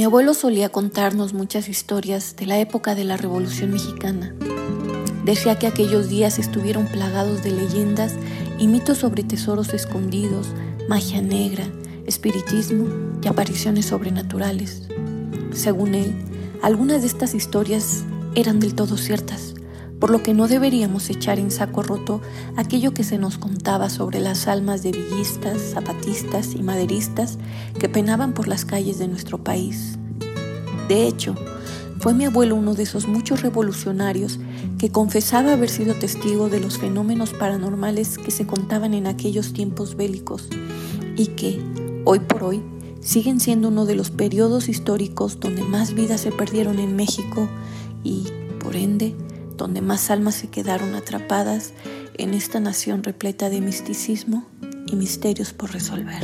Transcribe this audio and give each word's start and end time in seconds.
Mi 0.00 0.04
abuelo 0.04 0.32
solía 0.32 0.70
contarnos 0.70 1.34
muchas 1.34 1.68
historias 1.68 2.34
de 2.34 2.46
la 2.46 2.58
época 2.58 2.94
de 2.94 3.04
la 3.04 3.18
Revolución 3.18 3.70
Mexicana. 3.70 4.34
Decía 5.26 5.58
que 5.58 5.66
aquellos 5.66 6.08
días 6.08 6.38
estuvieron 6.38 6.86
plagados 6.86 7.42
de 7.42 7.50
leyendas 7.50 8.14
y 8.58 8.66
mitos 8.66 8.96
sobre 8.96 9.24
tesoros 9.24 9.74
escondidos, 9.74 10.46
magia 10.88 11.20
negra, 11.20 11.66
espiritismo 12.06 12.86
y 13.22 13.28
apariciones 13.28 13.84
sobrenaturales. 13.84 14.88
Según 15.52 15.94
él, 15.94 16.14
algunas 16.62 17.02
de 17.02 17.08
estas 17.08 17.34
historias 17.34 18.02
eran 18.34 18.58
del 18.58 18.74
todo 18.74 18.96
ciertas, 18.96 19.52
por 20.00 20.10
lo 20.10 20.22
que 20.22 20.34
no 20.34 20.48
deberíamos 20.48 21.10
echar 21.10 21.38
en 21.38 21.50
saco 21.50 21.82
roto 21.82 22.20
aquello 22.56 22.92
que 22.92 23.04
se 23.04 23.18
nos 23.18 23.36
contaba 23.36 23.90
sobre 23.90 24.18
las 24.18 24.48
almas 24.48 24.82
de 24.82 24.92
villistas, 24.92 25.60
zapatistas 25.74 26.54
y 26.54 26.62
maderistas 26.62 27.38
que 27.78 27.88
penaban 27.88 28.32
por 28.32 28.48
las 28.48 28.64
calles 28.64 28.98
de 28.98 29.08
nuestro 29.08 29.44
país. 29.44 29.98
De 30.88 31.06
hecho, 31.06 31.36
fue 32.00 32.14
mi 32.14 32.24
abuelo 32.24 32.56
uno 32.56 32.74
de 32.74 32.82
esos 32.84 33.06
muchos 33.06 33.42
revolucionarios 33.42 34.40
que 34.78 34.90
confesaba 34.90 35.52
haber 35.52 35.68
sido 35.68 35.94
testigo 35.94 36.48
de 36.48 36.58
los 36.58 36.78
fenómenos 36.78 37.34
paranormales 37.34 38.16
que 38.16 38.30
se 38.30 38.46
contaban 38.46 38.94
en 38.94 39.06
aquellos 39.06 39.52
tiempos 39.52 39.96
bélicos 39.96 40.48
y 41.16 41.26
que, 41.26 41.62
hoy 42.06 42.20
por 42.20 42.42
hoy, 42.42 42.62
siguen 43.00 43.38
siendo 43.38 43.68
uno 43.68 43.84
de 43.84 43.96
los 43.96 44.10
periodos 44.10 44.70
históricos 44.70 45.40
donde 45.40 45.62
más 45.62 45.94
vidas 45.94 46.22
se 46.22 46.32
perdieron 46.32 46.78
en 46.78 46.96
México 46.96 47.48
y, 48.02 48.24
por 48.58 48.76
ende, 48.76 49.14
donde 49.60 49.82
más 49.82 50.10
almas 50.10 50.36
se 50.36 50.50
quedaron 50.50 50.94
atrapadas 50.94 51.74
en 52.16 52.32
esta 52.32 52.60
nación 52.60 53.04
repleta 53.04 53.50
de 53.50 53.60
misticismo 53.60 54.44
y 54.86 54.96
misterios 54.96 55.52
por 55.52 55.70
resolver. 55.70 56.22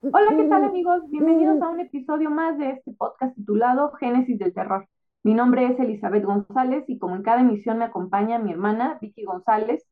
Hola, 0.00 0.36
¿qué 0.36 0.44
tal 0.44 0.64
amigos? 0.64 1.02
Bienvenidos 1.10 1.60
a 1.60 1.68
un 1.68 1.80
episodio 1.80 2.30
más 2.30 2.56
de 2.56 2.70
este 2.70 2.92
podcast 2.92 3.36
titulado 3.36 3.92
Génesis 4.00 4.38
del 4.38 4.54
Terror. 4.54 4.88
Mi 5.24 5.34
nombre 5.34 5.66
es 5.66 5.78
Elizabeth 5.78 6.24
González 6.24 6.84
y 6.88 6.98
como 6.98 7.16
en 7.16 7.22
cada 7.22 7.42
emisión 7.42 7.78
me 7.78 7.84
acompaña 7.84 8.38
mi 8.38 8.50
hermana 8.50 8.96
Vicky 9.02 9.24
González 9.24 9.84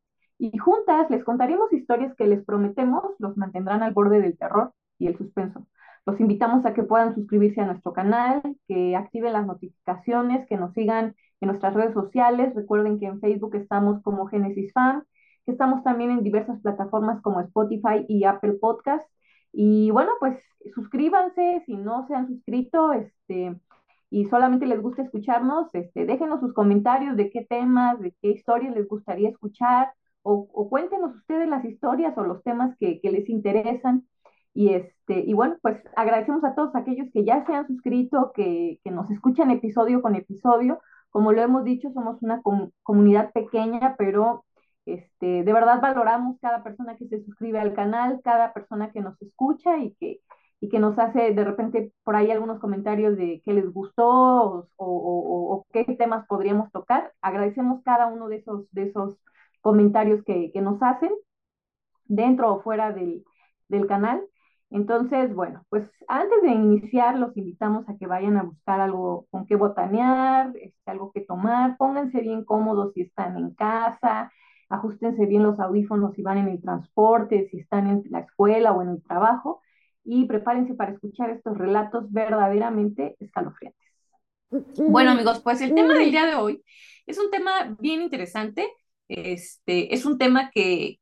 y 0.43 0.57
juntas 0.57 1.09
les 1.09 1.23
contaremos 1.23 1.71
historias 1.71 2.13
que 2.15 2.27
les 2.27 2.43
prometemos 2.43 3.03
los 3.19 3.37
mantendrán 3.37 3.81
al 3.83 3.93
borde 3.93 4.19
del 4.21 4.37
terror 4.37 4.73
y 4.99 5.07
el 5.07 5.17
suspenso. 5.17 5.67
Los 6.05 6.19
invitamos 6.19 6.65
a 6.65 6.73
que 6.73 6.83
puedan 6.83 7.15
suscribirse 7.15 7.61
a 7.61 7.65
nuestro 7.65 7.93
canal, 7.93 8.41
que 8.67 8.95
activen 8.95 9.33
las 9.33 9.45
notificaciones, 9.45 10.45
que 10.47 10.57
nos 10.57 10.73
sigan 10.73 11.15
en 11.39 11.47
nuestras 11.47 11.73
redes 11.73 11.93
sociales. 11.93 12.53
Recuerden 12.55 12.99
que 12.99 13.05
en 13.05 13.21
Facebook 13.21 13.55
estamos 13.55 14.01
como 14.01 14.27
Génesis 14.27 14.73
Fan, 14.73 15.03
que 15.45 15.53
estamos 15.53 15.81
también 15.83 16.11
en 16.11 16.23
diversas 16.23 16.59
plataformas 16.61 17.21
como 17.21 17.39
Spotify 17.39 18.05
y 18.09 18.25
Apple 18.25 18.53
Podcasts 18.59 19.09
y 19.53 19.91
bueno, 19.91 20.11
pues 20.19 20.43
suscríbanse 20.73 21.61
si 21.65 21.77
no 21.77 22.07
se 22.07 22.15
han 22.15 22.27
suscrito, 22.27 22.91
este, 22.91 23.55
y 24.09 24.25
solamente 24.25 24.65
les 24.65 24.81
gusta 24.81 25.03
escucharnos, 25.03 25.73
este, 25.73 26.05
déjenos 26.05 26.39
sus 26.39 26.53
comentarios 26.53 27.15
de 27.15 27.29
qué 27.29 27.45
temas, 27.45 27.99
de 27.99 28.13
qué 28.19 28.31
historias 28.31 28.75
les 28.75 28.87
gustaría 28.87 29.29
escuchar, 29.29 29.93
o, 30.23 30.69
cuéntenos 30.69 31.15
ustedes 31.15 31.47
las 31.49 31.65
historias 31.65 32.17
o 32.17 32.23
los 32.23 32.43
temas 32.43 32.75
que, 32.79 32.99
les 33.03 33.29
interesan. 33.29 34.07
Y, 34.53 34.69
este, 34.73 35.19
y 35.19 35.33
bueno, 35.33 35.57
pues 35.61 35.77
agradecemos 35.95 36.43
a 36.43 36.55
todos 36.55 36.75
aquellos 36.75 37.07
que 37.11 37.25
ya 37.25 37.45
se 37.45 37.53
han 37.53 37.67
suscrito, 37.67 38.31
que, 38.33 38.79
que 38.83 38.91
nos 38.91 39.09
escuchan 39.11 39.51
episodio 39.51 40.01
con 40.01 40.15
episodio. 40.15 40.79
Como 41.09 41.31
lo 41.31 41.41
hemos 41.41 41.63
dicho, 41.63 41.91
somos 41.91 42.21
una 42.23 42.41
comunidad 42.83 43.31
pequeña, 43.33 43.95
pero 43.97 44.45
este, 44.85 45.43
de 45.43 45.53
verdad 45.53 45.81
valoramos 45.81 46.37
cada 46.41 46.63
persona 46.63 46.97
que 46.97 47.07
se 47.07 47.23
suscribe 47.23 47.59
al 47.59 47.73
canal, 47.73 48.19
cada 48.23 48.53
persona 48.53 48.91
que 48.91 49.01
nos 49.01 49.21
escucha 49.21 49.77
y 49.77 49.93
que, 49.95 50.21
y 50.59 50.69
que 50.69 50.79
nos 50.79 50.97
hace 50.99 51.33
de 51.33 51.43
repente 51.43 51.93
por 52.03 52.15
ahí 52.15 52.31
algunos 52.31 52.59
comentarios 52.59 53.17
de 53.17 53.41
qué 53.45 53.53
les 53.53 53.71
gustó 53.71 54.69
o, 54.75 55.65
qué 55.71 55.85
temas 55.97 56.25
podríamos 56.27 56.71
tocar. 56.71 57.13
Agradecemos 57.21 57.81
cada 57.83 58.07
uno 58.07 58.27
de 58.27 58.37
esos, 58.37 58.69
de 58.71 58.83
esos 58.83 59.17
comentarios 59.63 60.23
que, 60.23 60.51
nos 60.61 60.83
hacen 60.83 61.11
dentro 62.05 62.53
o 62.53 62.61
fuera 62.61 62.91
del, 62.91 63.23
del 63.69 63.87
canal. 63.87 64.21
Entonces, 64.69 65.33
bueno, 65.33 65.65
pues 65.69 65.89
antes 66.07 66.41
de 66.41 66.49
iniciar, 66.49 67.17
los 67.17 67.35
invitamos 67.37 67.87
a 67.87 67.97
que 67.97 68.07
vayan 68.07 68.37
a 68.37 68.43
buscar 68.43 68.81
algo 68.81 69.27
con 69.31 69.45
qué 69.45 69.55
botanear, 69.55 70.51
este, 70.59 70.91
algo 70.91 71.11
que 71.11 71.21
tomar, 71.21 71.77
pónganse 71.77 72.21
bien 72.21 72.43
cómodos 72.43 72.93
si 72.93 73.01
están 73.01 73.37
en 73.37 73.53
casa, 73.53 74.31
ajustense 74.69 75.25
bien 75.25 75.43
los 75.43 75.59
audífonos 75.59 76.13
si 76.13 76.23
van 76.23 76.39
en 76.39 76.47
el 76.49 76.61
transporte, 76.61 77.47
si 77.49 77.59
están 77.59 77.87
en 77.87 78.03
la 78.09 78.19
escuela 78.19 78.73
o 78.73 78.81
en 78.81 78.89
el 78.89 79.03
trabajo 79.03 79.61
y 80.03 80.25
prepárense 80.25 80.73
para 80.73 80.91
escuchar 80.91 81.29
estos 81.29 81.57
relatos 81.57 82.11
verdaderamente 82.11 83.15
escalofriantes. 83.19 83.79
Bueno 84.77 85.11
amigos, 85.11 85.39
pues 85.41 85.61
el 85.61 85.73
tema 85.73 85.93
del 85.93 86.11
día 86.11 86.25
de 86.25 86.35
hoy 86.35 86.63
es 87.05 87.17
un 87.17 87.31
tema 87.31 87.75
bien 87.79 88.01
interesante. 88.01 88.67
Este, 89.09 89.93
es 89.93 90.05
un 90.05 90.17
tema 90.17 90.49
que, 90.53 90.99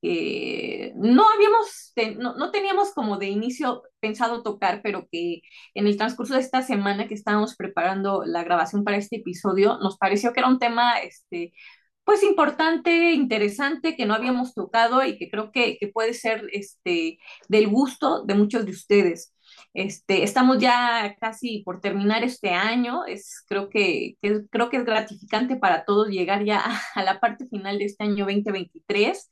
no 0.95 1.23
habíamos, 1.29 1.94
no, 2.17 2.35
no, 2.35 2.51
teníamos 2.51 2.94
como 2.94 3.17
de 3.17 3.28
inicio 3.28 3.84
pensado 4.00 4.44
tocar, 4.44 4.81
pero 4.84 5.07
que 5.12 5.41
en 5.75 5.88
el 5.88 5.97
transcurso 5.97 6.34
de 6.34 6.41
esta 6.41 6.62
semana 6.62 7.07
que 7.07 7.13
estábamos 7.13 7.56
preparando 7.56 8.23
la 8.25 8.44
grabación 8.44 8.84
para 8.84 8.97
este 8.97 9.17
episodio, 9.17 9.78
nos 9.79 9.97
pareció 9.97 10.34
que 10.34 10.41
era 10.41 10.50
un 10.50 10.59
tema 10.59 11.00
este, 11.00 11.53
pues 12.03 12.23
importante, 12.23 13.13
interesante, 13.13 13.95
que 13.95 14.06
no 14.06 14.13
habíamos 14.13 14.53
tocado 14.53 15.03
y 15.06 15.18
que 15.18 15.29
creo 15.29 15.51
que, 15.51 15.78
puede 15.94 16.13
ser 16.13 16.47
este, 16.51 17.19
del 17.47 17.68
gusto 17.69 18.23
de 18.25 18.35
muchos 18.35 18.66
de 18.66 18.72
ustedes. 18.72 19.33
Este, 19.73 20.23
estamos 20.23 20.57
ya 20.59 21.16
casi 21.19 21.63
por 21.63 21.81
terminar 21.81 22.23
este 22.23 22.49
año, 22.51 23.05
es, 23.05 23.44
creo, 23.47 23.69
que, 23.69 24.16
creo 24.49 24.69
que 24.69 24.77
es 24.77 24.85
gratificante 24.85 25.55
para 25.55 25.85
todos 25.85 26.09
llegar 26.09 26.44
ya 26.44 26.63
a, 26.95 27.03
la 27.03 27.19
parte 27.19 27.47
final 27.47 27.79
de 27.79 27.85
este 27.85 28.03
año 28.03 28.25
2023 28.25 29.29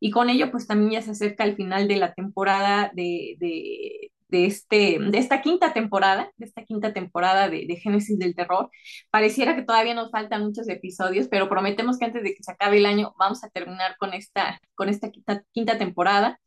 y 0.00 0.10
con 0.10 0.30
ello 0.30 0.50
pues 0.50 0.66
también 0.66 0.92
ya 0.92 1.02
se 1.02 1.12
acerca 1.12 1.44
el 1.44 1.56
final 1.56 1.88
de 1.88 1.96
la 1.96 2.14
temporada 2.14 2.90
de, 2.94 3.36
de, 3.38 4.46
este, 4.46 4.98
de 4.98 5.18
esta 5.18 5.42
quinta 5.42 5.72
temporada, 5.74 6.32
de 6.38 6.46
esta 6.46 6.64
quinta 6.64 6.92
temporada 6.92 7.48
de, 7.50 7.66
de, 7.66 7.76
Génesis 7.76 8.18
del 8.18 8.34
Terror. 8.34 8.70
Pareciera 9.10 9.54
que 9.54 9.62
todavía 9.62 9.94
nos 9.94 10.10
faltan 10.10 10.42
muchos 10.42 10.68
episodios, 10.68 11.28
pero 11.28 11.48
prometemos 11.48 11.98
que 11.98 12.06
antes 12.06 12.22
de 12.22 12.34
que 12.34 12.42
se 12.42 12.50
acabe 12.50 12.78
el 12.78 12.86
año 12.86 13.14
vamos 13.18 13.44
a 13.44 13.50
terminar 13.50 13.96
con 13.98 14.14
esta, 14.14 14.58
con 14.74 14.88
esta 14.88 15.10
quinta, 15.10 15.44
quinta 15.52 15.78
temporada. 15.78 16.40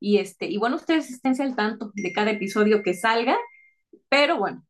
Y, 0.00 0.18
este, 0.18 0.46
y 0.46 0.58
bueno, 0.58 0.76
ustedes 0.76 1.10
esténse 1.10 1.42
al 1.42 1.56
tanto 1.56 1.90
de 1.94 2.12
cada 2.12 2.30
episodio 2.32 2.82
que 2.82 2.94
salga, 2.94 3.36
pero 4.08 4.38
bueno, 4.38 4.64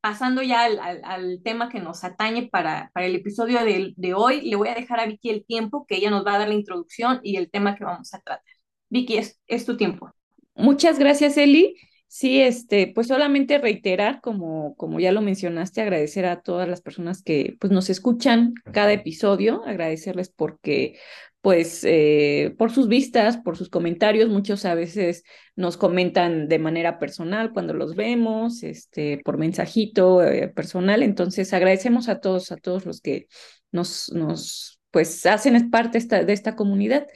pasando 0.00 0.42
ya 0.42 0.64
al, 0.64 0.78
al, 1.04 1.40
tema 1.44 1.68
que 1.68 1.80
nos 1.80 2.02
atañe 2.02 2.48
para, 2.50 2.90
para 2.92 3.06
el 3.06 3.14
episodio 3.14 3.64
de, 3.64 3.94
de, 3.96 4.14
hoy, 4.14 4.40
le 4.42 4.56
voy 4.56 4.68
a 4.68 4.74
dejar 4.74 4.98
a 5.00 5.06
Vicky 5.06 5.30
el 5.30 5.46
tiempo, 5.46 5.86
que 5.86 5.96
ella 5.96 6.10
nos 6.10 6.26
va 6.26 6.34
a 6.34 6.38
dar 6.40 6.48
la 6.48 6.54
introducción 6.54 7.20
y 7.22 7.36
el 7.36 7.50
tema 7.50 7.76
que 7.76 7.84
vamos 7.84 8.12
a 8.12 8.20
tratar. 8.20 8.44
Vicky, 8.90 9.16
es, 9.16 9.40
es 9.46 9.64
tu 9.64 9.76
tiempo. 9.76 10.10
Muchas 10.54 10.98
gracias, 10.98 11.36
Eli. 11.36 11.76
Sí, 12.08 12.42
este, 12.42 12.92
pues 12.94 13.06
solamente 13.06 13.56
reiterar, 13.56 14.20
como, 14.20 14.74
como 14.76 15.00
ya 15.00 15.12
lo 15.12 15.22
mencionaste, 15.22 15.80
agradecer 15.80 16.26
a 16.26 16.42
todas 16.42 16.68
las 16.68 16.82
personas 16.82 17.22
que 17.22 17.56
pues, 17.58 17.72
nos 17.72 17.88
escuchan 17.88 18.52
cada 18.70 18.92
episodio, 18.92 19.62
agradecerles 19.64 20.28
porque, 20.28 20.98
pues, 21.42 21.84
eh, 21.84 22.54
por 22.56 22.70
sus 22.70 22.88
vistas, 22.88 23.36
por 23.36 23.56
sus 23.58 23.68
comentarios, 23.68 24.30
muchos 24.30 24.64
a 24.64 24.74
veces 24.74 25.24
nos 25.56 25.76
comentan 25.76 26.48
de 26.48 26.58
manera 26.60 26.98
personal 26.98 27.52
cuando 27.52 27.74
los 27.74 27.96
vemos, 27.96 28.62
este, 28.62 29.20
por 29.24 29.38
mensajito 29.38 30.22
eh, 30.22 30.48
personal, 30.48 31.02
entonces 31.02 31.52
agradecemos 31.52 32.08
a 32.08 32.20
todos, 32.20 32.52
a 32.52 32.56
todos 32.56 32.86
los 32.86 33.00
que 33.00 33.26
nos, 33.72 34.10
nos 34.12 34.80
pues, 34.92 35.26
hacen 35.26 35.70
parte 35.70 35.98
esta, 35.98 36.24
de 36.24 36.32
esta 36.32 36.56
comunidad. 36.56 37.06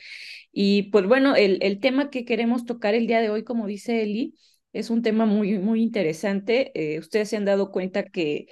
Y 0.53 0.85
pues 0.91 1.07
bueno, 1.07 1.37
el, 1.37 1.59
el 1.63 1.81
tema 1.81 2.11
que 2.11 2.25
queremos 2.25 2.65
tocar 2.65 2.95
el 2.95 3.07
día 3.07 3.21
de 3.21 3.31
hoy, 3.31 3.45
como 3.45 3.67
dice 3.67 4.03
Eli, 4.03 4.35
es 4.73 4.91
un 4.91 5.03
tema 5.03 5.27
muy, 5.27 5.59
muy 5.59 5.83
interesante. 5.83 6.73
Eh, 6.75 6.99
ustedes 6.99 7.29
se 7.29 7.37
han 7.37 7.45
dado 7.45 7.71
cuenta 7.71 8.05
que 8.05 8.47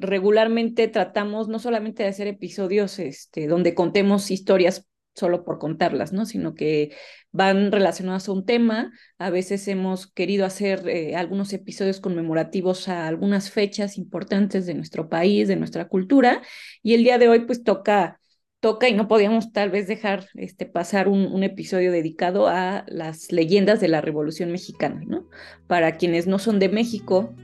regularmente 0.00 0.88
tratamos 0.88 1.48
no 1.48 1.58
solamente 1.58 2.02
de 2.02 2.08
hacer 2.08 2.26
episodios 2.28 2.98
este, 2.98 3.46
donde 3.46 3.74
contemos 3.74 4.30
historias 4.30 4.86
solo 5.14 5.44
por 5.44 5.58
contarlas, 5.58 6.12
¿no? 6.12 6.26
Sino 6.26 6.54
que 6.54 6.94
van 7.30 7.72
relacionadas 7.72 8.28
a 8.28 8.32
un 8.32 8.44
tema. 8.44 8.92
A 9.18 9.30
veces 9.30 9.66
hemos 9.68 10.06
querido 10.06 10.46
hacer 10.46 10.88
eh, 10.88 11.16
algunos 11.16 11.52
episodios 11.52 12.00
conmemorativos 12.00 12.88
a 12.88 13.06
algunas 13.06 13.50
fechas 13.50 13.98
importantes 13.98 14.66
de 14.66 14.74
nuestro 14.74 15.08
país, 15.08 15.48
de 15.48 15.56
nuestra 15.56 15.88
cultura, 15.88 16.42
y 16.82 16.94
el 16.94 17.04
día 17.04 17.18
de 17.18 17.28
hoy 17.28 17.40
pues 17.40 17.62
toca 17.62 18.18
toca 18.60 18.88
y 18.88 18.94
no 18.94 19.08
podíamos 19.08 19.52
tal 19.52 19.70
vez 19.70 19.88
dejar 19.88 20.28
este, 20.34 20.66
pasar 20.66 21.08
un, 21.08 21.26
un, 21.26 21.42
episodio 21.42 21.90
dedicado 21.90 22.46
a 22.46 22.84
las 22.86 23.32
leyendas 23.32 23.80
de 23.80 23.88
la 23.88 24.00
Revolución 24.00 24.52
Mexicana, 24.52 25.02
¿no? 25.04 25.28
Para 25.66 25.96
quienes 25.96 26.28
no 26.28 26.38
son 26.38 26.60
de 26.60 26.68
México, 26.68 27.34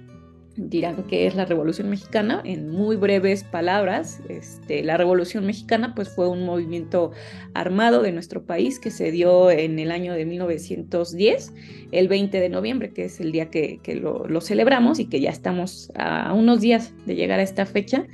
dirán 0.58 1.04
que 1.04 1.26
es 1.26 1.34
la 1.34 1.44
Revolución 1.44 1.88
Mexicana. 1.88 2.42
En 2.44 2.70
muy 2.70 2.96
breves 2.96 3.44
palabras, 3.44 4.20
este, 4.28 4.82
la 4.82 4.96
Revolución 4.96 5.46
Mexicana 5.46 5.94
pues, 5.94 6.08
fue 6.08 6.28
un 6.28 6.44
movimiento 6.44 7.12
armado 7.54 8.02
de 8.02 8.12
nuestro 8.12 8.44
país 8.44 8.78
que 8.78 8.90
se 8.90 9.12
dio 9.12 9.50
en 9.50 9.78
el 9.78 9.92
año 9.92 10.12
de 10.12 10.26
1910, 10.26 11.54
el 11.92 12.08
20 12.08 12.40
de 12.40 12.48
noviembre, 12.48 12.92
que 12.92 13.04
es 13.04 13.20
el 13.20 13.32
día 13.32 13.50
que, 13.50 13.80
lo, 13.94 14.40
celebramos 14.40 14.98
y 14.98 15.06
que 15.06 15.20
ya 15.20 15.30
estamos 15.30 15.92
a 15.94 16.32
unos 16.34 16.60
días 16.60 16.92
de 17.06 17.14
llegar 17.14 17.38
a 17.38 17.42
esta 17.42 17.64
fecha. 17.64 18.06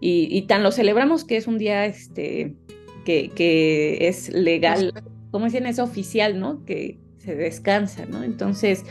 Y, 0.00 0.42
tan 0.42 0.62
lo 0.62 0.70
celebramos 0.70 1.24
que 1.24 1.36
es 1.36 1.48
un 1.48 1.58
día 1.58 1.84
este, 1.84 2.54
que, 3.04 3.30
que 3.34 4.06
es 4.06 4.28
legal, 4.28 4.92
como 5.32 5.46
dicen, 5.46 5.66
es 5.66 5.80
oficial, 5.80 6.38
¿no? 6.38 6.64
Que, 6.64 6.98
se 7.18 7.34
descansa, 7.34 8.06
¿no? 8.06 8.22
Entonces, 8.22 8.84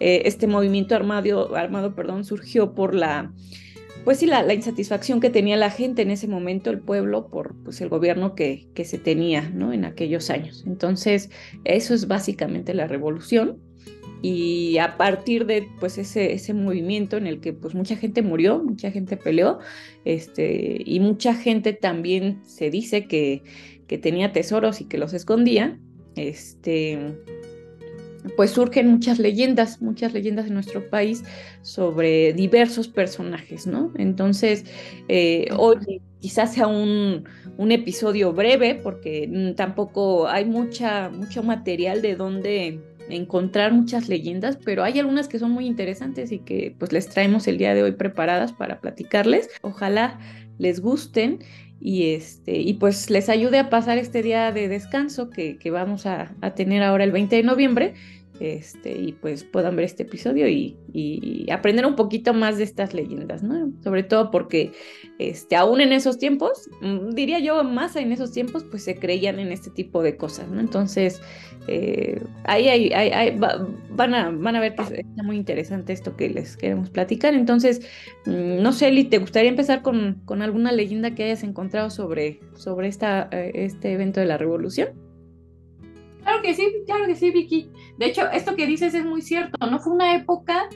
eh, 0.00 0.22
este 0.24 0.46
movimiento 0.46 0.94
armado, 0.94 1.54
armado 1.54 1.94
perdón, 1.94 2.24
surgió 2.24 2.74
por 2.74 2.94
la, 2.94 3.32
pues 4.04 4.18
sí, 4.18 4.26
la, 4.26 4.52
insatisfacción 4.52 5.20
que 5.20 5.30
tenía 5.30 5.56
la 5.56 5.70
gente 5.70 6.02
en 6.02 6.10
ese 6.10 6.28
momento, 6.28 6.70
el 6.70 6.80
pueblo, 6.80 7.28
por 7.28 7.54
pues, 7.64 7.80
el 7.80 7.88
gobierno 7.88 8.34
que, 8.34 8.66
que 8.74 8.84
se 8.84 8.98
tenía, 8.98 9.50
¿no? 9.50 9.72
En 9.72 9.84
aquellos 9.84 10.30
años. 10.30 10.64
Entonces, 10.66 11.30
eso 11.64 11.94
es 11.94 12.08
básicamente 12.08 12.74
la 12.74 12.86
revolución 12.86 13.60
y 14.26 14.78
a 14.78 14.96
partir 14.96 15.44
de 15.44 15.68
pues 15.80 15.98
ese, 15.98 16.32
ese 16.32 16.54
movimiento 16.54 17.18
en 17.18 17.26
el 17.26 17.42
que 17.42 17.52
pues 17.52 17.74
mucha 17.74 17.94
gente 17.94 18.22
murió, 18.22 18.58
mucha 18.58 18.90
gente 18.90 19.18
peleó, 19.18 19.58
este, 20.06 20.82
y 20.82 20.98
mucha 21.00 21.34
gente 21.34 21.74
también 21.74 22.40
se 22.46 22.70
dice 22.70 23.04
que, 23.04 23.42
que 23.86 23.98
tenía 23.98 24.32
tesoros 24.32 24.80
y 24.80 24.86
que 24.86 24.96
los 24.96 25.12
escondía, 25.12 25.78
este, 26.16 27.18
pues 28.36 28.52
surgen 28.52 28.88
muchas 28.88 29.18
leyendas, 29.18 29.82
muchas 29.82 30.12
leyendas 30.12 30.46
en 30.46 30.54
nuestro 30.54 30.88
país 30.88 31.24
sobre 31.62 32.32
diversos 32.32 32.88
personajes, 32.88 33.66
¿no? 33.66 33.92
Entonces, 33.96 34.64
eh, 35.08 35.48
hoy 35.56 36.00
quizás 36.20 36.54
sea 36.54 36.66
un, 36.66 37.24
episodio 37.70 38.32
breve 38.32 38.74
porque 38.82 39.28
mm, 39.30 39.54
tampoco 39.54 40.26
hay 40.26 40.44
mucha, 40.44 41.10
mucho 41.10 41.42
material 41.42 42.02
de 42.02 42.16
donde 42.16 42.80
encontrar 43.10 43.72
muchas 43.72 44.08
leyendas, 44.08 44.58
pero 44.64 44.82
hay 44.82 44.98
algunas 44.98 45.28
que 45.28 45.38
son 45.38 45.50
muy 45.50 45.66
interesantes 45.66 46.32
y 46.32 46.38
que 46.38 46.74
pues 46.78 46.92
les 46.92 47.08
traemos 47.08 47.46
el 47.46 47.58
día 47.58 47.74
de 47.74 47.82
hoy 47.82 47.92
preparadas 47.92 48.52
para 48.52 48.80
platicarles. 48.80 49.50
Ojalá 49.60 50.18
les 50.58 50.80
gusten 50.80 51.40
y, 51.84 52.14
este, 52.14 52.56
y 52.56 52.72
pues 52.72 53.10
les 53.10 53.28
ayude 53.28 53.58
a 53.58 53.68
pasar 53.68 53.98
este 53.98 54.22
día 54.22 54.50
de 54.52 54.68
descanso 54.68 55.28
que, 55.28 55.58
vamos 55.70 56.06
a, 56.06 56.34
a, 56.40 56.54
tener 56.54 56.82
ahora 56.82 57.04
el 57.04 57.12
20 57.12 57.36
de 57.36 57.42
noviembre 57.42 57.94
este, 58.40 58.98
y 58.98 59.12
pues 59.12 59.44
puedan 59.44 59.76
ver 59.76 59.84
este 59.84 60.02
episodio 60.02 60.48
y, 60.48 60.76
aprender 61.50 61.86
un 61.86 61.96
poquito 61.96 62.34
más 62.34 62.58
de 62.58 62.64
estas 62.64 62.94
leyendas, 62.94 63.42
¿no? 63.42 63.72
Sobre 63.82 64.02
todo 64.02 64.30
porque 64.30 64.72
este, 65.18 65.56
aún 65.56 65.80
en 65.80 65.92
esos 65.92 66.18
tiempos, 66.18 66.68
mm, 66.80 67.10
diría 67.10 67.38
yo 67.38 67.62
más 67.64 67.96
en 67.96 68.12
esos 68.12 68.32
tiempos, 68.32 68.64
pues 68.64 68.84
se 68.84 68.96
creían 68.96 69.38
en 69.38 69.52
este 69.52 69.70
tipo 69.70 70.02
de 70.02 70.16
cosas, 70.16 70.48
¿no? 70.48 70.60
Entonces, 70.60 71.20
eh, 71.66 72.20
ahí, 72.44 72.68
ahí, 72.68 73.38
van, 73.90 74.14
a, 74.14 74.30
van 74.30 74.56
a 74.56 74.60
ver 74.60 74.74
que 74.74 74.82
está 74.82 75.22
muy 75.22 75.36
interesante 75.36 75.92
esto 75.92 76.16
que 76.16 76.28
les 76.28 76.56
queremos 76.56 76.90
platicar. 76.90 77.34
Entonces, 77.34 77.80
mm, 78.26 78.62
no 78.62 78.72
sé, 78.72 78.88
Eli, 78.88 79.04
¿te 79.04 79.18
gustaría 79.18 79.50
empezar 79.50 79.82
con, 79.82 80.22
con 80.24 80.42
alguna 80.42 80.72
leyenda 80.72 81.14
que 81.14 81.24
hayas 81.24 81.42
encontrado 81.42 81.90
sobre, 81.90 82.40
sobre 82.56 82.88
esta, 82.88 83.28
eh, 83.32 83.52
este 83.54 83.92
evento 83.92 84.20
de 84.20 84.26
la 84.26 84.38
revolución? 84.38 85.03
Claro 86.24 86.42
que 86.42 86.54
sí, 86.54 86.82
claro 86.86 87.06
que 87.06 87.14
sí, 87.14 87.30
Vicky. 87.30 87.70
De 87.98 88.06
hecho, 88.06 88.28
esto 88.30 88.56
que 88.56 88.66
dices 88.66 88.94
es 88.94 89.04
muy 89.04 89.20
cierto, 89.20 89.66
¿no? 89.66 89.78
Fue 89.78 89.92
una 89.92 90.16
época, 90.16 90.68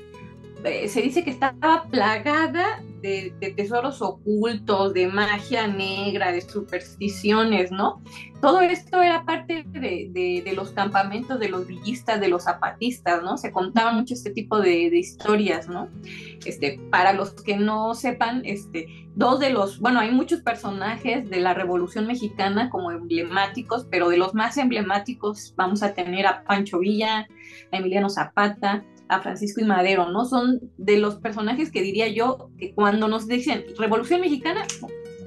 eh, 0.64 0.88
se 0.88 1.02
dice 1.02 1.24
que 1.24 1.30
estaba 1.30 1.84
plagada 1.84 2.82
de, 3.00 3.32
tesoros 3.56 4.02
ocultos, 4.02 4.92
de 4.92 5.06
magia 5.06 5.66
negra, 5.68 6.32
de 6.32 6.40
supersticiones, 6.40 7.70
¿no? 7.70 8.02
Todo 8.40 8.60
esto 8.60 9.00
era 9.02 9.24
parte 9.24 9.64
de, 9.64 10.52
los 10.54 10.70
campamentos 10.70 11.38
de 11.38 11.48
los 11.48 11.66
villistas, 11.66 12.20
de 12.20 12.28
los 12.28 12.44
zapatistas, 12.44 13.22
¿no? 13.22 13.36
Se 13.36 13.52
contaban 13.52 13.96
mucho 13.96 14.14
este 14.14 14.30
tipo 14.30 14.60
de, 14.60 14.86
historias, 14.96 15.68
¿no? 15.68 15.88
Este, 16.44 16.80
para 16.90 17.12
los 17.12 17.30
que 17.30 17.56
no 17.56 17.94
sepan, 17.94 18.42
este, 18.44 19.08
dos 19.14 19.40
de 19.40 19.50
los, 19.50 19.78
bueno, 19.80 20.00
hay 20.00 20.10
muchos 20.10 20.40
personajes 20.40 21.28
de 21.30 21.40
la 21.40 21.54
Revolución 21.54 22.06
Mexicana 22.06 22.70
como 22.70 22.90
emblemáticos, 22.90 23.86
pero 23.90 24.08
de 24.08 24.16
los 24.16 24.34
más 24.34 24.56
emblemáticos 24.56 25.54
vamos 25.56 25.82
a 25.82 25.94
tener 25.94 26.26
a 26.26 26.42
Pancho 26.44 26.80
Villa, 26.80 27.28
a 27.72 27.76
Emiliano 27.76 28.08
Zapata, 28.08 28.84
a 29.08 29.20
Francisco 29.20 29.60
y 29.60 29.64
Madero, 29.64 30.10
¿no? 30.10 30.24
Son 30.24 30.60
de 30.76 30.98
los 30.98 31.16
personajes 31.16 31.70
que 31.70 31.82
diría 31.82 32.08
yo 32.08 32.50
que 32.58 32.72
cuando 32.72 33.08
nos 33.08 33.26
dicen 33.26 33.64
Revolución 33.78 34.20
Mexicana, 34.20 34.66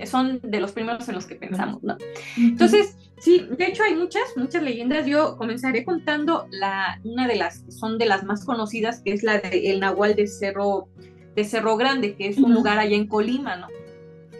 son 0.05 0.39
de 0.43 0.59
los 0.59 0.71
primeros 0.71 1.07
en 1.09 1.15
los 1.15 1.25
que 1.25 1.35
pensamos, 1.35 1.83
¿no? 1.83 1.97
Entonces, 2.37 2.95
sí, 3.19 3.47
de 3.57 3.65
hecho 3.65 3.83
hay 3.83 3.95
muchas, 3.95 4.23
muchas 4.35 4.63
leyendas. 4.63 5.05
Yo 5.05 5.37
comenzaré 5.37 5.83
contando 5.83 6.47
la, 6.51 6.99
una 7.03 7.27
de 7.27 7.35
las 7.35 7.59
que 7.59 7.71
son 7.71 7.97
de 7.97 8.05
las 8.05 8.23
más 8.23 8.45
conocidas, 8.45 9.01
que 9.01 9.13
es 9.13 9.23
la 9.23 9.39
de 9.39 9.71
El 9.71 9.79
Nahual 9.79 10.15
de 10.15 10.27
Cerro, 10.27 10.87
de 11.35 11.43
Cerro 11.43 11.77
Grande, 11.77 12.15
que 12.15 12.27
es 12.27 12.37
un 12.37 12.53
lugar 12.53 12.79
allá 12.79 12.95
en 12.95 13.07
Colima, 13.07 13.55
¿no? 13.55 13.67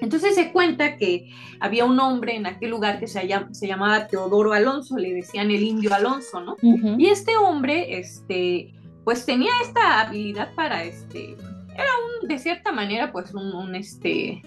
Entonces 0.02 0.34
se 0.34 0.52
cuenta 0.52 0.98
que 0.98 1.30
había 1.60 1.86
un 1.86 2.00
hombre 2.00 2.36
en 2.36 2.48
aquel 2.48 2.72
lugar 2.72 3.00
que 3.00 3.06
se, 3.06 3.22
se 3.52 3.68
llamaba 3.68 4.08
Teodoro 4.08 4.52
Alonso, 4.52 4.98
le 4.98 5.14
decían 5.14 5.52
el 5.52 5.62
indio 5.62 5.94
Alonso, 5.94 6.42
¿no? 6.42 6.58
Y 6.98 7.06
este 7.06 7.38
hombre, 7.38 8.00
este, 8.00 8.74
pues 9.04 9.26
tenía 9.26 9.52
esta 9.62 10.02
habilidad 10.02 10.54
para, 10.56 10.84
este, 10.84 11.36
era 11.74 11.90
un, 12.22 12.28
de 12.28 12.40
cierta 12.40 12.72
manera, 12.72 13.12
pues 13.12 13.34
un, 13.34 13.76
este, 13.76 14.42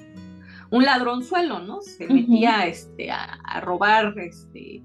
un 0.71 0.85
ladronzuelo, 0.85 1.61
¿no? 1.61 1.81
Se 1.83 2.07
metía, 2.07 2.67
este, 2.67 3.11
a, 3.11 3.61
robar, 3.61 4.15
este, 4.19 4.83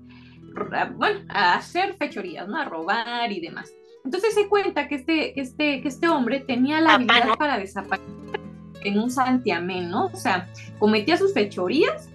bueno, 0.95 1.21
a 1.29 1.55
hacer 1.55 1.95
fechorías, 1.97 2.47
¿no? 2.47 2.57
A 2.57 2.65
robar 2.65 3.31
y 3.31 3.39
demás. 3.39 3.71
Entonces 4.05 4.33
se 4.33 4.47
cuenta 4.47 4.87
que 4.87 4.95
este, 4.95 5.39
este, 5.39 5.81
que 5.81 5.87
este 5.87 6.07
hombre 6.07 6.39
tenía 6.39 6.81
la 6.81 6.95
habilidad 6.95 7.37
para 7.37 7.57
desaparecer 7.57 8.07
en 8.83 8.97
un 8.97 9.11
santiamén, 9.11 9.89
¿no? 9.89 10.05
O 10.05 10.15
sea, 10.15 10.47
cometía 10.79 11.17
sus 11.17 11.33
fechorías 11.33 12.09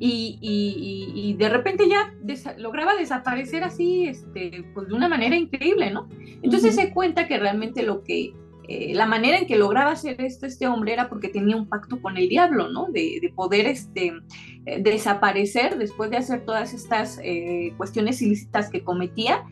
y, 0.00 1.34
de 1.38 1.48
repente 1.48 1.88
ya 1.88 2.14
lograba 2.56 2.94
desaparecer 2.94 3.64
así, 3.64 4.04
este, 4.04 4.64
pues 4.74 4.88
de 4.88 4.94
una 4.94 5.08
manera 5.08 5.36
increíble, 5.36 5.90
¿no? 5.90 6.08
Entonces 6.42 6.74
se 6.74 6.92
cuenta 6.92 7.26
que 7.26 7.38
realmente 7.38 7.82
lo 7.82 8.02
que, 8.02 8.34
eh, 8.68 8.94
la 8.94 9.06
manera 9.06 9.38
en 9.38 9.46
que 9.46 9.56
lograba 9.56 9.92
hacer 9.92 10.20
esto 10.20 10.46
este 10.46 10.66
hombre 10.66 10.92
era 10.92 11.08
porque 11.08 11.28
tenía 11.28 11.56
un 11.56 11.68
pacto 11.68 12.00
con 12.02 12.16
el 12.16 12.28
diablo, 12.28 12.68
¿no? 12.68 12.86
De, 12.92 13.32
poder 13.34 13.66
este, 13.66 14.12
eh, 14.66 14.82
desaparecer 14.82 15.78
después 15.78 16.10
de 16.10 16.18
hacer 16.18 16.44
todas 16.44 16.74
estas 16.74 17.18
eh, 17.22 17.72
cuestiones 17.76 18.20
ilícitas 18.22 18.70
que 18.70 18.84
cometía 18.84 19.44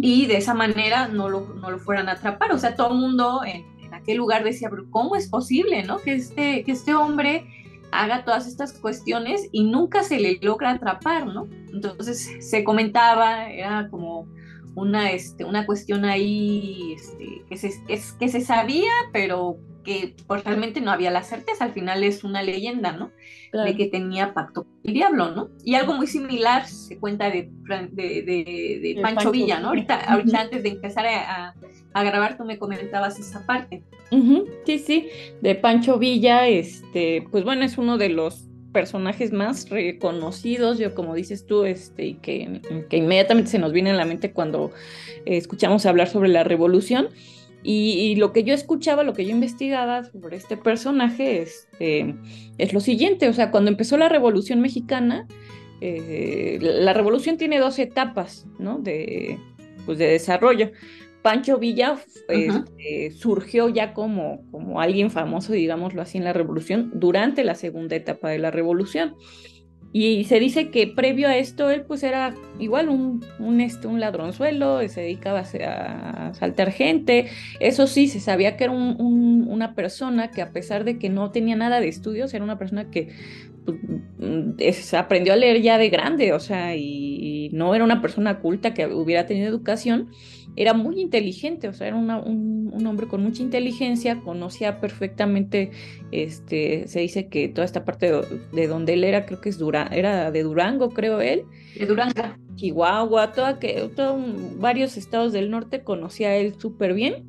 y 0.00 0.24
de 0.24 0.38
esa 0.38 0.54
manera 0.54 1.08
no 1.08 1.28
lo, 1.28 1.54
no 1.56 1.70
lo 1.70 1.78
fueran 1.78 2.08
a 2.08 2.12
atrapar. 2.12 2.50
O 2.52 2.58
sea, 2.58 2.76
todo 2.76 2.92
el 2.92 2.98
mundo 2.98 3.42
en, 3.44 3.62
en 3.84 3.92
aquel 3.92 4.16
lugar 4.16 4.42
decía, 4.42 4.70
pero 4.70 4.90
¿cómo 4.90 5.16
es 5.16 5.28
posible, 5.28 5.82
¿no? 5.82 5.98
Que 5.98 6.14
este, 6.14 6.64
que 6.64 6.72
este 6.72 6.94
hombre 6.94 7.44
haga 7.92 8.24
todas 8.24 8.46
estas 8.46 8.72
cuestiones 8.72 9.48
y 9.52 9.64
nunca 9.64 10.02
se 10.02 10.18
le 10.18 10.38
logra 10.40 10.70
atrapar, 10.70 11.26
¿no? 11.26 11.48
Entonces 11.72 12.30
se 12.40 12.64
comentaba, 12.64 13.50
era 13.50 13.88
como 13.90 14.26
una, 14.74 15.10
este, 15.10 15.44
una 15.44 15.66
cuestión 15.66 16.04
ahí 16.04 16.94
este, 16.94 17.44
que, 17.48 17.56
se, 17.56 17.72
que, 18.18 18.28
se 18.28 18.40
sabía, 18.40 18.90
pero 19.12 19.58
que 19.82 20.14
pues, 20.26 20.44
realmente 20.44 20.80
no 20.80 20.90
había 20.90 21.10
la 21.10 21.22
certeza, 21.22 21.64
al 21.64 21.72
final 21.72 22.04
es 22.04 22.24
una 22.24 22.42
leyenda, 22.42 22.92
¿no? 22.92 23.10
De 23.52 23.76
que 23.76 23.86
tenía 23.86 24.32
pacto 24.32 24.62
con 24.64 24.72
el 24.84 24.94
diablo, 24.94 25.32
¿no? 25.32 25.50
Y 25.64 25.74
algo 25.74 25.94
muy 25.94 26.06
similar 26.06 26.66
se 26.66 26.98
cuenta 26.98 27.30
de, 27.30 27.50
de, 27.62 28.98
Pancho, 29.02 29.32
Villa, 29.32 29.58
¿no? 29.58 29.68
Ahorita, 29.68 29.96
ahorita 29.96 30.40
antes 30.40 30.62
de 30.62 30.68
empezar 30.68 31.06
a, 31.06 31.54
a 31.92 32.04
grabar, 32.04 32.36
tú 32.36 32.44
me 32.44 32.58
comentabas 32.58 33.18
esa 33.18 33.44
parte. 33.46 33.82
Sí, 34.66 34.78
sí, 34.78 35.08
de 35.40 35.54
Pancho 35.54 35.98
Villa, 35.98 36.48
este, 36.48 37.26
pues 37.30 37.44
bueno, 37.44 37.64
es 37.64 37.78
uno 37.78 37.98
de 37.98 38.08
los 38.08 38.46
personajes 38.72 39.32
más 39.32 39.68
reconocidos, 39.68 40.78
yo 40.78 40.94
como 40.94 41.14
dices 41.14 41.46
tú, 41.46 41.64
este, 41.64 42.18
que, 42.18 42.60
que 42.88 42.96
inmediatamente 42.96 43.50
se 43.50 43.58
nos 43.58 43.72
viene 43.72 43.90
a 43.90 43.94
la 43.94 44.04
mente 44.04 44.32
cuando 44.32 44.70
escuchamos 45.24 45.86
hablar 45.86 46.08
sobre 46.08 46.28
la 46.28 46.44
revolución. 46.44 47.08
Y, 47.62 48.16
lo 48.16 48.32
que 48.32 48.42
yo 48.42 48.54
escuchaba, 48.54 49.02
lo 49.02 49.12
que 49.12 49.24
yo 49.24 49.32
investigaba 49.32 50.04
sobre 50.04 50.36
este 50.36 50.56
personaje 50.56 51.42
este, 51.42 52.14
es 52.56 52.72
lo 52.72 52.80
siguiente, 52.80 53.28
o 53.28 53.32
sea, 53.34 53.50
cuando 53.50 53.70
empezó 53.70 53.98
la 53.98 54.08
Revolución 54.08 54.60
Mexicana, 54.60 55.26
eh, 55.82 56.58
la 56.60 56.92
revolución 56.92 57.36
tiene 57.36 57.58
dos 57.58 57.78
etapas, 57.78 58.46
¿no? 58.58 58.78
De, 58.78 59.38
pues 59.86 59.98
de 59.98 60.06
desarrollo. 60.06 60.72
Pancho 61.22 61.58
Villa 61.58 61.98
este, 62.28 63.10
surgió 63.10 63.68
ya 63.68 63.92
como, 63.92 64.42
como 64.50 64.80
alguien 64.80 65.10
famoso, 65.10 65.52
digámoslo 65.52 66.00
así, 66.00 66.18
en 66.18 66.24
la 66.24 66.32
revolución 66.32 66.90
durante 66.94 67.44
la 67.44 67.54
segunda 67.54 67.96
etapa 67.96 68.30
de 68.30 68.38
la 68.38 68.50
revolución. 68.50 69.16
Y 69.92 70.22
se 70.24 70.38
dice 70.38 70.70
que 70.70 70.86
previo 70.86 71.26
a 71.26 71.36
esto 71.36 71.68
él 71.68 71.82
pues 71.82 72.04
era 72.04 72.34
igual 72.60 72.88
un, 72.88 73.24
un, 73.40 73.60
este, 73.60 73.88
un 73.88 73.98
ladronzuelo, 73.98 74.86
se 74.88 75.00
dedicaba 75.00 75.40
a 75.40 76.32
saltar 76.34 76.70
gente. 76.70 77.26
Eso 77.58 77.88
sí, 77.88 78.06
se 78.06 78.20
sabía 78.20 78.56
que 78.56 78.64
era 78.64 78.72
un, 78.72 79.46
una 79.48 79.74
persona 79.74 80.30
que 80.30 80.42
a 80.42 80.52
pesar 80.52 80.84
de 80.84 80.98
que 80.98 81.08
no 81.08 81.32
tenía 81.32 81.56
nada 81.56 81.80
de 81.80 81.88
estudios, 81.88 82.32
era 82.34 82.44
una 82.44 82.56
persona 82.56 82.88
que 82.90 83.08
pues, 83.64 84.94
aprendió 84.94 85.32
a 85.32 85.36
leer 85.36 85.60
ya 85.62 85.78
de 85.78 85.90
grande, 85.90 86.32
o 86.32 86.40
sea, 86.40 86.76
y, 86.76 87.50
no 87.52 87.74
era 87.74 87.82
una 87.82 88.00
persona 88.00 88.38
culta 88.38 88.74
que 88.74 88.86
hubiera 88.86 89.26
tenido 89.26 89.48
educación, 89.48 90.10
era 90.60 90.74
muy 90.74 91.00
inteligente, 91.00 91.68
o 91.68 91.72
sea, 91.72 91.86
era 91.86 91.96
un, 91.96 92.10
un, 92.10 92.86
hombre 92.86 93.06
con 93.08 93.22
mucha 93.22 93.42
inteligencia, 93.42 94.20
conocía 94.20 94.78
perfectamente, 94.78 95.70
este, 96.12 96.86
se 96.86 97.00
dice 97.00 97.28
que 97.28 97.48
toda 97.48 97.64
esta 97.64 97.86
parte 97.86 98.12
de, 98.52 98.66
donde 98.66 98.92
él 98.92 99.04
era, 99.04 99.24
creo 99.24 99.40
que 99.40 99.48
es 99.48 99.56
Dura, 99.56 99.88
era 99.90 100.30
de 100.30 100.42
Durango, 100.42 100.90
creo 100.90 101.22
él. 101.22 101.44
De 101.78 101.86
Durango. 101.86 102.12
Chihuahua, 102.56 103.32
toda 103.32 103.58
que, 103.58 103.88
varios 104.58 104.98
estados 104.98 105.32
del 105.32 105.50
norte 105.50 105.82
conocía 105.82 106.36
él 106.36 106.54
súper 106.58 106.92
bien. 106.92 107.24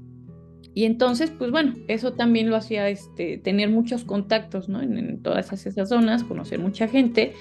Y 0.74 0.84
entonces, 0.84 1.32
pues 1.32 1.52
bueno, 1.52 1.74
eso 1.88 2.12
también 2.12 2.50
lo 2.50 2.58
hacía 2.58 2.90
este, 2.90 3.38
tener 3.38 3.70
muchos 3.70 4.04
contactos 4.04 4.68
¿no? 4.68 4.82
en, 4.82 5.22
todas 5.22 5.54
esas, 5.54 5.88
zonas, 5.88 6.26
conocer 6.26 6.60
mucha 6.60 6.90
gente. 6.90 7.32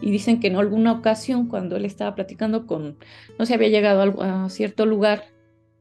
Y 0.00 0.10
dicen 0.10 0.40
que 0.40 0.48
en 0.48 0.56
alguna 0.56 0.92
ocasión, 0.92 1.48
cuando 1.48 1.76
él 1.76 1.84
estaba 1.84 2.14
platicando 2.14 2.66
con, 2.66 2.96
no 3.38 3.46
sé, 3.46 3.54
había 3.54 3.68
llegado 3.68 4.22
a, 4.22 4.48
cierto 4.48 4.86
lugar, 4.86 5.24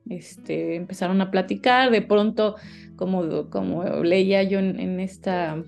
este, 0.10 0.76
empezaron 0.76 1.22
a 1.22 1.32
platicar, 1.32 1.92
de 1.92 2.02
pronto, 2.02 2.56
como, 2.96 3.50
como 3.50 3.84
leía 4.04 4.44
yo 4.44 4.60
en 4.60 5.00
esta 5.00 5.64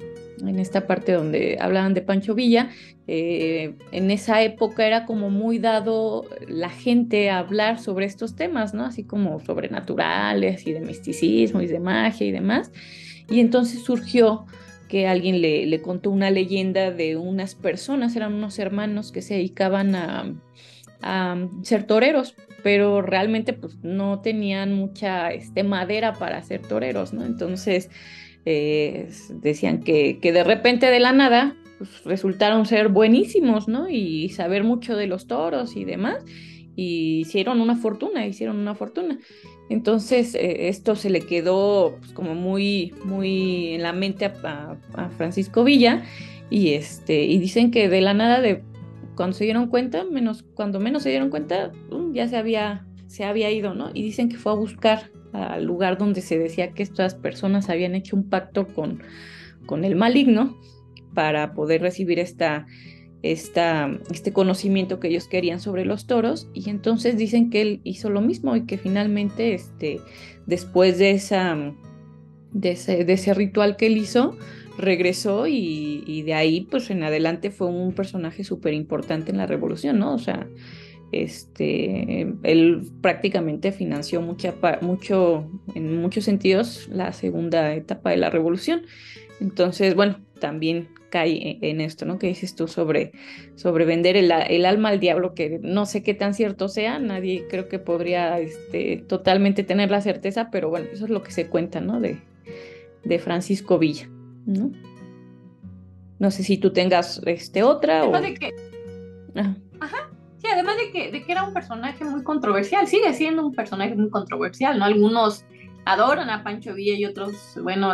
en 0.47 0.59
esta 0.59 0.87
parte 0.87 1.13
donde 1.13 1.57
hablaban 1.59 1.93
de 1.93 2.01
Pancho 2.01 2.35
Villa, 2.35 2.69
eh, 3.07 3.75
en 3.91 4.11
esa 4.11 4.41
época 4.43 4.85
era 4.85 5.05
como 5.05 5.29
muy 5.29 5.59
dado 5.59 6.25
la 6.47 6.69
gente 6.69 7.29
a 7.29 7.39
hablar 7.39 7.79
sobre 7.79 8.05
estos 8.05 8.35
temas, 8.35 8.73
¿no? 8.73 8.85
Así 8.85 9.03
como 9.03 9.39
sobrenaturales 9.39 10.67
y 10.67 10.73
de 10.73 10.81
misticismo 10.81 11.61
y 11.61 11.67
de 11.67 11.79
magia 11.79 12.27
y 12.27 12.31
demás. 12.31 12.71
Y 13.29 13.39
entonces 13.39 13.83
surgió 13.83 14.45
que 14.89 15.07
alguien 15.07 15.41
le, 15.41 15.81
contó 15.81 16.09
una 16.09 16.31
leyenda 16.31 16.91
de 16.91 17.15
unas 17.15 17.55
personas, 17.55 18.15
eran 18.15 18.33
unos 18.33 18.59
hermanos 18.59 19.13
que 19.13 19.21
se 19.21 19.35
dedicaban 19.35 19.95
a, 19.95 20.35
ser 21.61 21.83
toreros, 21.85 22.35
pero 22.61 23.01
realmente 23.01 23.53
pues 23.53 23.77
no 23.83 24.19
tenían 24.19 24.73
mucha 24.73 25.31
este, 25.31 25.63
madera 25.63 26.11
para 26.11 26.43
ser 26.43 26.61
toreros, 26.61 27.13
¿no? 27.13 27.23
Entonces 27.25 27.89
eh, 28.43 29.09
decían 29.29 29.81
que, 29.81 30.19
que, 30.19 30.33
de 30.33 30.43
repente 30.43 30.87
de 30.87 30.99
la 30.99 31.13
nada 31.13 31.55
pues, 31.77 32.03
resultaron 32.03 32.65
ser 32.65 32.89
buenísimos, 32.89 33.69
¿no? 33.69 33.87
Y 33.87 34.27
saber 34.27 34.65
mucho 34.65 34.97
de 34.97 35.07
los 35.07 35.25
toros 35.25 35.77
y 35.77 35.85
demás. 35.85 36.25
Y 36.79 37.19
hicieron 37.19 37.59
una 37.59 37.75
fortuna, 37.75 38.25
hicieron 38.25 38.57
una 38.57 38.73
fortuna. 38.73 39.19
Entonces 39.67 40.33
eh, 40.33 40.69
esto 40.69 40.95
se 40.95 41.09
le 41.09 41.19
quedó 41.19 41.97
pues, 41.99 42.13
como 42.13 42.35
muy, 42.35 42.93
muy 43.03 43.73
en 43.73 43.83
la 43.83 43.91
mente 43.91 44.23
a, 44.25 44.77
Francisco 45.17 45.65
Villa 45.65 46.03
y, 46.49 46.69
este, 46.75 47.25
y 47.25 47.37
dicen 47.37 47.69
que 47.69 47.89
de 47.89 47.99
la 47.99 48.13
nada, 48.13 48.39
de, 48.39 48.63
cuando 49.17 49.35
se 49.35 49.43
dieron 49.43 49.67
cuenta, 49.67 50.05
menos, 50.05 50.45
cuando 50.53 50.79
menos 50.79 51.03
se 51.03 51.09
dieron 51.09 51.29
cuenta, 51.29 51.73
ya 52.13 52.29
se 52.29 52.37
había, 52.37 52.87
se 53.07 53.25
había 53.25 53.51
ido, 53.51 53.73
¿no? 53.73 53.91
Y 53.93 54.01
dicen 54.01 54.29
que 54.29 54.37
fue 54.37 54.53
a 54.53 54.55
buscar 54.55 55.11
al 55.33 55.65
lugar 55.65 55.97
donde 55.97 56.21
se 56.21 56.39
decía 56.39 56.71
que 56.71 56.81
estas 56.81 57.13
personas 57.13 57.69
habían 57.69 57.93
hecho 57.93 58.15
un 58.15 58.29
pacto 58.29 58.65
con, 58.67 59.03
con 59.65 59.83
el 59.83 59.97
maligno 59.97 60.57
para 61.13 61.53
poder 61.53 61.81
recibir 61.81 62.19
esta, 62.19 62.67
esta, 63.21 63.99
este 64.11 64.31
conocimiento 64.31 64.99
que 64.99 65.09
ellos 65.09 65.27
querían 65.27 65.59
sobre 65.59 65.85
los 65.85 66.07
toros 66.07 66.47
y 66.53 66.69
entonces 66.69 67.17
dicen 67.17 67.49
que 67.49 67.61
él 67.61 67.81
hizo 67.83 68.09
lo 68.09 68.21
mismo 68.21 68.55
y 68.55 68.65
que 68.65 68.77
finalmente 68.77 69.53
este, 69.53 69.99
después 70.45 70.97
de, 70.97 71.11
esa, 71.11 71.57
de, 72.53 72.71
ese, 72.71 73.03
de 73.03 73.13
ese 73.13 73.33
ritual 73.33 73.75
que 73.75 73.87
él 73.87 73.97
hizo 73.97 74.37
regresó 74.79 75.45
y, 75.47 76.21
de 76.23 76.33
ahí 76.33 76.61
pues 76.61 76.89
en 76.89 77.03
adelante 77.03 77.51
fue 77.51 77.67
un 77.67 77.93
personaje 77.93 78.43
súper 78.43 78.73
importante 78.73 79.31
en 79.31 79.37
la 79.37 79.45
revolución, 79.45 79.99
¿no? 79.99 80.13
O 80.13 80.19
sea, 80.19 80.47
este, 81.11 82.33
él 82.43 82.89
prácticamente 83.01 83.71
financió 83.71 84.21
mucha, 84.21 84.55
mucho, 84.81 85.49
en 85.75 86.01
muchos 86.01 86.23
sentidos 86.23 86.87
la 86.91 87.11
segunda 87.13 87.73
etapa 87.73 88.11
de 88.11 88.17
la 88.17 88.29
revolución. 88.29 88.83
Entonces, 89.41 89.95
bueno, 89.95 90.19
también 90.39 90.89
cae 91.09 91.57
en 91.61 91.81
esto, 91.81 92.05
¿no? 92.05 92.19
Que 92.19 92.27
dices 92.27 92.55
tú 92.55 92.67
sobre, 92.67 93.11
sobre 93.55 93.85
vender 93.85 94.15
el, 94.15 94.31
alma 94.31 94.89
al 94.89 94.99
diablo, 94.99 95.33
que 95.33 95.59
no 95.61 95.85
sé 95.85 96.03
qué 96.03 96.13
tan 96.13 96.33
cierto 96.33 96.67
sea, 96.67 96.99
nadie 96.99 97.45
creo 97.49 97.67
que 97.67 97.79
podría 97.79 98.39
este, 98.39 99.03
totalmente 99.07 99.63
tener 99.63 99.91
la 99.91 100.01
certeza, 100.01 100.49
pero 100.51 100.69
bueno, 100.69 100.87
eso 100.91 101.05
es 101.05 101.11
lo 101.11 101.23
que 101.23 101.31
se 101.31 101.47
cuenta, 101.47 101.81
¿no? 101.81 101.99
De, 101.99 102.19
de 103.03 103.19
Francisco 103.19 103.77
Villa, 103.79 104.09
¿no? 104.45 104.71
No 106.19 106.31
sé 106.31 106.43
si 106.43 106.57
tú 106.57 106.71
tengas 106.71 107.21
este, 107.25 107.63
otra 107.63 108.05
o... 108.05 108.21
De 108.21 108.33
que... 108.33 108.53
Ajá. 109.79 110.09
Sí, 110.37 110.47
además 110.51 110.77
de 110.77 110.91
que, 110.91 111.11
de 111.11 111.23
que 111.23 111.31
era 111.31 111.43
un 111.43 111.53
personaje 111.53 112.03
muy 112.05 112.23
controversial, 112.23 112.87
sigue 112.87 113.13
siendo 113.13 113.45
un 113.45 113.53
personaje 113.53 113.95
muy 113.95 114.09
controversial, 114.09 114.79
¿no? 114.79 114.85
Algunos 114.85 115.45
adoran 115.85 116.29
a 116.29 116.43
Pancho 116.43 116.73
Villa 116.73 116.93
y 116.93 117.05
otros, 117.05 117.57
bueno, 117.61 117.93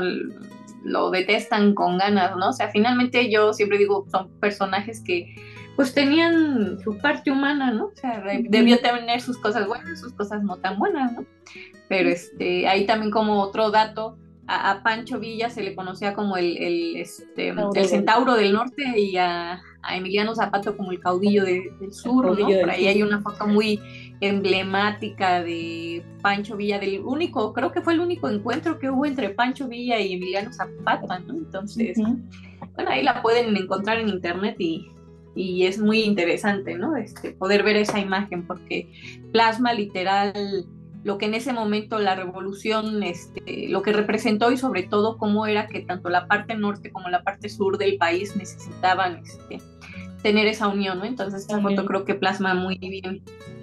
lo 0.85 1.09
detestan 1.09 1.73
con 1.73 1.97
ganas, 1.97 2.37
¿no? 2.37 2.49
O 2.49 2.53
sea, 2.53 2.69
finalmente 2.69 3.29
yo 3.29 3.53
siempre 3.53 3.77
digo, 3.77 4.05
son 4.09 4.29
personajes 4.39 5.01
que 5.01 5.35
pues 5.75 5.93
tenían 5.93 6.79
su 6.79 6.97
parte 6.99 7.31
humana, 7.31 7.71
¿no? 7.71 7.87
O 7.87 7.95
sea, 7.95 8.23
debió 8.43 8.79
tener 8.79 9.19
sus 9.19 9.37
cosas 9.37 9.67
buenas, 9.67 9.99
sus 9.99 10.13
cosas 10.13 10.41
no 10.43 10.57
tan 10.57 10.79
buenas, 10.79 11.11
¿no? 11.11 11.25
Pero 11.89 12.09
este, 12.09 12.67
ahí 12.67 12.85
también 12.85 13.11
como 13.11 13.41
otro 13.41 13.71
dato, 13.71 14.17
a, 14.47 14.81
Pancho 14.83 15.19
Villa 15.19 15.49
se 15.49 15.63
le 15.63 15.75
conocía 15.75 16.13
como 16.13 16.37
el, 16.37 16.57
el, 16.57 16.95
este, 16.97 17.49
el 17.49 17.87
centauro 17.87 18.35
del 18.35 18.53
norte 18.53 18.99
y 18.99 19.17
a, 19.17 19.61
Emiliano 19.91 20.35
Zapato 20.35 20.75
como 20.75 20.91
el 20.91 20.99
caudillo 20.99 21.43
del 21.43 21.93
sur, 21.93 22.37
¿no? 22.37 22.47
Por 22.47 22.69
ahí 22.69 22.87
hay 22.87 23.03
una 23.03 23.21
foto 23.21 23.47
muy 23.47 23.79
emblemática 24.21 25.43
de 25.43 26.03
Pancho 26.21 26.55
Villa, 26.55 26.79
del 26.79 27.01
único, 27.01 27.53
creo 27.53 27.71
que 27.71 27.81
fue 27.81 27.93
el 27.93 27.99
único 27.99 28.29
encuentro 28.29 28.79
que 28.79 28.89
hubo 28.89 29.05
entre 29.05 29.29
Pancho 29.29 29.67
Villa 29.67 29.99
y 29.99 30.13
Emiliano 30.13 30.51
Zapata, 30.53 31.19
¿no? 31.19 31.33
Entonces, 31.33 31.97
bueno, 31.97 32.89
ahí 32.89 33.03
la 33.03 33.21
pueden 33.21 33.55
encontrar 33.55 33.99
en 33.99 34.09
internet 34.09 34.55
y, 34.59 34.87
y 35.35 35.65
es 35.65 35.79
muy 35.79 36.01
interesante, 36.01 36.75
¿no? 36.77 36.95
Este, 36.95 37.31
poder 37.31 37.63
ver 37.63 37.75
esa 37.75 37.99
imagen 37.99 38.47
porque 38.47 38.91
plasma 39.31 39.73
literal 39.73 40.65
lo 41.05 41.19
que 41.19 41.27
en 41.27 41.35
ese 41.35 41.53
momento 41.53 41.99
la 41.99 42.15
revolución, 42.15 43.03
este, 43.03 43.69
lo 43.69 43.83
que 43.83 43.93
representó 43.93 44.51
y 44.51 44.57
sobre 44.57 44.81
todo 44.81 45.19
cómo 45.19 45.45
era 45.45 45.67
que 45.67 45.81
tanto 45.81 46.09
la 46.09 46.25
parte 46.25 46.55
norte 46.55 46.91
como 46.91 47.09
la 47.09 47.21
parte 47.21 47.47
sur 47.47 47.77
del 47.77 47.97
país 47.97 48.35
necesitaban 48.35 49.17
este, 49.17 49.61
tener 50.23 50.47
esa 50.47 50.67
unión, 50.67 50.97
¿no? 50.97 51.05
Entonces 51.05 51.41
esta 51.41 51.61
foto 51.61 51.85
creo 51.85 52.05
que 52.05 52.15
plasma 52.15 52.55
muy 52.55 52.79
bien 52.79 53.21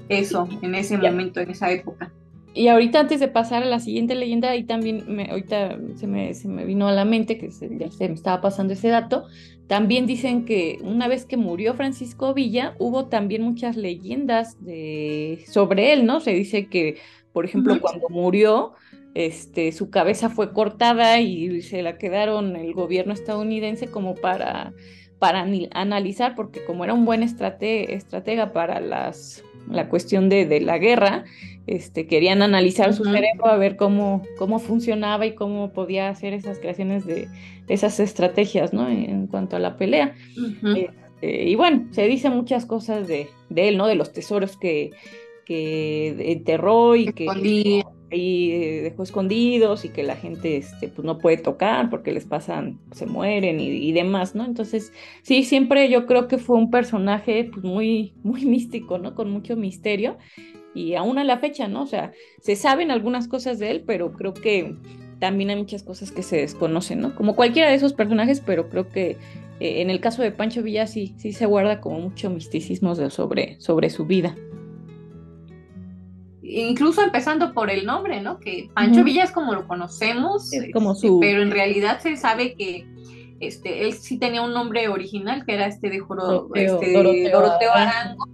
eso 0.09 0.49
en 0.63 0.77
ese 0.77 0.97
momento, 0.97 1.41
en 1.41 1.51
esa 1.51 1.69
época. 1.73 2.13
Y 2.55 2.69
ahorita 2.69 3.01
antes 3.01 3.19
de 3.19 3.27
pasar 3.27 3.65
a 3.65 3.67
la 3.67 3.81
siguiente 3.81 4.15
leyenda, 4.15 4.51
ahí 4.51 4.63
también 4.63 5.05
me, 5.09 5.29
ahorita 5.29 5.79
se 5.97 6.07
me, 6.07 6.35
se 6.35 6.47
me 6.47 6.65
vino 6.65 6.87
a 6.87 6.93
la 6.93 7.05
mente 7.05 7.39
que 7.39 7.49
ya 7.51 7.91
se 7.91 8.09
me 8.09 8.15
estaba 8.15 8.41
pasando 8.41 8.75
ese 8.75 8.89
dato. 8.89 9.25
También 9.67 10.07
dicen 10.07 10.45
que 10.45 10.79
una 10.83 11.09
vez 11.09 11.25
que 11.25 11.37
murió 11.37 11.75
Francisco 11.75 12.35
Villa, 12.35 12.77
hubo 12.79 13.07
también 13.07 13.43
muchas 13.43 13.77
leyendas 13.77 14.63
de, 14.65 15.45
sobre 15.49 15.93
él, 15.93 16.05
¿no? 16.05 16.21
Se 16.21 16.33
dice 16.33 16.67
que 16.67 16.99
por 17.33 17.45
ejemplo, 17.45 17.81
cuando 17.81 18.09
murió, 18.09 18.73
este, 19.15 19.73
su 19.73 19.91
cabeza 19.91 20.31
fue 20.31 20.53
cortada 20.53 21.21
y 21.21 21.63
se 21.63 21.83
la 21.83 21.99
quedaron 21.99 22.57
el 22.57 22.73
gobierno 22.73 23.13
estadounidense 23.13 23.89
como 23.89 24.15
para, 24.15 24.73
para 25.19 25.47
analizar, 25.73 26.35
porque 26.35 26.65
como 26.65 26.85
era 26.85 26.95
un 26.95 27.05
buen 27.05 27.23
estratega 27.23 28.53
para 28.53 28.81
las, 28.81 29.45
la 29.69 29.89
cuestión 29.89 30.29
de, 30.29 30.47
de 30.47 30.61
la 30.61 30.79
guerra, 30.79 31.25
este, 31.67 32.07
querían 32.07 32.43
analizar 32.43 32.93
su 32.93 33.05
cerebro 33.05 33.47
a 33.47 33.57
ver 33.57 33.77
cómo, 33.77 34.23
cómo 34.37 34.59
funcionaba 34.59 35.27
y 35.27 35.35
cómo 35.35 35.73
podía 35.73 36.09
hacer 36.09 36.33
esas 36.33 36.59
creaciones 36.59 37.07
de 37.07 37.29
esas 37.69 38.01
estrategias, 38.01 38.73
¿no? 38.73 38.89
En, 38.89 39.27
cuanto 39.29 39.57
a 39.57 39.59
la 39.61 39.77
pelea. 39.77 40.15
Este, 40.75 41.45
y 41.49 41.55
bueno, 41.55 41.87
se 41.93 42.07
dice 42.09 42.31
muchas 42.31 42.67
cosas 42.67 43.07
de, 43.07 43.29
de 43.49 43.69
él, 43.69 43.77
¿no? 43.77 43.87
De 43.87 43.95
los 43.95 44.13
tesoros 44.13 44.57
que, 44.57 44.91
que 45.45 46.33
enterró 46.33 46.97
y 46.97 47.13
que 47.13 47.29
ahí 47.29 47.83
eh, 48.15 48.81
dejó 48.83 49.05
escondidos 49.05 49.87
y 49.87 49.89
que 49.89 50.03
la 50.03 50.17
gente 50.17 50.59
este, 50.59 50.89
pues 50.89 51.03
no 51.03 51.17
puede 51.17 51.39
tocar 51.39 51.89
porque 51.89 52.13
les 52.13 52.27
pasan, 52.27 52.79
se 52.93 53.07
mueren 53.07 53.59
y, 53.59 53.91
demás, 53.93 54.35
¿no? 54.35 54.45
Entonces, 54.45 54.93
sí, 55.23 55.45
siempre 55.45 55.89
yo 55.89 56.05
creo 56.05 56.29
que 56.29 56.37
fue 56.37 56.59
un 56.59 56.71
personaje 56.71 57.49
pues, 57.51 57.65
muy, 57.65 58.13
muy 58.23 58.45
místico, 58.45 58.99
¿no? 58.99 59.15
Con 59.15 59.31
mucho 59.31 59.57
misterio 59.57 60.19
y 60.75 60.95
aún 60.95 61.19
a 61.19 61.25
la 61.25 61.39
fecha, 61.39 61.69
¿no? 61.69 61.85
O 61.85 61.87
sea, 61.87 62.13
se 62.43 62.55
saben 62.55 62.91
algunas 62.91 63.29
cosas 63.29 63.59
de 63.59 63.71
él, 63.71 63.85
pero 63.87 64.13
creo 64.13 64.35
que 64.35 64.77
también 65.19 65.49
hay 65.49 65.57
muchas 65.57 65.83
cosas 65.83 66.13
que 66.13 66.23
se 66.23 66.37
desconocen, 66.37 67.01
¿no? 67.01 67.15
Como 67.15 67.35
cualquiera 67.35 67.71
de 67.71 67.77
esos 67.77 67.95
personajes, 67.95 68.43
pero 68.45 68.69
creo 68.69 68.89
que 68.91 69.17
en 69.59 69.89
el 69.89 70.01
caso 70.01 70.21
de 70.21 70.33
Pancho 70.33 70.63
Villa 70.63 70.87
sí, 70.87 71.15
sí 71.17 71.33
se 71.33 71.47
guarda 71.47 71.81
como 71.81 72.01
mucho 72.01 72.29
misticismo 72.29 72.95
sobre, 72.95 73.61
sobre 73.61 73.89
su 73.89 74.05
vida 74.05 74.37
incluso 76.61 77.03
empezando 77.03 77.53
por 77.53 77.71
el 77.71 77.87
nombre, 77.87 78.21
¿no? 78.21 78.39
Que 78.39 78.71
Pancho 78.75 79.05
Villa 79.05 79.25
es 79.25 79.31
como 79.31 79.55
lo 79.55 79.67
conocemos, 79.67 80.51
como 80.73 80.93
este, 80.93 81.09
su... 81.09 81.21
pero 81.21 81.43
en 81.43 81.51
realidad 81.51 82.01
se 82.01 82.17
sabe 82.17 82.55
que 82.55 82.87
este, 83.41 83.85
él 83.85 83.95
sí 83.95 84.19
tenía 84.19 84.43
un 84.43 84.53
nombre 84.53 84.89
original, 84.89 85.45
que 85.45 85.55
era 85.55 85.67
este 85.67 85.91
de 85.91 85.99
Doroteo, 85.99 86.51
este, 86.55 86.93
Doroteo, 87.31 87.73
Arango, 87.73 88.29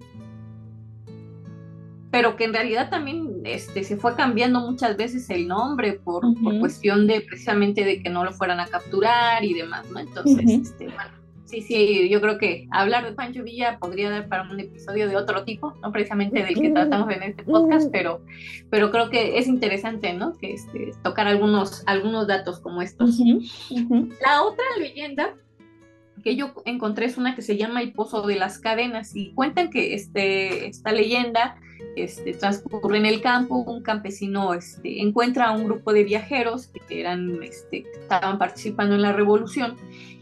pero 2.10 2.36
que 2.36 2.44
en 2.44 2.52
realidad 2.52 2.90
también 2.90 3.40
este, 3.44 3.84
se 3.84 3.96
fue 3.96 4.14
cambiando 4.14 4.60
muchas 4.60 4.96
veces 4.96 5.28
el 5.30 5.48
nombre 5.48 5.94
por, 5.94 6.22
por, 6.42 6.58
cuestión 6.58 7.06
de 7.06 7.20
precisamente 7.20 7.84
de 7.84 8.02
que 8.02 8.10
no 8.10 8.24
lo 8.24 8.32
fueran 8.32 8.60
a 8.60 8.66
capturar 8.66 9.44
y 9.44 9.54
demás, 9.54 9.88
¿no? 9.90 9.98
Entonces, 9.98 10.44
este, 10.46 10.84
bueno, 10.86 11.17
Sí, 11.48 11.62
sí, 11.62 12.10
yo 12.10 12.20
creo 12.20 12.36
que 12.36 12.68
hablar 12.70 13.06
de 13.06 13.12
Pancho 13.12 13.42
Villa 13.42 13.78
podría 13.78 14.10
dar 14.10 14.28
para 14.28 14.42
un 14.42 14.60
episodio 14.60 15.08
de 15.08 15.16
otro 15.16 15.44
tipo, 15.44 15.72
no 15.80 15.90
precisamente 15.90 16.42
del 16.42 16.54
que 16.54 16.68
tratamos 16.68 17.10
en 17.10 17.22
este 17.22 17.42
podcast, 17.42 17.88
pero, 17.90 18.20
pero 18.68 18.90
creo 18.90 19.08
que 19.08 19.38
es 19.38 19.46
interesante, 19.46 20.12
¿no? 20.12 20.36
Que 20.36 20.52
este, 20.52 20.92
tocar 21.02 21.26
algunos, 21.26 21.84
algunos 21.86 22.26
datos 22.26 22.60
como 22.60 22.82
estos. 22.82 23.18
La 24.20 24.42
otra 24.42 24.64
leyenda 24.78 25.36
que 26.22 26.36
yo 26.36 26.52
encontré 26.66 27.06
es 27.06 27.16
una 27.16 27.34
que 27.34 27.40
se 27.40 27.56
llama 27.56 27.80
El 27.80 27.94
Pozo 27.94 28.26
de 28.26 28.36
las 28.36 28.58
Cadenas 28.58 29.16
y 29.16 29.32
cuentan 29.32 29.70
que 29.70 29.94
este, 29.94 30.66
esta 30.66 30.92
leyenda 30.92 31.56
este, 31.96 32.34
transcurre 32.34 32.98
en 32.98 33.06
el 33.06 33.22
campo, 33.22 33.56
un 33.56 33.82
campesino 33.82 34.52
este, 34.52 35.00
encuentra 35.00 35.46
a 35.46 35.52
un 35.52 35.64
grupo 35.64 35.94
de 35.94 36.04
viajeros 36.04 36.66
que 36.66 37.00
eran, 37.00 37.42
este, 37.42 37.86
estaban 38.02 38.36
participando 38.36 38.96
en 38.96 39.00
la 39.00 39.12
revolución 39.12 39.76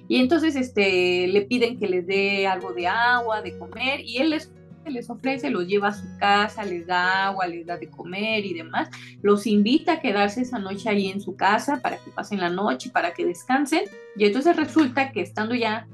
y 0.09 0.21
entonces 0.21 0.57
este, 0.57 1.27
le 1.29 1.43
piden 1.43 1.79
que 1.79 1.89
les 1.89 2.07
dé 2.07 2.47
algo 2.47 2.73
de 2.73 2.87
agua, 2.87 3.43
de 3.43 3.59
comer, 3.59 4.01
y 4.01 4.19
él 4.19 4.31
les, 4.31 4.53
les 4.87 5.11
ofrece, 5.11 5.51
los 5.51 5.67
lleva 5.67 5.89
a 5.89 5.95
su 5.95 6.07
casa, 6.19 6.65
les 6.65 6.87
da 6.87 7.27
agua, 7.27 7.47
les 7.47 7.67
da 7.67 7.77
de 7.77 7.89
comer 7.89 8.45
y 8.45 8.55
demás. 8.55 8.89
Los 9.23 9.47
invita 9.47 9.95
a 9.95 10.01
quedarse 10.01 10.43
esa 10.43 10.59
noche 10.59 10.89
ahí 10.89 11.09
en 11.09 11.21
su 11.21 11.37
casa 11.37 11.81
para 11.83 11.97
que 11.97 12.11
pasen 12.11 12.41
la 12.41 12.51
noche, 12.51 12.91
para 12.91 13.13
que 13.13 13.27
descansen. 13.27 13.83
Y 14.17 14.25
entonces 14.27 14.57
resulta 14.57 15.11
que 15.13 15.23
estando 15.23 15.55
ya 15.55 15.89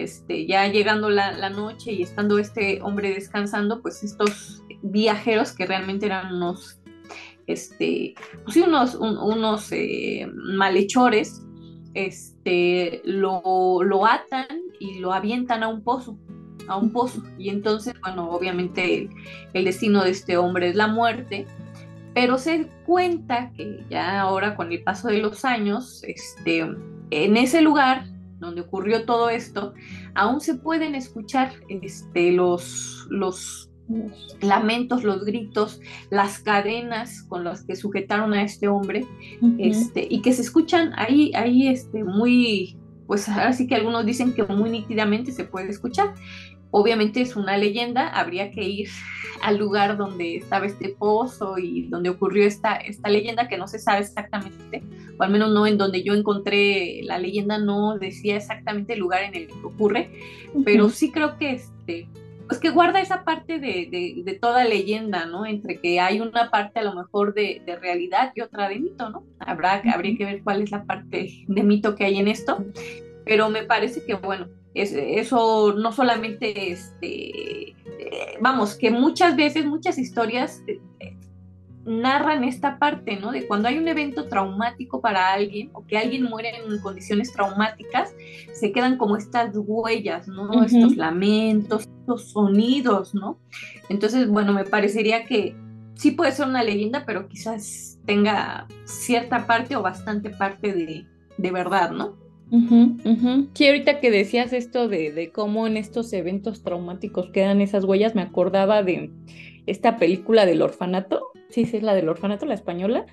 este, 0.00 0.46
ya 0.46 0.66
llegando 0.66 1.10
la, 1.10 1.50
noche 1.50 1.92
y 1.92 2.02
estando 2.02 2.38
este 2.38 2.80
hombre 2.82 3.12
descansando, 3.12 3.82
pues 3.82 4.02
estos 4.02 4.62
viajeros 4.82 5.52
que 5.52 5.66
realmente 5.66 6.06
eran 6.06 6.34
unos, 6.34 6.80
este, 7.46 8.14
pues 8.44 8.56
unos, 8.56 8.94
unos 8.94 9.70
eh, 9.72 10.26
malhechores, 10.32 11.42
este, 11.94 13.02
lo, 13.04 13.82
lo 13.82 14.06
atan 14.06 14.46
y 14.78 14.98
lo 14.98 15.12
avientan 15.12 15.62
a 15.62 15.68
un 15.68 15.82
pozo, 15.82 16.18
a 16.68 16.76
un 16.76 16.92
pozo. 16.92 17.22
Y 17.38 17.50
entonces, 17.50 17.94
bueno, 18.00 18.30
obviamente 18.30 19.08
el, 19.52 19.64
destino 19.64 20.02
de 20.04 20.10
este 20.10 20.36
hombre 20.36 20.68
es 20.68 20.76
la 20.76 20.88
muerte, 20.88 21.46
pero 22.14 22.38
se 22.38 22.68
cuenta 22.86 23.52
que 23.52 23.84
ya 23.88 24.20
ahora 24.20 24.56
con 24.56 24.72
el 24.72 24.82
paso 24.82 25.08
de 25.08 25.18
los 25.18 25.44
años, 25.44 26.02
este, 26.04 26.66
en 27.10 27.36
ese 27.36 27.62
lugar 27.62 28.04
donde 28.38 28.62
ocurrió 28.62 29.04
todo 29.04 29.28
esto, 29.28 29.74
aún 30.14 30.40
se 30.40 30.54
pueden 30.54 30.94
escuchar 30.94 31.52
este, 31.68 32.32
los, 32.32 33.06
los 33.10 33.69
lamentos, 34.40 35.04
los 35.04 35.24
gritos, 35.24 35.80
las 36.10 36.38
cadenas 36.38 37.22
con 37.22 37.44
las 37.44 37.64
que 37.64 37.76
sujetaron 37.76 38.32
a 38.34 38.42
este 38.42 38.68
hombre, 38.68 39.04
este, 39.58 40.06
y 40.08 40.22
que 40.22 40.32
se 40.32 40.42
escuchan 40.42 40.92
ahí, 40.96 41.32
ahí 41.34 41.68
este, 41.68 42.04
muy, 42.04 42.76
pues 43.06 43.28
así 43.28 43.66
que 43.66 43.74
algunos 43.74 44.06
dicen 44.06 44.34
que 44.34 44.44
muy 44.44 44.70
nítidamente 44.70 45.32
se 45.32 45.44
puede 45.44 45.70
escuchar. 45.70 46.14
Obviamente 46.72 47.20
es 47.20 47.34
una 47.34 47.56
leyenda, 47.56 48.08
habría 48.08 48.52
que 48.52 48.62
ir 48.62 48.88
al 49.42 49.58
lugar 49.58 49.96
donde 49.96 50.36
estaba 50.36 50.66
este 50.66 50.90
pozo 50.90 51.58
y 51.58 51.88
donde 51.88 52.10
ocurrió 52.10 52.46
esta, 52.46 52.76
esta 52.76 53.08
leyenda 53.08 53.48
que 53.48 53.58
no 53.58 53.66
se 53.66 53.80
sabe 53.80 54.00
exactamente, 54.00 54.84
o 55.18 55.22
al 55.22 55.30
menos 55.30 55.50
no 55.50 55.66
en 55.66 55.78
donde 55.78 56.04
yo 56.04 56.14
encontré 56.14 57.00
la 57.02 57.18
leyenda, 57.18 57.58
no 57.58 57.98
decía 57.98 58.36
exactamente 58.36 58.92
el 58.92 59.00
lugar 59.00 59.24
en 59.24 59.34
el 59.34 59.48
que 59.48 59.54
ocurre, 59.64 60.10
pero 60.64 60.90
sí 60.90 61.10
creo 61.10 61.36
que 61.38 61.52
este, 61.52 62.08
pues 62.50 62.58
que 62.58 62.70
guarda 62.70 63.00
esa 63.00 63.22
parte 63.22 63.60
de, 63.60 64.38
toda 64.40 64.64
leyenda, 64.64 65.24
¿no? 65.24 65.46
Entre 65.46 65.80
que 65.80 66.00
hay 66.00 66.20
una 66.20 66.50
parte 66.50 66.80
a 66.80 66.82
lo 66.82 66.96
mejor 66.96 67.32
de, 67.32 67.62
realidad 67.80 68.32
y 68.34 68.40
otra 68.40 68.68
de 68.68 68.80
mito, 68.80 69.08
¿no? 69.08 69.22
Habrá, 69.38 69.80
habría 69.94 70.18
que 70.18 70.24
ver 70.24 70.42
cuál 70.42 70.60
es 70.60 70.72
la 70.72 70.82
parte 70.82 71.44
de 71.46 71.62
mito 71.62 71.94
que 71.94 72.06
hay 72.06 72.18
en 72.18 72.26
esto, 72.26 72.64
pero 73.24 73.50
me 73.50 73.62
parece 73.62 74.04
que, 74.04 74.14
bueno, 74.14 74.48
es, 74.74 74.92
eso 74.92 75.74
no 75.78 75.92
solamente, 75.92 76.72
este, 76.72 77.68
eh, 77.68 77.76
vamos, 78.40 78.74
que 78.74 78.90
muchas 78.90 79.36
veces, 79.36 79.64
muchas 79.64 79.96
historias 79.96 80.64
eh, 80.66 80.80
narran 81.84 82.44
esta 82.44 82.78
parte, 82.78 83.16
¿no? 83.16 83.32
De 83.32 83.46
cuando 83.46 83.68
hay 83.68 83.78
un 83.78 83.88
evento 83.88 84.26
traumático 84.26 85.00
para 85.00 85.32
alguien 85.32 85.70
o 85.72 85.86
que 85.86 85.96
alguien 85.96 86.24
muere 86.24 86.52
en 86.56 86.78
condiciones 86.80 87.32
traumáticas, 87.32 88.14
se 88.52 88.72
quedan 88.72 88.98
como 88.98 89.16
estas 89.16 89.50
huellas, 89.54 90.28
¿no? 90.28 90.62
Estos 90.62 90.96
lamentos, 90.96 91.88
estos 92.00 92.30
sonidos, 92.30 93.14
¿no? 93.14 93.38
Entonces, 93.88 94.28
bueno, 94.28 94.52
me 94.52 94.64
parecería 94.64 95.24
que 95.24 95.56
sí 95.94 96.10
puede 96.10 96.32
ser 96.32 96.48
una 96.48 96.62
leyenda, 96.62 97.04
pero 97.06 97.28
quizás 97.28 97.98
tenga 98.06 98.66
cierta 98.84 99.46
parte 99.46 99.76
o 99.76 99.82
bastante 99.82 100.30
parte 100.30 100.72
de, 100.72 101.06
de 101.38 101.50
verdad, 101.50 101.90
¿no? 101.90 102.16
Sí, 103.54 103.66
ahorita 103.66 104.00
que 104.00 104.10
decías 104.10 104.52
esto 104.52 104.88
de, 104.88 105.12
de 105.12 105.30
cómo 105.30 105.66
en 105.66 105.76
estos 105.76 106.12
eventos 106.12 106.62
traumáticos 106.62 107.30
quedan 107.30 107.60
esas 107.60 107.84
huellas, 107.84 108.14
me 108.14 108.22
acordaba 108.22 108.82
de 108.82 109.10
esta 109.66 109.98
película 109.98 110.46
del 110.46 110.62
orfanato, 110.62 111.29
sí, 111.50 111.64
sí, 111.64 111.76
es 111.76 111.82
la 111.82 111.94
del 111.94 112.08
orfanato, 112.08 112.46
la 112.46 112.54
española, 112.54 113.06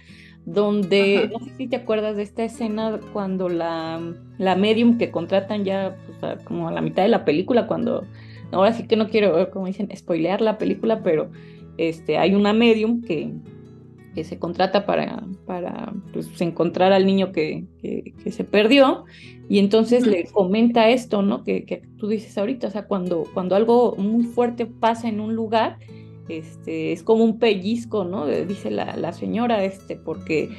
donde, 0.46 1.30
no 1.32 1.40
sé 1.40 1.52
si 1.58 1.68
te 1.68 1.76
acuerdas 1.76 2.16
de 2.16 2.24
esta 2.24 2.44
escena 2.44 3.00
cuando 3.12 3.50
la, 3.50 4.02
la 4.38 4.56
medium 4.56 4.98
que 4.98 5.12
contratan 5.12 5.66
ya 5.66 5.98
pues, 6.22 6.42
como 6.44 6.70
a 6.70 6.72
la 6.72 6.82
mitad 6.82 7.04
de 7.04 7.10
la 7.10 7.26
película, 7.26 7.68
cuando, 7.68 8.06
ahora 8.52 8.74
sí 8.74 8.88
que 8.88 8.96
no 8.96 9.10
quiero, 9.10 9.52
como 9.52 9.68
dicen, 9.68 9.90
spoilear 9.96 10.42
la 10.42 10.58
película, 10.58 11.04
pero 11.04 11.30
este, 11.78 12.18
hay 12.18 12.34
una 12.34 12.54
medium 12.54 13.02
que, 13.02 13.34
que 14.16 14.24
se 14.24 14.40
contrata 14.40 14.86
para, 14.86 15.24
para 15.46 15.94
pues, 16.14 16.42
encontrar 16.42 16.92
al 16.92 17.06
niño 17.06 17.32
que, 17.32 17.66
que, 17.82 18.32
se 18.32 18.44
perdió 18.44 19.06
y 19.48 19.60
entonces 19.60 20.08
le 20.08 20.26
comenta 20.26 20.90
esto, 20.90 21.22
¿no? 21.22 21.44
Que, 21.44 21.66
que, 21.66 21.84
tú 21.98 22.08
dices 22.08 22.38
ahorita, 22.38 22.68
o 22.68 22.72
sea, 22.72 22.88
cuando, 22.88 23.26
cuando 23.34 23.56
algo 23.56 23.96
muy 23.96 24.24
fuerte 24.24 24.66
pasa 24.66 25.08
en 25.08 25.20
un 25.20 25.36
lugar, 25.36 25.78
este, 26.30 26.92
es 26.92 27.04
como 27.04 27.24
un 27.24 27.40
pellizco, 27.40 28.04
¿no? 28.04 28.28
Dice 28.28 28.70
la, 28.72 29.14
señora, 29.14 29.64
este, 29.64 29.96
porque 29.96 30.50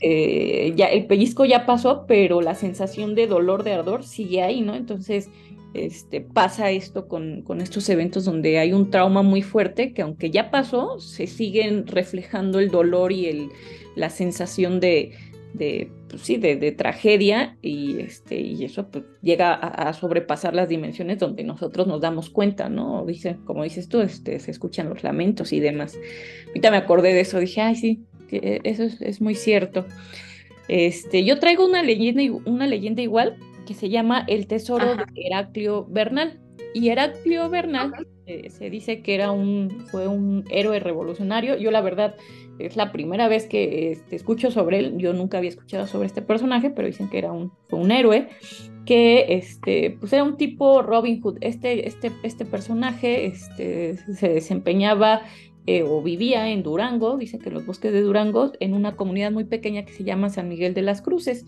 eh, 0.00 0.72
ya 0.76 0.86
el 0.86 1.06
pellizco 1.06 1.44
ya 1.44 1.66
pasó, 1.66 2.04
pero 2.06 2.40
la 2.40 2.54
sensación 2.54 3.14
de 3.14 3.26
dolor, 3.26 3.62
de 3.62 3.72
ardor 3.72 4.04
sigue 4.04 4.42
ahí, 4.42 4.60
¿no? 4.60 4.74
Entonces, 4.74 5.30
este, 5.74 6.20
pasa 6.20 6.70
esto 6.70 7.08
con, 7.08 7.42
con, 7.42 7.60
estos 7.60 7.88
eventos 7.88 8.24
donde 8.24 8.58
hay 8.58 8.72
un 8.72 8.90
trauma 8.90 9.22
muy 9.22 9.42
fuerte 9.42 9.94
que 9.94 10.02
aunque 10.02 10.30
ya 10.30 10.50
pasó, 10.50 11.00
se 11.00 11.26
siguen 11.26 11.86
reflejando 11.86 12.58
el 12.58 12.70
dolor 12.70 13.10
y 13.10 13.26
el, 13.26 13.48
la 13.94 14.10
sensación 14.10 14.80
de, 14.80 15.12
de, 15.54 15.90
pues 16.08 16.22
sí, 16.22 16.36
de, 16.36 16.72
tragedia 16.72 17.56
y, 17.62 18.00
este, 18.00 18.40
y 18.40 18.64
eso 18.64 18.88
pues, 18.88 19.04
llega 19.20 19.52
a, 19.54 19.92
sobrepasar 19.92 20.54
las 20.54 20.68
dimensiones 20.68 21.18
donde 21.18 21.44
nosotros 21.44 21.86
nos 21.86 22.00
damos 22.00 22.30
cuenta, 22.30 22.68
¿no? 22.68 23.04
Dice, 23.06 23.36
como 23.44 23.64
dices 23.64 23.88
tú, 23.88 24.00
este, 24.00 24.38
se 24.40 24.50
escuchan 24.50 24.88
los 24.88 25.02
lamentos 25.02 25.52
y 25.52 25.60
demás. 25.60 25.98
Ahorita 26.48 26.70
me 26.70 26.76
acordé 26.78 27.12
de 27.12 27.20
eso, 27.20 27.38
dije, 27.38 27.60
ay, 27.60 27.76
sí, 27.76 28.04
que 28.28 28.60
eso 28.64 28.84
es, 28.84 29.20
muy 29.20 29.34
cierto. 29.34 29.86
Este, 30.68 31.24
yo 31.24 31.38
traigo 31.38 31.66
una 31.66 31.82
leyenda, 31.82 32.22
una 32.46 32.66
leyenda 32.66 33.02
igual 33.02 33.36
que 33.66 33.74
se 33.74 33.88
llama 33.88 34.24
El 34.28 34.46
Tesoro 34.46 34.96
de 34.96 35.04
Heraclio 35.16 35.86
Bernal. 35.88 36.38
Y 36.74 36.88
Heraclio 36.88 37.50
Bernal 37.50 37.92
eh, 38.26 38.48
se 38.48 38.70
dice 38.70 39.02
que 39.02 39.14
era 39.14 39.30
un, 39.30 39.84
fue 39.90 40.08
un 40.08 40.44
héroe 40.50 40.80
revolucionario. 40.80 41.56
Yo 41.58 41.70
la 41.70 41.82
verdad 41.82 42.16
es 42.58 42.76
la 42.76 42.92
primera 42.92 43.28
vez 43.28 43.46
que 43.46 43.92
este, 43.92 44.16
escucho 44.16 44.50
sobre 44.50 44.78
él. 44.78 44.94
Yo 44.98 45.12
nunca 45.12 45.38
había 45.38 45.50
escuchado 45.50 45.86
sobre 45.86 46.06
este 46.06 46.22
personaje, 46.22 46.70
pero 46.70 46.86
dicen 46.86 47.08
que 47.08 47.18
era 47.18 47.32
un, 47.32 47.52
un 47.70 47.90
héroe, 47.90 48.28
que 48.84 49.26
este, 49.34 49.96
pues 49.98 50.12
era 50.12 50.24
un 50.24 50.36
tipo 50.36 50.82
Robin 50.82 51.20
Hood. 51.20 51.38
Este, 51.40 51.88
este, 51.88 52.12
este 52.22 52.44
personaje 52.44 53.26
este, 53.26 53.96
se 53.96 54.28
desempeñaba 54.28 55.22
eh, 55.66 55.84
o 55.84 56.02
vivía 56.02 56.50
en 56.50 56.62
Durango, 56.62 57.16
dicen 57.16 57.40
que 57.40 57.48
en 57.48 57.54
los 57.54 57.66
bosques 57.66 57.92
de 57.92 58.00
Durango, 58.00 58.52
en 58.58 58.74
una 58.74 58.96
comunidad 58.96 59.30
muy 59.30 59.44
pequeña 59.44 59.84
que 59.84 59.92
se 59.92 60.02
llama 60.02 60.28
San 60.28 60.48
Miguel 60.48 60.74
de 60.74 60.82
las 60.82 61.02
Cruces. 61.02 61.46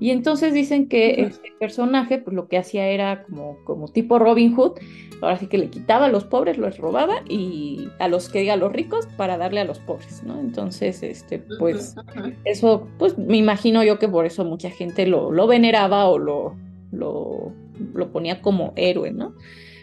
Y 0.00 0.10
entonces 0.10 0.54
dicen 0.54 0.88
que 0.88 1.20
este 1.20 1.52
personaje, 1.60 2.18
pues 2.18 2.34
lo 2.34 2.48
que 2.48 2.56
hacía 2.56 2.88
era 2.88 3.24
como, 3.24 3.58
como 3.64 3.86
tipo 3.88 4.18
Robin 4.18 4.54
Hood, 4.54 4.78
ahora 5.20 5.36
sí 5.36 5.46
que 5.46 5.58
le 5.58 5.68
quitaba 5.68 6.06
a 6.06 6.08
los 6.08 6.24
pobres, 6.24 6.56
los 6.56 6.78
robaba 6.78 7.22
y 7.28 7.88
a 7.98 8.08
los 8.08 8.30
que 8.30 8.50
a 8.50 8.56
los 8.56 8.72
ricos 8.72 9.06
para 9.18 9.36
darle 9.36 9.60
a 9.60 9.64
los 9.64 9.78
pobres, 9.78 10.22
¿no? 10.24 10.40
Entonces, 10.40 11.02
este, 11.02 11.38
pues, 11.58 11.94
eso, 12.44 12.88
pues 12.98 13.18
me 13.18 13.36
imagino 13.36 13.84
yo 13.84 13.98
que 13.98 14.08
por 14.08 14.24
eso 14.24 14.44
mucha 14.46 14.70
gente 14.70 15.06
lo, 15.06 15.30
lo 15.30 15.46
veneraba 15.46 16.08
o 16.08 16.18
lo, 16.18 16.56
lo, 16.92 17.52
lo 17.92 18.10
ponía 18.10 18.40
como 18.40 18.72
héroe, 18.76 19.10
¿no? 19.12 19.34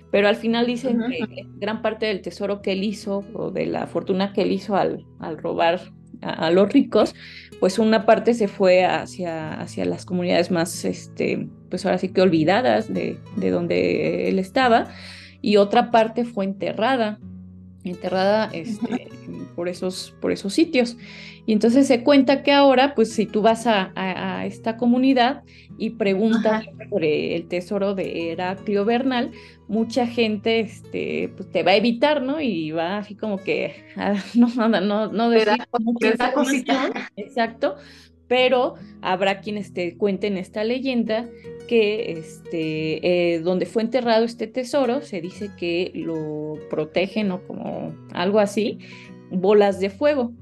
Pero 0.09 0.29
al 0.29 0.35
final 0.35 0.65
dicen 0.65 0.99
que 1.09 1.45
gran 1.57 1.81
parte 1.81 2.05
del 2.07 2.21
tesoro 2.21 2.61
que 2.61 2.71
él 2.71 2.83
hizo 2.83 3.23
o 3.33 3.51
de 3.51 3.65
la 3.65 3.87
fortuna 3.87 4.33
que 4.33 4.41
él 4.41 4.51
hizo 4.51 4.75
al, 4.75 5.05
al 5.19 5.37
robar 5.37 5.81
a, 6.21 6.51
los 6.51 6.71
ricos, 6.71 7.15
pues 7.59 7.79
una 7.79 8.05
parte 8.05 8.33
se 8.33 8.47
fue 8.47 8.85
hacia, 8.85 9.59
hacia 9.59 9.85
las 9.85 10.05
comunidades 10.05 10.51
más, 10.51 10.85
este, 10.85 11.47
pues 11.69 11.85
ahora 11.85 11.97
sí 11.97 12.09
que 12.09 12.21
olvidadas 12.21 12.93
de, 12.93 13.19
de 13.35 13.49
donde 13.49 14.29
él 14.29 14.39
estaba, 14.39 14.87
y 15.41 15.57
otra 15.57 15.91
parte 15.91 16.25
fue 16.25 16.45
enterrada, 16.45 17.19
enterrada 17.83 18.49
este, 18.53 19.07
por, 19.57 19.67
esos, 19.67 20.13
por 20.21 20.31
esos 20.31 20.53
sitios. 20.53 20.97
Y 21.47 21.51
entonces 21.51 21.87
se 21.87 22.03
cuenta 22.03 22.43
que 22.43 22.51
ahora, 22.51 22.93
pues 22.93 23.11
si 23.11 23.25
tú 23.25 23.41
vas 23.41 23.65
a, 23.65 23.91
a, 23.95 24.45
esta 24.45 24.77
comunidad 24.77 25.41
y 25.79 25.89
preguntas 25.91 26.65
sobre 26.77 27.35
el 27.35 27.47
tesoro 27.47 27.95
de 27.95 28.31
Heraclio 28.31 28.85
Bernal, 28.85 29.31
mucha 29.67 30.05
gente 30.05 30.59
este, 30.59 31.33
pues, 31.35 31.51
te 31.51 31.63
va 31.63 31.71
a 31.71 31.75
evitar, 31.75 32.21
¿no? 32.21 32.39
Y 32.39 32.69
va 32.69 32.99
así 32.99 33.15
como 33.15 33.39
que, 33.39 33.83
ah, 33.95 34.13
no, 34.35 34.47
no, 34.55 34.69
no, 34.79 35.11
no 35.11 35.29
decir 35.31 35.57
Exacto, 37.15 37.77
pero 38.27 38.75
habrá 39.01 39.39
quienes 39.39 39.73
te 39.73 39.97
cuenten 39.97 40.37
esta 40.37 40.63
leyenda 40.63 41.27
que 41.67 42.11
este, 42.11 43.33
eh, 43.33 43.39
donde 43.39 43.65
fue 43.65 43.81
enterrado 43.81 44.23
este 44.23 44.45
tesoro, 44.45 45.01
se 45.01 45.19
dice 45.19 45.49
que 45.57 45.91
lo 45.95 46.59
protegen 46.69 47.31
o 47.31 47.41
como 47.41 47.95
algo 48.13 48.39
así, 48.39 48.79
bolas 49.31 49.79
de 49.79 49.89
fuego 49.89 50.33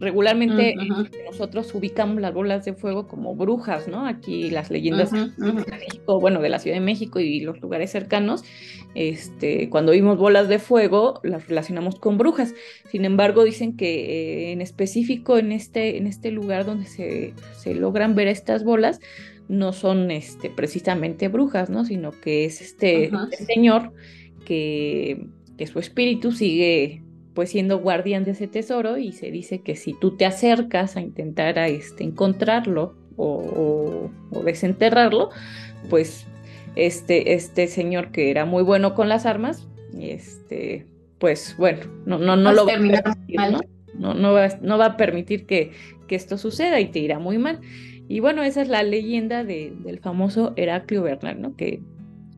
regularmente 0.00 0.74
nosotros 1.26 1.74
ubicamos 1.74 2.20
las 2.20 2.32
bolas 2.32 2.64
de 2.64 2.72
fuego 2.72 3.06
como 3.06 3.36
brujas, 3.36 3.86
¿no? 3.86 4.06
Aquí 4.06 4.50
las 4.50 4.70
leyendas 4.70 5.12
de 5.12 5.30
México, 5.36 6.18
bueno, 6.18 6.40
de 6.40 6.48
la 6.48 6.58
Ciudad 6.58 6.78
de 6.78 6.84
México 6.84 7.20
y 7.20 7.40
los 7.40 7.60
lugares 7.60 7.90
cercanos, 7.90 8.42
este, 8.94 9.68
cuando 9.68 9.92
vimos 9.92 10.16
bolas 10.18 10.48
de 10.48 10.58
fuego 10.58 11.20
las 11.22 11.46
relacionamos 11.46 11.96
con 12.00 12.16
brujas. 12.16 12.54
Sin 12.90 13.04
embargo, 13.04 13.44
dicen 13.44 13.76
que 13.76 14.48
eh, 14.48 14.52
en 14.52 14.62
específico 14.62 15.36
en 15.36 15.52
este, 15.52 15.98
en 15.98 16.06
este 16.06 16.30
lugar 16.30 16.64
donde 16.64 16.86
se, 16.86 17.34
se 17.58 17.74
logran 17.74 18.14
ver 18.14 18.26
estas 18.26 18.64
bolas, 18.64 19.00
no 19.48 19.72
son 19.74 20.10
este, 20.10 20.48
precisamente 20.48 21.28
brujas, 21.28 21.68
¿no? 21.68 21.84
Sino 21.84 22.12
que 22.12 22.46
es 22.46 22.62
este, 22.62 23.10
este 23.30 23.44
señor 23.44 23.92
que, 24.46 25.26
que 25.58 25.66
su 25.66 25.78
espíritu 25.78 26.32
sigue 26.32 27.02
pues 27.34 27.50
siendo 27.50 27.78
guardián 27.78 28.24
de 28.24 28.32
ese 28.32 28.48
tesoro 28.48 28.98
y 28.98 29.12
se 29.12 29.30
dice 29.30 29.60
que 29.60 29.76
si 29.76 29.94
tú 29.94 30.16
te 30.16 30.26
acercas 30.26 30.96
a 30.96 31.00
intentar 31.00 31.58
a 31.58 31.68
este, 31.68 32.04
encontrarlo 32.04 32.94
o, 33.16 34.10
desenterrarlo, 34.44 35.30
pues 35.88 36.26
este, 36.76 37.34
este 37.34 37.66
señor 37.66 38.10
que 38.10 38.30
era 38.30 38.44
muy 38.46 38.62
bueno 38.62 38.94
con 38.94 39.08
las 39.08 39.26
armas, 39.26 39.68
este, 39.98 40.86
pues 41.18 41.54
bueno, 41.58 41.82
no, 42.06 42.18
no, 42.18 42.36
no 42.36 42.52
lo 42.52 42.66
va 42.66 42.72
a 42.72 42.76
permitir, 42.76 43.40
¿no? 43.98 44.14
No, 44.14 44.32
va, 44.32 44.48
no 44.62 44.78
va 44.78 44.86
a 44.86 44.96
permitir 44.96 45.46
que, 45.46 45.72
que, 46.06 46.14
esto 46.14 46.38
suceda 46.38 46.80
y 46.80 46.86
te 46.86 47.00
irá 47.00 47.18
muy 47.18 47.36
mal. 47.36 47.60
Y 48.08 48.20
bueno, 48.20 48.42
esa 48.42 48.62
es 48.62 48.68
la 48.68 48.82
leyenda 48.82 49.44
del 49.44 50.00
famoso 50.02 50.54
Heraclio 50.56 51.02
Bernal, 51.02 51.40
¿no? 51.40 51.54
Que 51.56 51.80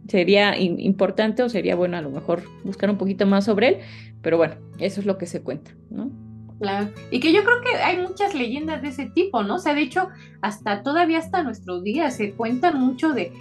sería 0.09 0.59
importante 0.59 1.43
o 1.43 1.49
sería 1.49 1.77
bueno 1.77 1.97
a 1.97 2.03
lo 2.03 2.11
mejor 2.11 2.43
buscar 2.65 2.91
un 2.91 2.99
poquito 2.99 3.27
más 3.27 3.45
sobre 3.45 3.69
él, 3.69 3.77
pero 4.21 4.37
bueno, 4.37 4.57
eso 4.79 5.01
es 5.01 5.07
lo 5.07 5.19
que 5.19 5.27
se 5.27 5.43
cuenta, 5.43 5.73
¿no? 5.91 6.11
Claro. 6.59 6.91
Y 7.11 7.19
que 7.19 7.33
yo 7.33 7.43
creo 7.43 7.61
que 7.61 7.75
hay 7.83 7.99
muchas 7.99 8.35
leyendas 8.35 8.83
de 8.83 8.89
ese 8.89 9.07
tipo, 9.07 9.43
¿no? 9.43 9.57
O 9.57 9.59
sea, 9.59 9.75
de 9.75 9.83
hecho, 9.83 10.09
hasta 10.43 10.85
todavía 10.85 11.19
hasta 11.19 11.43
nuestros 11.43 11.83
días 11.83 12.17
se 12.17 12.33
cuentan 12.33 12.81
mucho 12.81 13.13
de, 13.13 13.33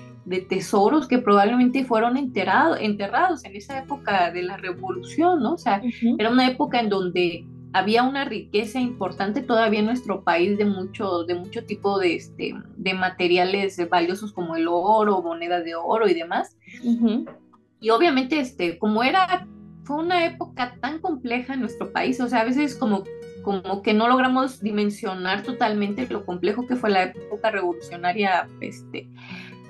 tesoros 0.49 1.07
que 1.07 1.17
probablemente 1.17 1.83
fueron 1.83 2.15
enterrados 2.15 3.43
en 3.43 3.55
esa 3.55 3.79
época 3.79 4.31
de 4.31 4.43
la 4.43 4.55
revolución, 4.57 5.41
¿no? 5.43 5.53
O 5.53 5.57
sea, 5.57 5.81
era 6.17 6.29
una 6.29 6.47
época 6.47 6.79
en 6.79 6.89
donde 6.89 7.45
había 7.73 8.03
una 8.03 8.25
riqueza 8.25 8.79
importante 8.79 9.41
todavía 9.41 9.79
en 9.79 9.85
nuestro 9.85 10.23
país 10.23 10.57
de 10.57 10.65
mucho, 10.65 11.23
de 11.23 11.35
mucho 11.35 11.65
tipo 11.65 11.99
de, 11.99 12.15
este, 12.15 12.53
de 12.75 12.93
materiales 12.93 13.77
valiosos 13.89 14.33
como 14.33 14.55
el 14.55 14.67
oro, 14.67 15.21
monedas 15.21 15.63
de 15.63 15.75
oro 15.75 16.07
y 16.07 16.13
demás. 16.13 16.57
Y 17.79 17.89
obviamente, 17.89 18.39
este, 18.39 18.77
como 18.77 19.03
era, 19.03 19.47
fue 19.83 19.97
una 19.97 20.25
época 20.25 20.75
tan 20.81 20.99
compleja 20.99 21.53
en 21.53 21.61
nuestro 21.61 21.91
país, 21.91 22.19
o 22.19 22.27
sea, 22.27 22.41
a 22.41 22.45
veces 22.45 22.75
como, 22.75 23.03
como 23.43 23.81
que 23.81 23.93
no 23.93 24.07
logramos 24.07 24.61
dimensionar 24.61 25.43
totalmente 25.43 26.07
lo 26.07 26.25
complejo 26.25 26.67
que 26.67 26.75
fue 26.75 26.89
la 26.89 27.03
época 27.03 27.51
revolucionaria 27.51 28.47
este, 28.59 29.09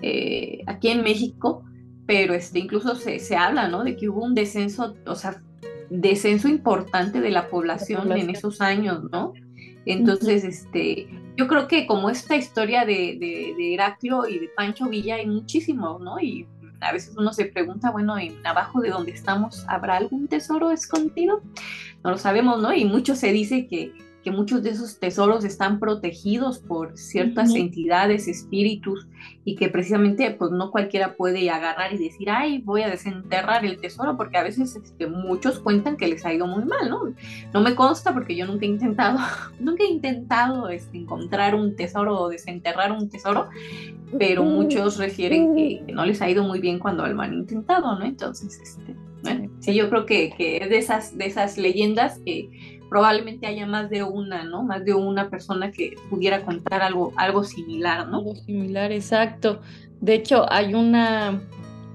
eh, 0.01 0.63
aquí 0.65 0.89
en 0.89 1.03
México, 1.03 1.63
pero 2.07 2.33
este, 2.33 2.59
incluso 2.59 2.95
se, 2.95 3.19
se 3.19 3.35
habla, 3.35 3.67
¿no? 3.67 3.83
De 3.83 3.95
que 3.95 4.09
hubo 4.09 4.23
un 4.25 4.33
descenso, 4.33 4.95
o 5.05 5.15
sea, 5.15 5.41
descenso 5.91 6.47
importante 6.47 7.19
de 7.19 7.30
la 7.30 7.49
población, 7.49 8.12
en 8.13 8.30
esos 8.30 8.62
años, 8.62 9.04
¿no? 9.12 9.34
Entonces, 9.86 10.45
este, 10.45 11.08
yo 11.36 11.47
creo 11.47 11.67
que 11.67 11.86
como 11.86 12.10
esta 12.10 12.38
historia 12.38 12.86
de, 12.86 13.17
de, 13.19 13.73
Heraclio 13.73 14.27
y 14.27 14.39
de 14.39 14.47
Pancho 14.56 14.88
Villa 14.88 15.15
hay 15.15 15.27
muchísimo, 15.27 15.99
¿no? 15.99 16.19
Y 16.19 16.47
a 16.80 16.93
veces 16.93 17.13
uno 17.17 17.34
se 17.34 17.45
pregunta, 17.45 17.91
bueno, 17.91 18.17
en 18.17 18.45
abajo 18.45 18.80
de 18.80 18.89
donde 18.89 19.12
estamos, 19.12 19.65
¿habrá 19.67 19.97
algún 19.97 20.30
tesoro 20.30 20.71
escondido? 20.71 21.41
No 22.04 22.12
lo 22.12 22.17
sabemos, 22.17 22.62
¿no? 22.62 22.73
Y 22.73 22.86
mucho 22.86 23.15
se 23.15 23.34
dice 23.34 23.67
que 23.67 23.91
que 24.23 24.31
muchos 24.31 24.62
de 24.62 24.69
esos 24.69 24.99
tesoros 24.99 25.43
están 25.43 25.79
protegidos 25.79 26.60
por 26.60 26.97
ciertas 26.97 27.55
entidades, 27.55 28.27
espíritus, 28.27 29.07
y 29.43 29.55
que 29.55 29.69
precisamente 29.69 30.31
pues 30.31 30.51
no 30.51 30.71
cualquiera 30.71 31.15
puede 31.15 31.49
agarrar 31.49 31.93
y 31.93 31.97
decir, 31.97 32.29
ay, 32.29 32.60
voy 32.60 32.84
a 32.84 32.89
desenterrar 32.89 33.65
el 33.65 33.79
tesoro, 33.79 34.17
porque 34.17 34.38
a 34.38 34.43
veces 34.43 34.75
este, 34.75 35.07
muchos 35.07 35.60
cuentan 35.60 35.97
que 35.97 36.07
les 36.07 36.25
ha 36.25 36.34
ido 36.34 36.45
muy 36.45 36.65
mal, 36.65 36.89
¿no? 36.89 37.13
No 37.53 37.62
me 37.62 37.73
consta 37.73 38.13
porque 38.13 38.36
yo 38.36 38.45
nunca 38.45 38.65
he 38.65 38.69
intentado, 38.69 39.17
nunca 39.60 39.84
he 39.84 39.88
intentado 39.88 40.69
este, 40.69 40.97
encontrar 40.97 41.55
un 41.55 41.75
tesoro 41.75 42.19
o 42.19 42.29
desenterrar 42.29 42.91
un 42.91 43.10
tesoro, 43.10 43.49
pero 44.19 44.43
muchos 44.43 44.97
refieren 44.97 45.55
que, 45.55 45.84
no 45.93 46.05
les 46.05 46.21
ha 46.21 46.29
ido 46.29 46.43
muy 46.43 46.60
bien 46.60 46.79
cuando 46.79 47.07
lo 47.07 47.21
han 47.21 47.34
intentado, 47.34 47.97
¿no? 47.97 48.05
Entonces, 48.05 48.60
este, 48.62 48.95
bueno, 49.23 49.49
sí, 49.60 49.73
yo 49.73 49.89
creo 49.89 50.05
que, 50.05 50.34
que 50.38 50.57
es 50.57 50.69
de 50.69 50.77
esas, 50.77 51.17
de 51.17 51.25
esas 51.25 51.57
leyendas 51.57 52.19
que 52.25 52.79
probablemente 52.91 53.47
haya 53.47 53.65
más 53.65 53.89
de 53.89 54.03
una, 54.03 54.43
¿no? 54.43 54.63
Más 54.63 54.84
de 54.84 54.93
una 54.93 55.29
persona 55.29 55.71
que 55.71 55.95
pudiera 56.10 56.43
contar 56.43 56.81
algo, 56.81 57.13
algo 57.15 57.45
similar, 57.45 58.07
¿no? 58.10 58.17
Algo 58.17 58.36
similar, 58.36 58.91
exacto. 58.91 59.62
De 60.01 60.15
hecho, 60.15 60.45
hay 60.51 60.73
una, 60.73 61.41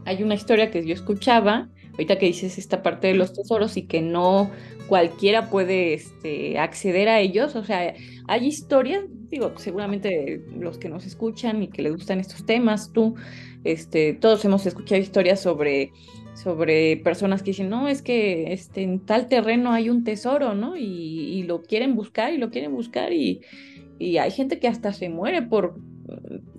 hay 0.06 0.22
una 0.22 0.34
historia 0.34 0.70
que 0.70 0.86
yo 0.86 0.94
escuchaba, 0.94 1.68
ahorita 1.92 2.16
que 2.16 2.24
dices 2.24 2.56
esta 2.56 2.82
parte 2.82 3.08
de 3.08 3.14
los 3.14 3.34
tesoros 3.34 3.76
y 3.76 3.82
que 3.82 4.00
no 4.00 4.50
cualquiera 4.88 5.50
puede 5.50 5.92
este, 5.92 6.58
acceder 6.58 7.10
a 7.10 7.20
ellos, 7.20 7.56
o 7.56 7.64
sea, 7.64 7.94
hay 8.26 8.46
historias, 8.46 9.04
digo, 9.28 9.52
seguramente 9.58 10.42
los 10.58 10.78
que 10.78 10.88
nos 10.88 11.04
escuchan 11.04 11.62
y 11.62 11.68
que 11.68 11.82
les 11.82 11.92
gustan 11.92 12.20
estos 12.20 12.46
temas, 12.46 12.92
tú, 12.92 13.16
este, 13.64 14.14
todos 14.14 14.44
hemos 14.44 14.64
escuchado 14.64 15.00
historias 15.00 15.40
sobre 15.40 15.92
sobre 16.37 16.99
personas 16.99 17.42
que 17.42 17.51
dicen, 17.51 17.70
no, 17.70 17.88
es 17.88 18.03
que 18.03 18.53
este, 18.53 18.83
en 18.83 19.01
tal 19.01 19.27
terreno 19.27 19.72
hay 19.72 19.88
un 19.88 20.05
tesoro, 20.05 20.55
¿no? 20.55 20.77
Y, 20.77 21.42
lo 21.44 21.62
quieren 21.62 21.94
buscar 21.94 22.33
y 22.33 22.38
lo 22.38 22.51
quieren 22.51 22.72
buscar 22.72 23.12
y, 23.12 23.40
hay 24.01 24.31
gente 24.31 24.59
que 24.59 24.68
hasta 24.68 24.92
se 24.92 25.09
muere 25.09 25.42
por 25.42 25.77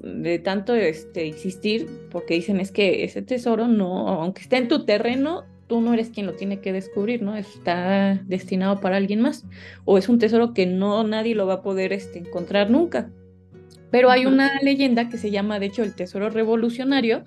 de 0.01 0.39
tanto 0.39 0.73
este, 0.73 1.27
insistir 1.27 1.87
porque 2.09 2.33
dicen 2.33 2.59
es 2.59 2.71
que 2.71 3.03
ese 3.03 3.21
tesoro 3.21 3.67
no, 3.67 4.07
aunque 4.07 4.41
esté 4.41 4.57
en 4.57 4.67
tu 4.67 4.85
terreno, 4.85 5.43
tú 5.67 5.79
no 5.81 5.93
eres 5.93 6.09
quien 6.09 6.25
lo 6.25 6.33
tiene 6.33 6.61
que 6.61 6.73
descubrir, 6.73 7.21
¿no? 7.21 7.35
Está 7.35 8.19
destinado 8.25 8.79
para 8.79 8.97
alguien 8.97 9.21
más 9.21 9.45
o 9.85 9.97
es 9.97 10.09
un 10.09 10.17
tesoro 10.17 10.53
que 10.53 10.65
no 10.65 11.03
nadie 11.03 11.35
lo 11.35 11.45
va 11.45 11.55
a 11.55 11.61
poder 11.61 11.93
este, 11.93 12.19
encontrar 12.19 12.71
nunca. 12.71 13.11
Pero 13.91 14.09
hay 14.09 14.25
una 14.25 14.59
leyenda 14.61 15.09
que 15.09 15.17
se 15.17 15.31
llama, 15.31 15.59
de 15.59 15.67
hecho, 15.67 15.83
el 15.83 15.95
tesoro 15.95 16.29
revolucionario, 16.29 17.23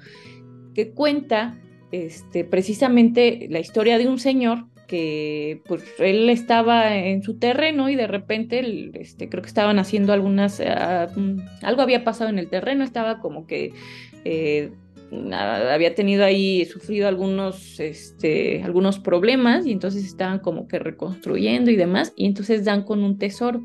que 0.74 0.90
cuenta 0.90 1.58
este, 1.92 2.44
precisamente 2.44 3.46
la 3.50 3.60
historia 3.60 3.98
de 3.98 4.08
un 4.08 4.18
señor 4.18 4.66
que 4.86 5.62
pues 5.66 5.84
él 6.00 6.28
estaba 6.30 6.96
en 6.96 7.22
su 7.22 7.38
terreno 7.38 7.88
y 7.88 7.94
de 7.94 8.08
repente 8.08 8.90
este, 8.94 9.28
creo 9.28 9.42
que 9.42 9.48
estaban 9.48 9.78
haciendo 9.78 10.12
algunas, 10.12 10.60
ah, 10.60 11.06
mm, 11.14 11.38
algo 11.62 11.82
había 11.82 12.02
pasado 12.02 12.28
en 12.28 12.40
el 12.40 12.48
terreno, 12.48 12.82
estaba 12.82 13.20
como 13.20 13.46
que 13.46 13.72
eh, 14.24 14.72
había 15.32 15.94
tenido 15.94 16.24
ahí, 16.24 16.64
sufrido 16.64 17.08
algunos, 17.08 17.78
este, 17.80 18.62
algunos 18.62 18.98
problemas 18.98 19.66
y 19.66 19.72
entonces 19.72 20.04
estaban 20.04 20.40
como 20.40 20.68
que 20.68 20.78
reconstruyendo 20.78 21.70
y 21.70 21.76
demás 21.76 22.12
y 22.16 22.26
entonces 22.26 22.64
dan 22.64 22.82
con 22.82 23.04
un 23.04 23.18
tesoro. 23.18 23.62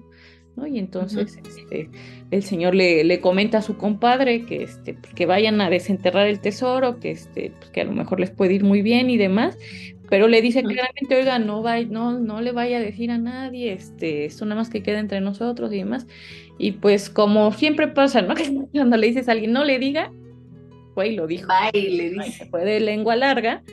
Y 0.65 0.79
entonces 0.79 1.37
este, 1.45 1.89
el 2.31 2.43
señor 2.43 2.75
le, 2.75 3.03
le, 3.03 3.19
comenta 3.21 3.59
a 3.59 3.61
su 3.61 3.77
compadre 3.77 4.45
que, 4.45 4.63
este, 4.63 4.93
pues, 4.93 5.13
que 5.13 5.25
vayan 5.25 5.61
a 5.61 5.69
desenterrar 5.69 6.27
el 6.27 6.39
tesoro, 6.39 6.99
que, 6.99 7.11
este, 7.11 7.51
pues, 7.57 7.69
que 7.69 7.81
a 7.81 7.85
lo 7.85 7.91
mejor 7.91 8.19
les 8.19 8.31
puede 8.31 8.53
ir 8.53 8.63
muy 8.63 8.81
bien 8.81 9.09
y 9.09 9.17
demás, 9.17 9.57
pero 10.09 10.27
le 10.27 10.41
dice 10.41 10.63
claramente, 10.63 11.15
oiga, 11.15 11.39
no, 11.39 11.63
no, 11.63 12.19
no 12.19 12.41
le 12.41 12.51
vaya 12.51 12.77
a 12.77 12.81
decir 12.81 13.11
a 13.11 13.17
nadie, 13.17 13.73
este, 13.73 14.25
esto 14.25 14.45
nada 14.45 14.61
más 14.61 14.69
que 14.69 14.83
queda 14.83 14.99
entre 14.99 15.21
nosotros 15.21 15.73
y 15.73 15.77
demás. 15.77 16.07
Y 16.57 16.73
pues 16.73 17.09
como 17.09 17.51
siempre 17.51 17.87
pasa, 17.87 18.21
¿no? 18.21 18.33
Cuando 18.71 18.97
le 18.97 19.07
dices 19.07 19.27
a 19.27 19.33
alguien, 19.33 19.51
no 19.51 19.63
le 19.63 19.79
diga, 19.79 20.11
fue 20.93 21.09
y 21.09 21.15
lo 21.15 21.27
dijo. 21.27 21.47
Baile, 21.47 22.11
dice. 22.11 22.45
Fue 22.45 22.63
de 22.63 22.79
lengua 22.79 23.15
larga 23.15 23.63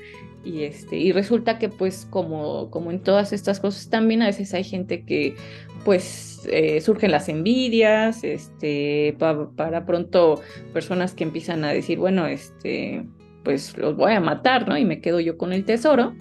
y 0.45 0.65
este 0.65 0.97
y 0.97 1.13
resulta 1.13 1.59
que 1.59 1.69
pues 1.69 2.07
como 2.11 2.69
como 2.71 2.91
en 2.91 3.01
todas 3.01 3.33
estas 3.33 3.61
cosas 3.61 3.89
también 3.91 4.23
a 4.23 4.27
veces 4.27 4.53
hay 4.55 4.65
gente 4.65 5.05
que 5.05 5.37
pues 5.85 6.43
eh, 6.51 6.81
surgen 6.81 7.11
las 7.11 7.29
envidias 7.29 8.25
este 8.25 9.17
para 9.19 9.87
pronto 9.87 10.41
personas 10.73 11.15
que 11.15 11.25
empiezan 11.25 11.65
a 11.65 11.73
decir 11.73 11.99
bueno 11.99 12.27
este 12.27 13.05
pues 13.45 13.77
los 13.77 13.97
voy 13.97 14.13
a 14.13 14.21
matar 14.21 14.69
no 14.69 14.77
y 14.77 14.85
me 14.85 15.01
quedo 15.01 15.21
yo 15.21 15.37
con 15.37 15.53
el 15.53 15.65
tesoro 15.65 16.15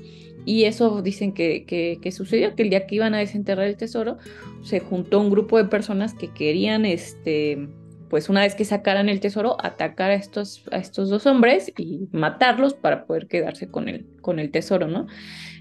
y 0.46 0.64
eso 0.64 1.02
dicen 1.02 1.34
que, 1.34 1.66
que, 1.66 2.00
que, 2.02 2.12
sucedió, 2.12 2.56
que 2.56 2.64
el 2.64 2.70
día 2.70 2.88
que 2.88 2.96
iban 2.96 3.14
a 3.14 3.20
desenterrar 3.20 3.68
el 3.68 3.78
tesoro, 3.78 4.18
se 4.64 4.80
juntó 4.80 5.20
un 5.20 5.30
grupo 5.30 5.58
de 5.58 5.66
personas 5.66 6.14
que 6.14 6.30
querían 6.30 6.86
este, 6.86 7.68
pues 8.10 8.28
una 8.28 8.42
vez 8.42 8.56
que 8.56 8.66
sacaran 8.66 9.08
el 9.08 9.20
tesoro, 9.20 9.56
atacar 9.64 10.12
a 10.12 10.16
estos, 10.16 10.64
a 10.72 10.78
estos 10.78 11.10
dos 11.10 11.26
hombres 11.26 11.72
y 11.78 12.10
matarlos 12.12 12.74
para 12.74 13.06
poder 13.06 13.28
quedarse 13.28 13.70
con 13.70 13.88
el, 13.88 14.06
con 14.22 14.40
el 14.40 14.52
tesoro, 14.52 14.88
¿no? 14.88 15.08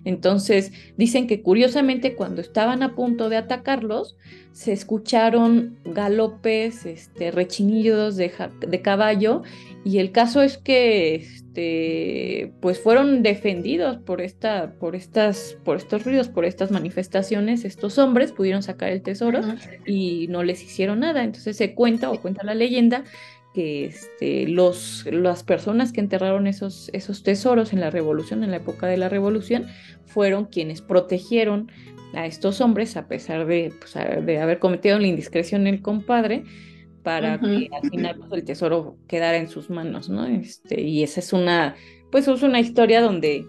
Entonces, 0.05 0.73
dicen 0.97 1.27
que 1.27 1.43
curiosamente 1.43 2.15
cuando 2.15 2.41
estaban 2.41 2.83
a 2.83 2.95
punto 2.95 3.29
de 3.29 3.37
atacarlos, 3.37 4.17
se 4.53 4.73
escucharon 4.73 5.79
galopes, 5.85 6.87
este, 6.87 7.31
rechinillos 7.31 8.17
de, 8.17 8.33
de 8.67 8.83
caballo, 8.83 9.43
y 9.85 9.99
el 9.99 10.13
caso 10.13 10.43
es 10.43 10.59
que 10.59 11.15
este, 11.15 12.53
pues 12.61 12.79
fueron 12.81 13.23
defendidos 13.23 13.97
por, 13.99 14.21
esta, 14.21 14.75
por, 14.79 14.95
estas, 14.95 15.57
por 15.65 15.77
estos 15.77 16.05
ruidos, 16.05 16.29
por 16.29 16.45
estas 16.45 16.71
manifestaciones, 16.71 17.65
estos 17.65 17.99
hombres 17.99 18.33
pudieron 18.33 18.63
sacar 18.63 18.91
el 18.91 19.03
tesoro 19.03 19.41
y 19.87 20.27
no 20.29 20.43
les 20.43 20.63
hicieron 20.63 21.01
nada. 21.01 21.25
Entonces 21.25 21.57
se 21.57 21.75
cuenta 21.75 22.11
o 22.11 22.21
cuenta 22.21 22.45
la 22.45 22.55
leyenda 22.55 23.05
que 23.55 23.87
este, 23.87 24.47
los, 24.49 25.07
las 25.11 25.43
personas 25.43 25.93
que 25.93 26.01
enterraron 26.01 26.47
esos, 26.47 26.91
esos 26.93 27.23
tesoros 27.23 27.73
en 27.73 27.81
la 27.81 27.91
revolución, 27.91 28.45
en 28.45 28.51
la 28.51 28.59
época 28.59 28.87
de 28.87 28.97
la 28.97 29.09
revolución, 29.09 29.67
fueron 30.05 30.45
quienes 30.47 30.83
protegieron 30.83 31.71
a 32.15 32.27
estos 32.27 32.61
hombres 32.61 32.97
a 32.97 33.07
pesar 33.07 33.47
de, 33.47 33.73
pues, 33.79 33.95
de 33.95 34.41
haber 34.41 34.59
cometido 34.59 34.99
la 34.99 35.07
indiscreción 35.07 35.67
el 35.67 35.83
compadre 35.83 36.45
para 37.03 37.39
que 37.39 37.69
al 37.73 37.91
final 37.91 38.17
pues, 38.19 38.33
el 38.33 38.45
tesoro 38.45 38.97
quedara 39.09 39.39
en 39.39 39.49
sus 39.49 39.71
manos, 39.71 40.09
¿no? 40.09 40.27
Este, 40.27 40.81
y 40.83 41.03
esa 41.03 41.21
es 41.21 41.33
una, 41.33 41.75
pues 42.11 42.29
es 42.29 42.43
una 42.43 42.61
historia 42.61 43.01
donde 43.01 43.47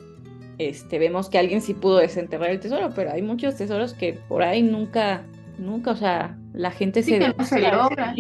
este, 0.58 1.00
vemos 1.00 1.30
que 1.30 1.38
alguien 1.38 1.62
sí 1.62 1.74
pudo 1.74 1.98
desenterrar 1.98 2.50
el 2.50 2.60
tesoro, 2.60 2.92
pero 2.96 3.12
hay 3.12 3.22
muchos 3.22 3.56
tesoros 3.56 3.94
que 3.94 4.14
por 4.14 4.44
ahí 4.44 4.62
nunca, 4.62 5.26
nunca, 5.58 5.92
o 5.92 5.96
sea, 5.96 6.38
la 6.54 6.72
gente 6.72 7.04
se, 7.04 7.20
no 7.20 7.46
se 7.46 7.60
logra. 7.60 8.14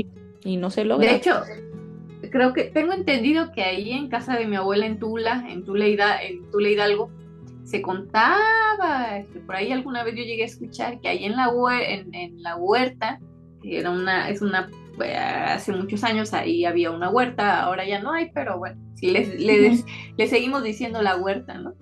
Y, 0.44 0.58
no 0.58 0.72
se 0.72 0.86
logra. 0.86 1.08
De 1.08 1.18
hecho, 1.18 1.44
creo 2.30 2.54
que 2.54 2.66
tengo 2.66 2.94
entendido 2.94 3.52
que 3.52 3.64
ahí 3.64 3.92
en 3.92 4.10
casa 4.10 4.38
de 4.38 4.46
mi 4.46 4.56
abuela 4.56 4.86
en 4.86 5.00
Tula, 5.00 5.46
en 5.50 5.64
Tula, 5.64 5.86
en 6.22 6.50
Tula 6.52 6.70
Hidalgo, 6.70 7.10
se 7.64 7.82
contaba, 7.82 9.24
que 9.32 9.40
por 9.40 9.56
ahí 9.56 9.72
alguna 9.72 10.04
vez 10.04 10.16
yo 10.16 10.24
llegué 10.24 10.44
a 10.44 10.48
escuchar 10.48 11.00
que 11.00 11.10
ahí 11.10 11.26
en 11.26 11.36
la, 11.36 11.50
en, 11.88 12.14
en 12.14 12.44
la 12.44 12.58
huerta, 12.58 13.20
que 13.62 13.80
era 13.80 13.92
una, 13.92 14.30
es 14.30 14.42
una 14.42 14.70
hace 15.00 15.72
muchos 15.72 16.04
años 16.04 16.34
ahí 16.34 16.66
había 16.66 16.92
una 16.92 17.10
huerta, 17.10 17.64
ahora 17.64 17.88
ya 17.88 18.02
no 18.02 18.12
hay, 18.12 18.30
pero 18.34 18.58
bueno, 18.60 18.80
si 18.96 19.12
les, 19.12 19.40
les, 19.40 19.84
seguimos 20.30 20.64
diciendo 20.64 21.02
la 21.02 21.16
huerta, 21.18 21.58
¿no? 21.58 21.74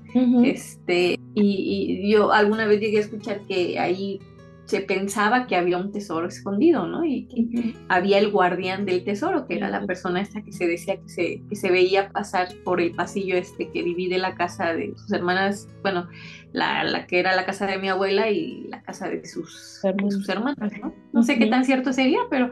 Este, 0.44 1.18
y, 1.36 2.02
y, 2.04 2.12
yo 2.12 2.32
alguna 2.32 2.66
vez 2.66 2.80
llegué 2.80 2.98
a 2.98 3.02
escuchar 3.02 3.42
que 3.48 3.78
ahí 3.80 4.20
se 4.70 4.82
pensaba 4.82 5.48
que 5.48 5.56
había 5.56 5.78
un 5.78 5.92
tesoro 5.92 6.28
escondido, 6.28 6.86
¿no? 6.86 7.04
Y 7.04 7.26
que 7.26 7.74
había 7.88 8.20
el 8.20 8.30
guardián 8.30 8.86
del 8.86 9.04
tesoro, 9.04 9.48
que 9.48 9.56
era 9.56 9.68
la 9.68 9.84
persona 9.88 10.22
esta 10.22 10.44
que 10.44 10.52
se 10.52 10.68
decía 10.68 10.98
que 10.98 11.10
se, 11.10 11.42
que 11.50 11.56
se 11.56 11.72
veía 11.72 12.10
pasar 12.10 12.50
por 12.64 12.80
el 12.80 12.92
pasillo 12.92 13.36
este 13.36 13.72
que 13.72 13.82
divide 13.82 14.20
la 14.20 14.36
casa 14.36 14.76
de 14.76 14.94
sus 14.96 15.12
hermanas, 15.12 15.68
bueno, 15.82 16.08
la, 16.54 16.84
la 16.84 17.08
que 17.08 17.20
era 17.20 17.36
la 17.36 17.46
casa 17.46 17.66
de 17.66 17.80
mi 17.80 17.90
abuela 17.90 18.30
y 18.30 18.68
la 18.68 18.84
casa 18.84 19.10
de 19.10 19.26
sus, 19.26 19.82
sus 20.10 20.30
hermanas, 20.30 20.72
¿no? 20.80 20.94
No 21.14 21.24
sé 21.24 21.40
qué 21.40 21.48
tan 21.48 21.66
cierto 21.66 21.92
sería, 21.92 22.20
pero 22.30 22.52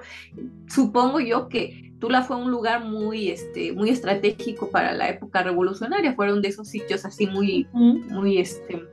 supongo 0.67 1.19
yo 1.19 1.49
que 1.49 1.93
Tula 1.99 2.23
fue 2.23 2.37
un 2.37 2.49
lugar 2.49 2.83
muy, 2.83 3.29
este, 3.29 3.73
muy 3.73 3.91
estratégico 3.91 4.71
para 4.71 4.91
la 4.93 5.07
época 5.09 5.43
revolucionaria, 5.43 6.15
fueron 6.15 6.41
de 6.41 6.47
esos 6.49 6.67
sitios 6.67 7.05
así 7.05 7.27
muy, 7.27 7.67
muy, 7.73 8.39
este, 8.39 8.87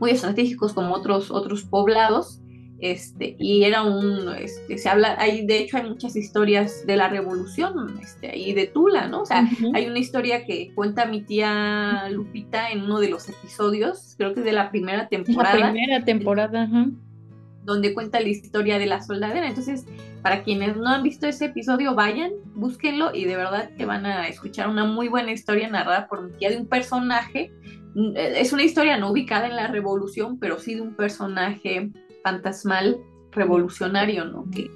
muy 0.00 0.10
estratégicos 0.10 0.72
como 0.72 0.94
otros, 0.94 1.30
otros 1.30 1.62
poblados. 1.64 2.40
Este, 2.80 3.36
y 3.38 3.64
era 3.64 3.82
un, 3.82 4.28
este, 4.36 4.76
se 4.76 4.88
habla, 4.88 5.16
hay, 5.18 5.46
de 5.46 5.58
hecho 5.58 5.78
hay 5.78 5.88
muchas 5.88 6.16
historias 6.16 6.84
de 6.86 6.96
la 6.96 7.08
revolución, 7.08 7.98
este, 8.02 8.30
ahí 8.30 8.52
de 8.52 8.66
Tula, 8.66 9.08
¿no? 9.08 9.22
O 9.22 9.24
sea, 9.24 9.48
hay 9.72 9.86
una 9.86 9.98
historia 9.98 10.44
que 10.44 10.72
cuenta 10.74 11.06
mi 11.06 11.22
tía 11.22 12.08
Lupita 12.10 12.70
en 12.70 12.82
uno 12.82 13.00
de 13.00 13.08
los 13.08 13.28
episodios, 13.28 14.14
creo 14.18 14.34
que 14.34 14.40
es 14.40 14.44
de 14.44 14.52
la 14.52 14.70
primera 14.70 15.08
temporada. 15.08 15.58
La 15.58 15.72
primera 15.72 16.04
temporada, 16.04 16.68
Donde 17.62 17.94
cuenta 17.94 18.20
la 18.20 18.28
historia 18.28 18.78
de 18.78 18.86
la 18.86 19.00
soldadera. 19.00 19.48
Entonces, 19.48 19.86
para 20.20 20.42
quienes 20.42 20.76
no 20.76 20.88
han 20.88 21.02
visto 21.02 21.26
ese 21.26 21.46
episodio, 21.46 21.94
vayan, 21.94 22.32
búsquenlo 22.54 23.14
y 23.14 23.24
de 23.24 23.36
verdad 23.36 23.70
que 23.78 23.86
van 23.86 24.04
a 24.04 24.26
escuchar 24.26 24.68
una 24.68 24.84
muy 24.84 25.08
buena 25.08 25.32
historia 25.32 25.68
narrada 25.70 26.06
por 26.06 26.22
mi 26.22 26.32
tía 26.36 26.50
de 26.50 26.58
un 26.58 26.66
personaje 26.66 27.50
es 27.94 28.52
una 28.52 28.64
historia 28.64 28.98
no 28.98 29.10
ubicada 29.10 29.46
en 29.46 29.56
la 29.56 29.68
revolución, 29.68 30.38
pero 30.38 30.58
sí 30.58 30.74
de 30.74 30.80
un 30.80 30.94
personaje 30.94 31.90
fantasmal 32.22 32.98
revolucionario, 33.30 34.24
¿no? 34.24 34.44
Que, 34.50 34.70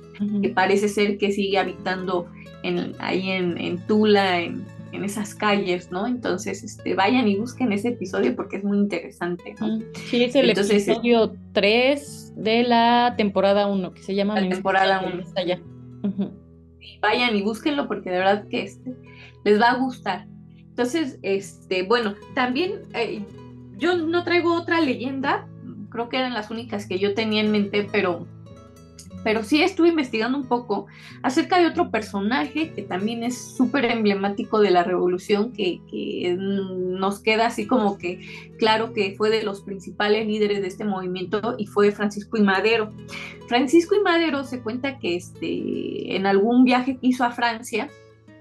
parece 0.50 0.88
ser 0.88 1.16
que 1.16 1.30
sigue 1.30 1.58
habitando 1.58 2.26
en, 2.62 2.92
ahí 2.98 3.30
en, 3.30 3.78
Tula, 3.86 4.40
en, 4.40 4.64
esas 4.92 5.34
calles, 5.34 5.92
¿no? 5.92 6.06
Entonces, 6.06 6.64
este, 6.64 6.94
vayan 6.94 7.28
y 7.28 7.36
busquen 7.36 7.72
ese 7.72 7.88
episodio 7.88 8.34
porque 8.34 8.56
es 8.56 8.64
muy 8.64 8.78
interesante, 8.78 9.54
¿no? 9.60 9.78
Sí, 9.94 10.24
es 10.24 10.34
el 10.34 10.50
episodio 10.50 11.36
3 11.52 12.34
de 12.36 12.62
la 12.64 13.14
temporada 13.16 13.68
1, 13.68 13.94
que 13.94 14.02
se 14.02 14.14
llama 14.14 14.40
la 14.40 14.48
temporada 14.48 15.02
1. 15.06 15.24
allá. 15.36 15.60
vayan 17.00 17.36
y 17.36 17.42
búsquenlo 17.42 17.86
porque 17.86 18.10
de 18.10 18.18
verdad 18.18 18.48
que 18.48 18.62
este, 18.62 18.92
les 19.44 19.60
va 19.60 19.70
a 19.70 19.76
gustar. 19.76 20.26
Entonces, 20.78 21.18
este, 21.22 21.82
bueno, 21.82 22.14
también 22.36 22.82
eh, 22.94 23.24
yo 23.78 23.96
no 23.96 24.22
traigo 24.22 24.54
otra 24.54 24.80
leyenda, 24.80 25.48
creo 25.90 26.08
que 26.08 26.18
eran 26.18 26.34
las 26.34 26.52
únicas 26.52 26.86
que 26.86 27.00
yo 27.00 27.14
tenía 27.14 27.40
en 27.40 27.50
mente, 27.50 27.88
pero, 27.90 28.28
pero 29.24 29.42
sí 29.42 29.60
estuve 29.60 29.88
investigando 29.88 30.38
un 30.38 30.46
poco 30.46 30.86
acerca 31.24 31.58
de 31.58 31.66
otro 31.66 31.90
personaje 31.90 32.70
que 32.74 32.82
también 32.82 33.24
es 33.24 33.56
súper 33.56 33.86
emblemático 33.86 34.60
de 34.60 34.70
la 34.70 34.84
revolución, 34.84 35.52
que, 35.52 35.80
nos 36.38 37.18
queda 37.18 37.46
así 37.46 37.66
como 37.66 37.98
que 37.98 38.20
claro 38.56 38.92
que 38.92 39.16
fue 39.16 39.30
de 39.30 39.42
los 39.42 39.62
principales 39.62 40.28
líderes 40.28 40.60
de 40.60 40.68
este 40.68 40.84
movimiento 40.84 41.56
y 41.58 41.66
fue 41.66 41.90
Francisco 41.90 42.36
y 42.36 42.42
Madero. 42.42 42.92
Francisco 43.48 43.96
y 43.96 44.00
Madero 44.00 44.44
se 44.44 44.60
cuenta 44.62 45.00
que 45.00 45.16
este, 45.16 46.14
en 46.14 46.24
algún 46.26 46.62
viaje 46.62 46.98
que 46.98 47.08
hizo 47.08 47.24
a 47.24 47.32
Francia, 47.32 47.88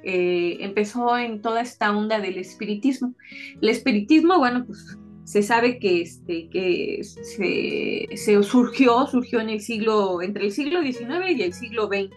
eh, 0.03 0.57
empezó 0.62 1.17
en 1.17 1.41
toda 1.41 1.62
esta 1.62 1.95
onda 1.95 2.19
del 2.19 2.38
espiritismo. 2.38 3.13
El 3.62 3.69
espiritismo, 3.69 4.38
bueno, 4.38 4.65
pues 4.65 4.97
se 5.27 5.43
sabe 5.43 5.77
que, 5.77 6.01
este, 6.01 6.49
que 6.49 7.01
se, 7.03 8.43
surgió, 8.43 9.05
surgió 9.07 9.41
en 9.41 9.49
el 9.49 9.60
siglo, 9.60 10.21
entre 10.21 10.45
el 10.45 10.51
siglo 10.53 10.81
XIX 10.81 11.31
y 11.36 11.41
el 11.41 11.53
siglo 11.53 11.88
XX. 11.88 12.15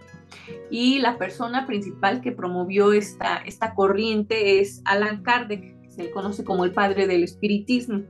Y 0.70 1.00
la 1.00 1.18
persona 1.18 1.66
principal 1.66 2.20
que 2.20 2.30
promovió 2.30 2.92
esta, 2.92 3.38
esta 3.38 3.74
corriente 3.74 4.60
es 4.60 4.80
Alan 4.84 5.24
Kardec, 5.24 5.82
que 5.82 5.90
se 5.90 6.04
le 6.04 6.10
conoce 6.12 6.44
como 6.44 6.64
el 6.64 6.72
padre 6.72 7.08
del 7.08 7.24
espiritismo. 7.24 8.04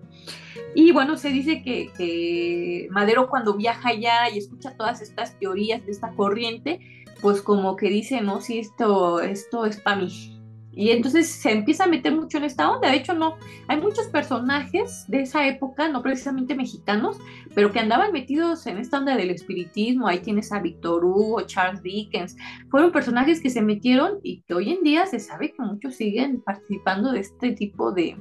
Y 0.75 0.93
bueno, 0.93 1.17
se 1.17 1.31
dice 1.31 1.63
que, 1.63 1.91
que 1.97 2.87
Madero 2.91 3.31
cuando 3.31 3.57
viaja 3.57 3.89
allá 3.89 4.29
y 4.31 4.37
escucha 4.37 4.77
todas 4.77 5.01
estas 5.01 5.39
teorías 5.39 5.85
de 5.87 5.93
esta 5.93 6.15
corriente, 6.15 6.79
pues 7.21 7.43
como 7.43 7.77
que 7.77 7.89
dice, 7.89 8.21
no, 8.21 8.41
si 8.41 8.59
esto, 8.59 9.21
esto 9.21 9.67
es 9.67 9.79
para 9.79 10.03
mí. 10.03 10.37
Y 10.73 10.91
entonces 10.91 11.29
se 11.29 11.51
empieza 11.51 11.85
a 11.85 11.89
meter 11.89 12.15
mucho 12.15 12.39
en 12.39 12.45
esta 12.45 12.71
onda. 12.71 12.91
De 12.91 12.97
hecho, 12.97 13.13
no, 13.13 13.37
hay 13.67 13.81
muchos 13.81 14.07
personajes 14.07 15.05
de 15.09 15.23
esa 15.23 15.47
época, 15.49 15.89
no 15.89 16.01
precisamente 16.01 16.55
mexicanos, 16.55 17.19
pero 17.55 17.73
que 17.73 17.81
andaban 17.81 18.13
metidos 18.13 18.67
en 18.67 18.79
esta 18.79 18.99
onda 18.99 19.17
del 19.17 19.31
espiritismo. 19.31 20.07
Ahí 20.07 20.21
tienes 20.21 20.53
a 20.53 20.61
Victor 20.61 21.05
Hugo, 21.05 21.43
Charles 21.43 21.83
Dickens. 21.83 22.37
Fueron 22.71 22.93
personajes 22.93 23.41
que 23.41 23.51
se 23.51 23.63
metieron 23.63 24.21
y 24.23 24.43
que 24.43 24.55
hoy 24.55 24.71
en 24.71 24.83
día 24.83 25.07
se 25.07 25.19
sabe 25.19 25.53
que 25.53 25.63
muchos 25.63 25.97
siguen 25.97 26.41
participando 26.41 27.13
de 27.13 27.21
este 27.21 27.53
tipo 27.53 27.91
de, 27.91 28.17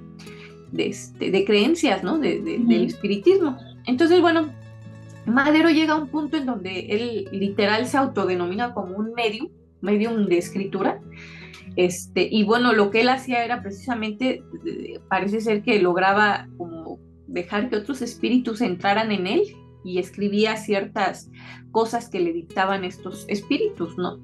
de, 0.72 0.88
este, 0.88 1.46
creencias, 1.46 2.04
¿no? 2.04 2.18
De, 2.18 2.42
Del 2.42 2.86
espiritismo. 2.86 3.58
Entonces, 3.86 4.22
bueno, 4.22 4.52
Madero 5.30 5.70
llega 5.70 5.94
a 5.94 5.98
un 5.98 6.10
punto 6.10 6.38
en 6.38 6.46
donde 6.46 6.88
él 6.90 7.30
literal 7.32 7.86
se 7.88 7.98
autodenomina 7.98 8.74
como 8.74 8.98
un 8.98 9.14
medium, 9.14 9.50
medium 9.82 10.26
de 10.26 10.38
escritura. 10.38 11.02
Este, 11.76 12.28
y 12.30 12.44
bueno, 12.44 12.74
lo 12.74 12.92
que 12.92 13.02
él 13.02 13.10
hacía 13.10 13.46
era 13.46 13.62
precisamente, 13.62 14.44
eh, 14.66 15.00
parece 15.08 15.40
ser 15.42 15.62
que 15.62 15.82
lograba 15.82 16.48
como 16.58 17.00
dejar 17.28 17.70
que 17.70 17.78
otros 17.78 18.02
espíritus 18.02 18.62
entraran 18.62 19.12
en 19.12 19.28
él 19.28 19.44
y 19.84 20.00
escribía 20.00 20.58
ciertas 20.58 21.30
cosas 21.72 22.10
que 22.10 22.20
le 22.20 22.34
dictaban 22.34 22.84
estos 22.84 23.26
espíritus, 23.30 23.98
¿no? 23.98 24.20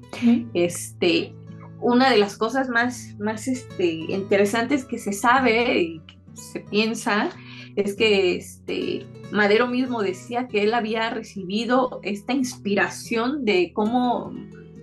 Este, 0.52 1.34
una 1.80 2.10
de 2.10 2.18
las 2.18 2.36
cosas 2.36 2.68
más, 2.68 3.14
más 3.18 3.48
este, 3.48 3.86
interesantes 3.86 4.84
que 4.84 4.98
se 4.98 5.12
sabe 5.12 5.80
y 5.80 6.00
que 6.00 6.16
se 6.36 6.60
piensa 6.60 7.30
es 7.74 7.94
que 7.94 8.36
este, 8.36 9.06
Madero 9.32 9.66
mismo 9.66 10.02
decía 10.02 10.48
que 10.48 10.62
él 10.62 10.74
había 10.74 11.10
recibido 11.10 12.00
esta 12.02 12.32
inspiración 12.32 13.44
de 13.44 13.72
cómo, 13.74 14.32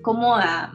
cómo 0.02 0.36
a 0.36 0.74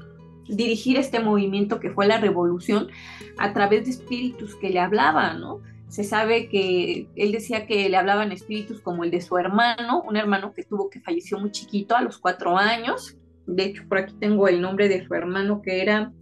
dirigir 0.49 0.97
este 0.97 1.21
movimiento 1.21 1.79
que 1.79 1.91
fue 1.91 2.07
la 2.07 2.19
revolución 2.19 2.89
a 3.37 3.53
través 3.53 3.85
de 3.85 3.91
espíritus 3.91 4.57
que 4.57 4.71
le 4.71 4.81
hablaban, 4.81 5.41
¿no? 5.41 5.61
Se 5.89 6.05
sabe 6.05 6.49
que 6.49 7.09
él 7.17 7.33
decía 7.33 7.67
que 7.67 7.89
le 7.89 7.97
hablaban 7.97 8.33
espíritus 8.33 8.81
como 8.81 9.05
el 9.05 9.11
de 9.11 9.21
su 9.21 9.39
hermano, 9.39 10.03
un 10.03 10.17
hermano 10.17 10.53
que 10.53 10.65
tuvo 10.65 10.91
que 10.91 11.01
falleció 11.01 11.39
muy 11.39 11.51
chiquito 11.51 11.97
a 11.97 12.03
los 12.03 12.19
cuatro 12.19 12.59
años. 12.59 13.17
De 13.47 13.65
hecho, 13.65 13.85
por 13.89 13.99
aquí 13.99 14.15
tengo 14.21 14.49
el 14.49 14.61
nombre 14.61 14.89
de 14.89 15.07
su 15.07 15.15
hermano 15.15 15.63
que 15.63 15.81
era 15.81 16.13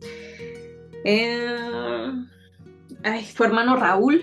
eh, 1.04 1.56
su 3.34 3.44
hermano 3.44 3.76
Raúl, 3.76 4.22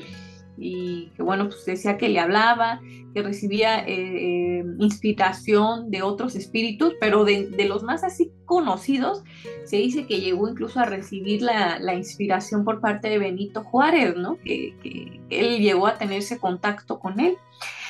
y 0.57 1.07
que 1.15 1.23
bueno, 1.23 1.45
pues 1.45 1.65
decía 1.65 1.97
que 1.97 2.09
le 2.09 2.19
hablaba, 2.19 2.79
que 3.13 3.21
recibía 3.21 3.79
eh, 3.79 4.59
eh, 4.59 4.65
inspiración 4.79 5.89
de 5.89 6.01
otros 6.01 6.35
espíritus, 6.35 6.93
pero 6.99 7.25
de, 7.25 7.65
los 7.67 7.83
más 7.83 8.03
así 8.03 8.31
conocidos, 8.45 9.23
se 9.65 9.77
dice 9.77 10.05
que 10.05 10.19
llegó 10.19 10.47
incluso 10.49 10.79
a 10.79 10.85
recibir 10.85 11.41
la, 11.41 11.93
inspiración 11.93 12.63
por 12.63 12.81
parte 12.81 13.09
de 13.09 13.19
Benito 13.19 13.63
Juárez, 13.63 14.15
¿no? 14.15 14.37
Que, 14.43 15.21
él 15.29 15.59
llegó 15.61 15.87
a 15.87 15.97
tenerse 15.97 16.37
contacto 16.37 16.99
con 16.99 17.19
él. 17.19 17.37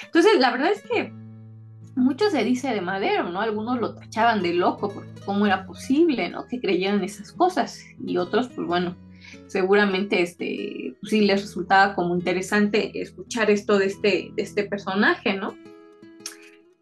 Entonces, 0.05 0.39
la 0.39 0.51
verdad 0.51 0.71
es 0.71 0.83
que 0.83 1.11
mucho 1.95 2.29
se 2.29 2.43
dice 2.43 2.73
de 2.73 2.81
Madero, 2.81 3.29
¿no? 3.29 3.41
Algunos 3.41 3.79
lo 3.79 3.95
tachaban 3.95 4.41
de 4.41 4.53
loco, 4.53 4.89
porque 4.93 5.09
cómo 5.25 5.45
era 5.45 5.65
posible, 5.65 6.29
¿no? 6.29 6.47
Que 6.47 6.59
creyeran 6.59 7.03
esas 7.03 7.31
cosas, 7.31 7.83
y 8.05 8.17
otros, 8.17 8.49
pues 8.49 8.67
bueno, 8.67 8.95
seguramente 9.47 10.21
este, 10.21 10.95
pues 10.99 11.11
sí 11.11 11.21
les 11.21 11.41
resultaba 11.41 11.95
como 11.95 12.15
interesante 12.15 12.91
escuchar 13.01 13.51
esto 13.51 13.77
de 13.77 13.85
este, 13.85 14.31
de 14.35 14.43
este 14.43 14.63
personaje, 14.63 15.33
¿no? 15.35 15.55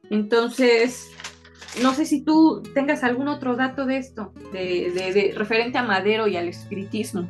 Entonces, 0.09 1.09
no 1.81 1.93
sé 1.93 2.05
si 2.05 2.23
tú 2.23 2.63
tengas 2.73 3.03
algún 3.03 3.27
otro 3.27 3.55
dato 3.55 3.85
de 3.85 3.97
esto, 3.97 4.33
de, 4.51 4.91
de 4.91 5.33
referente 5.35 5.77
a 5.77 5.83
Madero 5.83 6.27
y 6.27 6.35
al 6.35 6.47
espiritismo. 6.47 7.27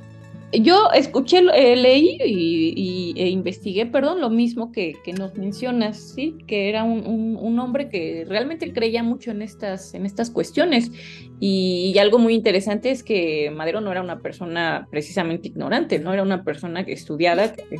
Yo 0.53 0.89
escuché, 0.93 1.39
eh, 1.55 1.75
leí 1.77 2.17
y, 2.25 3.13
e 3.15 3.29
investigué, 3.29 3.85
perdón, 3.85 4.19
lo 4.19 4.29
mismo 4.29 4.71
que, 4.71 4.95
nos 5.17 5.35
mencionas, 5.35 5.97
sí, 5.97 6.35
que 6.45 6.67
era 6.67 6.83
un, 6.83 7.59
hombre 7.59 7.89
que 7.89 8.25
realmente 8.27 8.73
creía 8.73 9.03
mucho 9.03 9.31
en 9.31 9.41
estas, 9.41 9.93
en 9.93 10.05
estas 10.05 10.29
cuestiones. 10.29 10.91
Y, 11.39 11.97
algo 11.99 12.19
muy 12.19 12.33
interesante 12.33 12.91
es 12.91 13.03
que 13.03 13.51
Madero 13.55 13.79
no 13.79 13.91
era 13.91 14.01
una 14.01 14.19
persona 14.19 14.87
precisamente 14.91 15.47
ignorante, 15.47 15.99
no 15.99 16.13
era 16.13 16.23
una 16.23 16.43
persona 16.43 16.85
que 16.85 16.93
estudiada, 16.93 17.53
que 17.53 17.79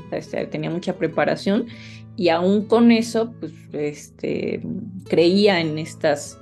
tenía 0.50 0.70
mucha 0.70 0.98
preparación 0.98 1.68
y 2.16 2.30
aún 2.30 2.68
con 2.68 2.92
eso, 2.92 3.34
pues, 3.40 3.54
este, 3.74 4.62
creía 5.10 5.60
en 5.60 5.78
estas, 5.78 6.40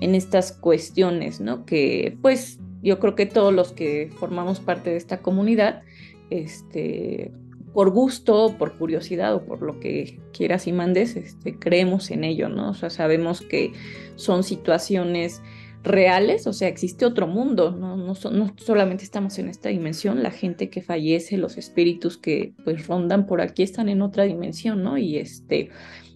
en 0.00 0.14
estas 0.14 0.52
cuestiones, 0.52 1.40
¿no? 1.40 1.64
Que, 1.64 2.16
pues, 2.22 2.58
yo 2.82 2.98
creo 2.98 3.14
que 3.14 3.26
todos 3.26 3.52
los 3.52 3.72
que 3.72 4.10
formamos 4.18 4.60
parte 4.60 4.90
de 4.90 4.96
esta 4.96 5.22
comunidad, 5.22 5.82
este, 6.30 7.32
por 7.72 7.90
gusto, 7.90 8.56
por 8.58 8.76
curiosidad 8.76 9.34
o 9.34 9.44
por 9.44 9.62
lo 9.62 9.80
que 9.80 10.20
quieras 10.32 10.66
y 10.66 10.72
mandes, 10.72 11.16
este, 11.16 11.58
creemos 11.58 12.10
en 12.10 12.24
ello, 12.24 12.48
¿no? 12.48 12.70
O 12.70 12.74
sea, 12.74 12.90
sabemos 12.90 13.40
que 13.40 13.72
son 14.16 14.42
situaciones 14.42 15.42
reales, 15.82 16.46
o 16.46 16.52
sea, 16.52 16.68
existe 16.68 17.04
otro 17.04 17.26
mundo, 17.26 17.72
¿no? 17.72 17.96
No, 17.96 18.14
no, 18.30 18.54
solamente 18.56 19.04
estamos 19.04 19.38
en 19.38 19.48
esta 19.48 19.68
dimensión, 19.68 20.22
la 20.22 20.30
gente 20.30 20.70
que 20.70 20.82
fallece, 20.82 21.36
los 21.38 21.56
espíritus 21.56 22.18
que 22.18 22.54
pues 22.64 22.86
rondan 22.86 23.26
por 23.26 23.40
aquí 23.40 23.62
están 23.62 23.88
en 23.88 24.02
otra 24.02 24.24
dimensión, 24.24 24.82
¿no? 24.82 24.98
Y 24.98 25.16
este, 25.16 25.70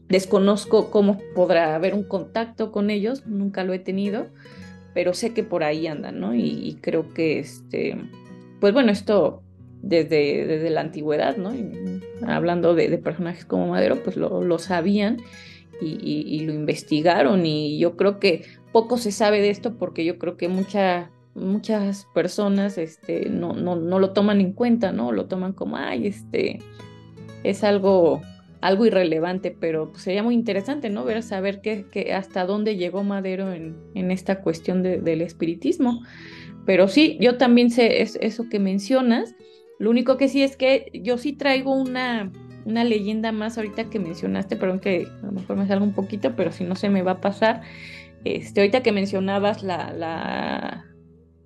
desconozco 0.08 0.90
cómo 0.90 1.18
podrá 1.34 1.74
haber 1.74 1.94
un 1.94 2.04
contacto 2.04 2.70
con 2.70 2.90
ellos, 2.90 3.26
nunca 3.26 3.64
lo 3.64 3.72
he 3.72 3.78
tenido, 3.78 4.28
pero 4.96 5.12
sé 5.12 5.34
que 5.34 5.42
por 5.42 5.62
ahí 5.62 5.86
andan, 5.86 6.20
¿no? 6.20 6.34
Y, 6.34 6.78
creo 6.80 7.12
que, 7.12 7.38
este, 7.38 7.98
pues 8.60 8.72
bueno, 8.72 8.90
esto 8.90 9.42
desde, 9.82 10.46
desde 10.46 10.70
la 10.70 10.80
antigüedad, 10.80 11.36
¿no? 11.36 11.52
hablando 12.26 12.74
de, 12.74 12.96
personajes 12.96 13.44
como 13.44 13.68
Madero, 13.68 14.02
pues 14.02 14.16
lo, 14.16 14.58
sabían 14.58 15.18
y, 15.82 16.40
lo 16.46 16.54
investigaron 16.54 17.44
y 17.44 17.78
yo 17.78 17.94
creo 17.98 18.18
que 18.18 18.46
poco 18.72 18.96
se 18.96 19.12
sabe 19.12 19.42
de 19.42 19.50
esto 19.50 19.76
porque 19.76 20.02
yo 20.02 20.18
creo 20.18 20.38
que 20.38 20.48
mucha, 20.48 21.10
muchas 21.34 22.06
personas 22.14 22.78
este, 22.78 23.28
no, 23.28 23.52
no, 23.52 23.76
no 23.76 23.98
lo 23.98 24.14
toman 24.14 24.40
en 24.40 24.54
cuenta, 24.54 24.92
¿no? 24.92 25.12
Lo 25.12 25.26
toman 25.26 25.52
como, 25.52 25.76
ay, 25.76 26.06
este, 26.06 26.60
es 27.44 27.64
algo 27.64 28.22
algo 28.60 28.86
irrelevante, 28.86 29.56
pero 29.58 29.90
pues, 29.90 30.02
sería 30.02 30.22
muy 30.22 30.34
interesante, 30.34 30.90
¿no? 30.90 31.04
Ver, 31.04 31.22
saber 31.22 31.60
que, 31.60 32.12
hasta 32.12 32.46
dónde 32.46 32.76
llegó 32.76 33.04
Madero 33.04 33.52
en, 33.52 33.76
en 33.94 34.10
esta 34.10 34.40
cuestión 34.40 34.82
del 34.82 35.20
espiritismo. 35.20 36.02
Pero 36.64 36.88
sí, 36.88 37.16
yo 37.20 37.36
también 37.36 37.70
sé 37.70 38.02
eso 38.02 38.48
que 38.50 38.58
mencionas. 38.58 39.34
Lo 39.78 39.90
único 39.90 40.16
que 40.16 40.28
sí 40.28 40.42
es 40.42 40.56
que 40.56 40.90
yo 40.92 41.18
sí 41.18 41.32
traigo 41.32 41.72
una, 41.72 42.32
una 42.64 42.82
leyenda 42.82 43.30
más 43.30 43.56
ahorita 43.56 43.88
que 43.88 44.00
mencionaste, 44.00 44.56
perdón 44.56 44.80
que 44.80 45.06
a 45.22 45.26
lo 45.26 45.32
mejor 45.32 45.56
me 45.56 45.66
salga 45.66 45.84
un 45.84 45.92
poquito, 45.92 46.34
pero 46.34 46.50
si 46.50 46.64
no 46.64 46.74
se 46.74 46.88
me 46.88 47.02
va 47.02 47.12
a 47.12 47.20
pasar. 47.20 47.62
Este, 48.24 48.60
ahorita 48.60 48.82
que 48.82 48.90
mencionabas 48.90 49.62
la, 49.62 49.92
la, 49.92 50.84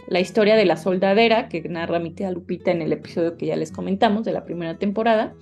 la 0.08 0.20
historia 0.20 0.56
de 0.56 0.64
la 0.64 0.76
soldadera 0.76 1.48
que 1.48 1.60
narra 1.68 1.98
mi 1.98 2.10
tía 2.10 2.30
Lupita 2.30 2.70
en 2.70 2.80
el 2.80 2.92
episodio 2.92 3.36
que 3.36 3.46
ya 3.46 3.56
les 3.56 3.70
comentamos 3.70 4.24
de 4.24 4.32
la 4.32 4.44
primera 4.44 4.78
temporada, 4.78 5.34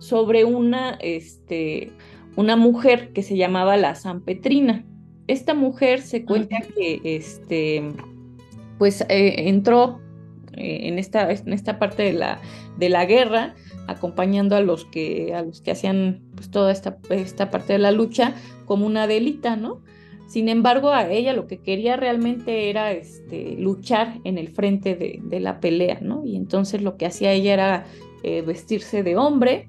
sobre 0.00 0.44
una, 0.44 0.98
este, 1.00 1.92
una 2.34 2.56
mujer 2.56 3.12
que 3.12 3.22
se 3.22 3.36
llamaba 3.36 3.76
la 3.76 3.94
San 3.94 4.22
Petrina. 4.22 4.84
Esta 5.28 5.54
mujer 5.54 6.00
se 6.00 6.24
cuenta 6.24 6.56
que 6.74 7.00
este, 7.04 7.92
pues, 8.78 9.02
eh, 9.02 9.48
entró 9.48 10.00
eh, 10.56 10.88
en, 10.88 10.98
esta, 10.98 11.30
en 11.30 11.52
esta 11.52 11.78
parte 11.78 12.02
de 12.02 12.14
la, 12.14 12.40
de 12.78 12.88
la 12.88 13.04
guerra, 13.04 13.54
acompañando 13.86 14.56
a 14.56 14.60
los 14.60 14.84
que, 14.86 15.32
a 15.34 15.42
los 15.42 15.60
que 15.60 15.70
hacían 15.70 16.22
pues, 16.34 16.50
toda 16.50 16.72
esta, 16.72 16.98
esta 17.10 17.50
parte 17.50 17.74
de 17.74 17.78
la 17.78 17.92
lucha 17.92 18.34
como 18.64 18.86
una 18.86 19.06
delita, 19.06 19.54
¿no? 19.54 19.82
Sin 20.30 20.48
embargo, 20.48 20.90
a 20.92 21.10
ella 21.10 21.32
lo 21.32 21.48
que 21.48 21.58
quería 21.58 21.96
realmente 21.96 22.70
era 22.70 22.92
este, 22.92 23.56
luchar 23.58 24.20
en 24.22 24.38
el 24.38 24.48
frente 24.48 24.94
de, 24.94 25.40
la 25.40 25.58
pelea, 25.58 25.98
¿no? 26.00 26.24
Y 26.24 26.36
entonces 26.36 26.82
lo 26.82 26.96
que 26.96 27.06
hacía 27.06 27.32
ella 27.32 27.52
era 27.52 27.84
eh, 28.22 28.40
vestirse 28.42 29.02
de 29.02 29.16
hombre, 29.16 29.68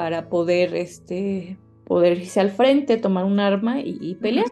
para 0.00 0.30
poder, 0.30 0.74
este, 0.76 1.58
poder 1.84 2.16
irse 2.16 2.40
al 2.40 2.48
frente, 2.48 2.96
tomar 2.96 3.26
un 3.26 3.38
arma 3.38 3.80
y, 3.84 4.14
pelear. 4.14 4.46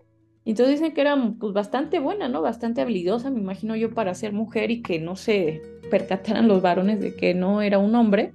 Entonces 0.44 0.78
dicen 0.78 0.92
que 0.92 1.00
era 1.00 1.16
pues, 1.40 1.54
bastante 1.54 2.00
buena, 2.00 2.28
¿no? 2.28 2.42
Bastante 2.42 2.82
habilidosa, 2.82 3.30
me 3.30 3.40
imagino 3.40 3.74
yo, 3.74 3.94
para 3.94 4.12
ser 4.12 4.34
mujer 4.34 4.70
y 4.70 4.82
que 4.82 4.98
no 4.98 5.16
se 5.16 5.62
percataran 5.90 6.48
los 6.48 6.60
varones 6.60 7.00
de 7.00 7.16
que 7.16 7.32
no 7.32 7.62
era 7.62 7.78
un 7.78 7.94
hombre. 7.94 8.34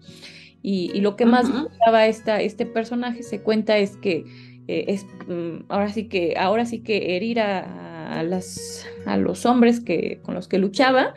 Y, 0.63 1.01
lo 1.01 1.15
que 1.15 1.27
más 1.27 1.51
gustaba 1.51 2.07
esta, 2.07 2.41
este 2.41 2.65
personaje, 2.65 3.21
se 3.21 3.43
cuenta, 3.43 3.77
es 3.77 3.95
que 3.95 4.25
eh, 4.67 4.85
es, 4.87 5.05
mm, 5.27 5.65
ahora 5.69 5.89
sí 5.89 6.07
que, 6.07 6.33
ahora 6.35 6.65
sí 6.65 6.79
que 6.79 7.15
herir 7.15 7.41
a, 7.41 8.21
a, 8.21 8.23
las, 8.23 8.87
a 9.05 9.17
los 9.17 9.45
hombres 9.45 9.81
que, 9.81 10.19
con 10.23 10.33
los 10.33 10.47
que 10.47 10.57
luchaba 10.57 11.13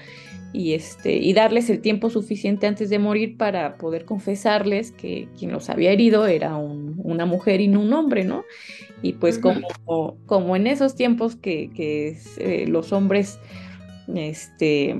y, 0.56 0.72
este, 0.72 1.14
y 1.16 1.34
darles 1.34 1.68
el 1.68 1.82
tiempo 1.82 2.08
suficiente 2.08 2.66
antes 2.66 2.88
de 2.88 2.98
morir 2.98 3.36
para 3.36 3.76
poder 3.76 4.06
confesarles 4.06 4.90
que 4.90 5.28
quien 5.38 5.52
los 5.52 5.68
había 5.68 5.92
herido 5.92 6.26
era 6.26 6.56
una 6.56 7.26
mujer 7.26 7.60
y 7.60 7.68
no 7.68 7.80
un 7.80 7.92
hombre, 7.92 8.24
¿no? 8.24 8.42
Y 9.02 9.12
pues 9.12 9.38
como, 9.38 10.16
como 10.24 10.56
en 10.56 10.66
esos 10.66 10.94
tiempos 10.94 11.36
que, 11.36 11.70
que 11.74 12.16
eh, 12.38 12.66
los 12.66 12.94
hombres, 12.94 13.38
este, 14.14 14.96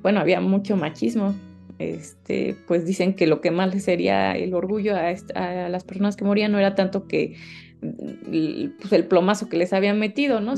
bueno, 0.00 0.20
había 0.20 0.40
mucho 0.40 0.76
machismo, 0.76 1.34
este, 1.80 2.54
pues 2.68 2.86
dicen 2.86 3.14
que 3.14 3.26
lo 3.26 3.40
que 3.40 3.50
más 3.50 3.74
les 3.74 3.82
sería 3.82 4.36
el 4.36 4.54
orgullo 4.54 4.94
a, 4.94 5.08
a 5.34 5.68
las 5.68 5.82
personas 5.82 6.14
que 6.14 6.24
morían 6.24 6.52
no 6.52 6.60
era 6.60 6.76
tanto 6.76 7.08
que 7.08 7.34
pues 7.80 8.92
el 8.92 9.06
plomazo 9.06 9.48
que 9.48 9.56
les 9.56 9.72
habían 9.72 9.98
metido, 9.98 10.40
¿no? 10.40 10.54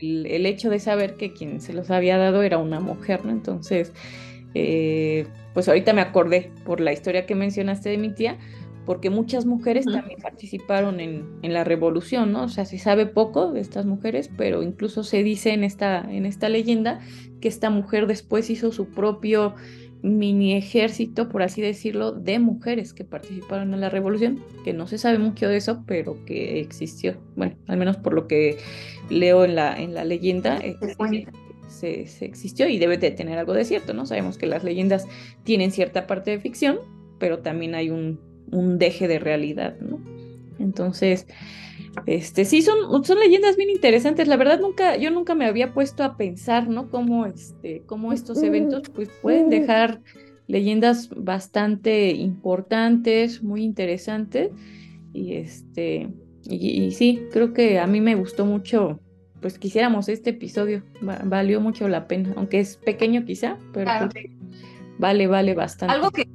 el, 0.00 0.46
hecho 0.46 0.70
de 0.70 0.80
saber 0.80 1.14
que 1.14 1.32
quien 1.32 1.60
se 1.60 1.72
los 1.72 1.90
había 1.90 2.18
dado 2.18 2.42
era 2.42 2.58
una 2.58 2.80
mujer, 2.80 3.24
¿no? 3.24 3.30
Entonces, 3.30 3.92
eh, 4.54 5.26
pues 5.52 5.68
ahorita 5.68 5.92
me 5.92 6.00
acordé 6.00 6.50
por 6.64 6.80
la 6.80 6.92
historia 6.92 7.26
que 7.26 7.34
mencionaste 7.34 7.90
de 7.90 7.98
mi 7.98 8.12
tía, 8.12 8.38
porque 8.86 9.08
muchas 9.08 9.46
mujeres 9.46 9.86
también 9.86 10.20
participaron 10.20 11.00
en, 11.00 11.24
en, 11.42 11.54
la 11.54 11.64
revolución, 11.64 12.32
¿no? 12.32 12.44
O 12.44 12.48
sea, 12.48 12.66
se 12.66 12.78
sabe 12.78 13.06
poco 13.06 13.52
de 13.52 13.60
estas 13.60 13.86
mujeres, 13.86 14.28
pero 14.36 14.62
incluso 14.62 15.04
se 15.04 15.22
dice 15.22 15.54
en 15.54 15.64
esta, 15.64 16.00
en 16.10 16.26
esta 16.26 16.48
leyenda 16.48 17.00
que 17.40 17.48
esta 17.48 17.70
mujer 17.70 18.06
después 18.06 18.50
hizo 18.50 18.72
su 18.72 18.90
propio 18.90 19.54
mini 20.04 20.52
ejército, 20.52 21.30
por 21.30 21.42
así 21.42 21.62
decirlo, 21.62 22.12
de 22.12 22.38
mujeres 22.38 22.92
que 22.92 23.04
participaron 23.04 23.72
en 23.72 23.80
la 23.80 23.88
revolución, 23.88 24.44
que 24.62 24.74
no 24.74 24.86
se 24.86 24.98
sabe 24.98 25.18
mucho 25.18 25.48
de 25.48 25.56
eso, 25.56 25.82
pero 25.86 26.22
que 26.26 26.60
existió. 26.60 27.16
Bueno, 27.36 27.56
al 27.66 27.78
menos 27.78 27.96
por 27.96 28.12
lo 28.12 28.28
que 28.28 28.58
leo 29.08 29.46
en 29.46 29.54
la, 29.54 29.74
en 29.80 29.94
la 29.94 30.04
leyenda, 30.04 30.58
eh, 30.58 30.76
se, 31.68 32.02
existió 32.20 32.68
y 32.68 32.78
debe 32.78 32.98
de 32.98 33.12
tener 33.12 33.38
algo 33.38 33.54
de 33.54 33.64
cierto, 33.64 33.94
¿no? 33.94 34.04
Sabemos 34.04 34.36
que 34.36 34.46
las 34.46 34.62
leyendas 34.62 35.06
tienen 35.42 35.70
cierta 35.70 36.06
parte 36.06 36.32
de 36.32 36.38
ficción, 36.38 36.80
pero 37.18 37.38
también 37.38 37.74
hay 37.74 37.88
un, 37.88 38.20
un 38.52 38.78
deje 38.78 39.08
de 39.08 39.18
realidad, 39.18 39.76
¿no? 39.80 40.00
Entonces, 40.58 41.26
este, 42.06 42.44
sí, 42.44 42.62
son, 42.62 43.04
son 43.04 43.18
leyendas 43.18 43.56
bien 43.56 43.70
interesantes. 43.70 44.28
La 44.28 44.36
verdad, 44.36 44.60
nunca, 44.60 44.96
yo 44.96 45.10
nunca 45.10 45.34
me 45.34 45.46
había 45.46 45.72
puesto 45.72 46.04
a 46.04 46.16
pensar, 46.16 46.68
¿no? 46.68 46.90
Cómo, 46.90 47.26
este, 47.26 47.82
cómo 47.86 48.12
estos 48.12 48.42
eventos 48.42 48.90
pues, 48.90 49.08
pueden 49.22 49.48
dejar 49.48 50.00
leyendas 50.46 51.10
bastante 51.14 52.10
importantes, 52.10 53.42
muy 53.42 53.62
interesantes. 53.62 54.50
Y 55.12 55.34
este, 55.34 56.08
y, 56.46 56.90
sí, 56.92 57.22
creo 57.32 57.52
que 57.52 57.78
a 57.78 57.86
mí 57.86 58.00
me 58.00 58.14
gustó 58.14 58.44
mucho, 58.44 59.00
pues 59.40 59.58
quisiéramos 59.58 60.08
este 60.08 60.30
episodio, 60.30 60.82
valió 61.00 61.60
mucho 61.60 61.88
la 61.88 62.06
pena, 62.06 62.34
aunque 62.36 62.60
es 62.60 62.76
pequeño 62.76 63.24
quizá, 63.24 63.58
pero 63.72 63.90
vale, 64.98 65.26
vale 65.26 65.54
bastante. 65.54 65.94
Algo 65.94 66.10
que 66.10 66.28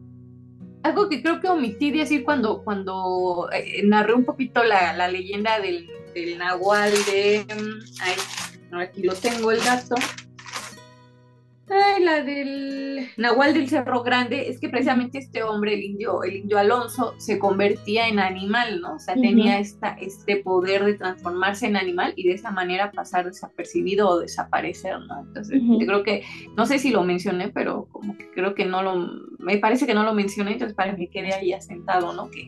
algo 0.83 1.09
que 1.09 1.21
creo 1.21 1.41
que 1.41 1.49
omití 1.49 1.91
decir 1.91 2.23
cuando, 2.23 2.63
cuando 2.63 3.49
eh, 3.51 3.81
narré 3.83 4.13
un 4.13 4.25
poquito 4.25 4.63
la, 4.63 5.07
leyenda 5.07 5.59
del, 5.59 5.89
del, 6.13 6.37
Nahual 6.37 6.91
de... 7.05 7.45
Mm, 7.53 8.01
ay, 8.01 8.85
aquí 8.85 9.03
lo 9.03 9.13
tengo 9.13 9.51
el 9.51 9.59
gato. 9.59 9.95
Ay, 11.69 12.03
la 12.03 12.23
del 12.23 13.09
Nahual 13.17 13.53
del 13.53 13.69
Cerro 13.69 14.01
Grande, 14.01 14.49
es 14.49 14.59
que 14.59 14.69
precisamente 14.69 15.19
este 15.19 15.43
hombre, 15.43 15.75
el 15.75 15.83
indio, 15.83 16.23
el 16.23 16.37
indio 16.37 16.57
Alonso, 16.57 17.13
se 17.17 17.37
convertía 17.37 18.07
en 18.07 18.19
animal, 18.19 18.81
¿no? 18.81 18.95
O 18.95 18.99
sea, 18.99 19.13
tenía 19.13 19.59
esta, 19.59 19.89
este 19.99 20.37
poder 20.37 20.83
de 20.83 20.95
transformarse 20.95 21.67
en 21.67 21.77
animal 21.77 22.13
y 22.15 22.27
de 22.27 22.33
esa 22.33 22.49
manera 22.49 22.91
pasar 22.91 23.25
desapercibido 23.25 24.09
o 24.09 24.19
desaparecer, 24.19 24.99
¿no? 25.01 25.21
Entonces, 25.21 25.61
yo 25.61 25.85
creo 25.85 26.03
que, 26.03 26.23
no 26.57 26.65
sé 26.65 26.79
si 26.79 26.89
lo 26.89 27.03
mencioné, 27.03 27.49
pero 27.49 27.87
como 27.91 28.17
que 28.17 28.31
creo 28.31 28.55
que 28.55 28.65
no 28.65 28.81
lo, 28.81 29.07
me 29.37 29.57
parece 29.57 29.85
que 29.85 29.93
no 29.93 30.03
lo 30.03 30.13
mencioné, 30.13 30.53
entonces 30.53 30.75
para 30.75 30.95
que 30.95 31.07
quede 31.07 31.33
ahí 31.33 31.53
asentado, 31.53 32.13
¿no? 32.13 32.31
Que 32.31 32.47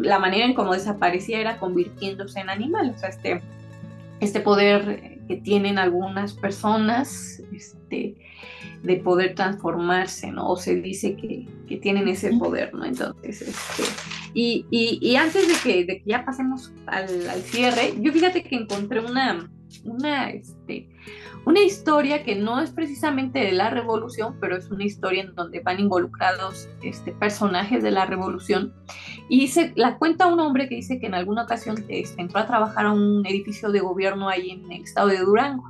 la 0.00 0.18
manera 0.18 0.44
en 0.44 0.54
cómo 0.54 0.74
desaparecía 0.74 1.40
era 1.40 1.58
convirtiéndose 1.58 2.40
en 2.40 2.50
animal, 2.50 2.92
o 2.94 2.98
sea, 2.98 3.08
este, 3.08 3.40
este 4.20 4.40
poder 4.40 5.11
que 5.28 5.36
tienen 5.36 5.78
algunas 5.78 6.34
personas, 6.34 7.42
este, 7.52 8.16
de 8.82 8.96
poder 8.96 9.34
transformarse, 9.34 10.32
¿no? 10.32 10.48
O 10.48 10.56
se 10.56 10.76
dice 10.76 11.16
que, 11.16 11.48
tienen 11.80 12.06
ese 12.06 12.36
poder, 12.36 12.74
¿no? 12.74 12.84
Entonces, 12.84 13.40
este, 13.40 13.82
y, 14.34 14.66
y, 14.70 15.16
antes 15.16 15.48
de 15.48 15.54
que, 15.62 15.84
de 15.86 16.02
que 16.02 16.10
ya 16.10 16.22
pasemos 16.22 16.70
al, 16.84 17.08
cierre, 17.44 17.94
yo 17.98 18.12
fíjate 18.12 18.42
que 18.42 18.56
encontré 18.56 19.00
una, 19.00 19.50
una, 19.84 20.28
este, 20.28 20.90
una 21.44 21.60
historia 21.60 22.22
que 22.22 22.36
no 22.36 22.60
es 22.60 22.70
precisamente 22.70 23.40
de 23.40 23.52
la 23.52 23.70
revolución, 23.70 24.36
pero 24.40 24.56
es 24.56 24.70
una 24.70 24.84
historia 24.84 25.22
en 25.22 25.34
donde 25.34 25.60
van 25.60 25.80
involucrados 25.80 26.68
este, 26.82 27.12
personajes 27.12 27.82
de 27.82 27.90
la 27.90 28.06
revolución. 28.06 28.72
Y 29.28 29.48
se, 29.48 29.72
la 29.74 29.98
cuenta 29.98 30.26
un 30.26 30.38
hombre 30.40 30.68
que 30.68 30.76
dice 30.76 31.00
que 31.00 31.06
en 31.06 31.14
alguna 31.14 31.42
ocasión 31.42 31.84
este, 31.88 32.20
entró 32.20 32.38
a 32.38 32.46
trabajar 32.46 32.86
a 32.86 32.92
un 32.92 33.26
edificio 33.26 33.72
de 33.72 33.80
gobierno 33.80 34.28
ahí 34.28 34.50
en 34.50 34.70
el 34.70 34.82
estado 34.82 35.08
de 35.08 35.18
Durango. 35.18 35.64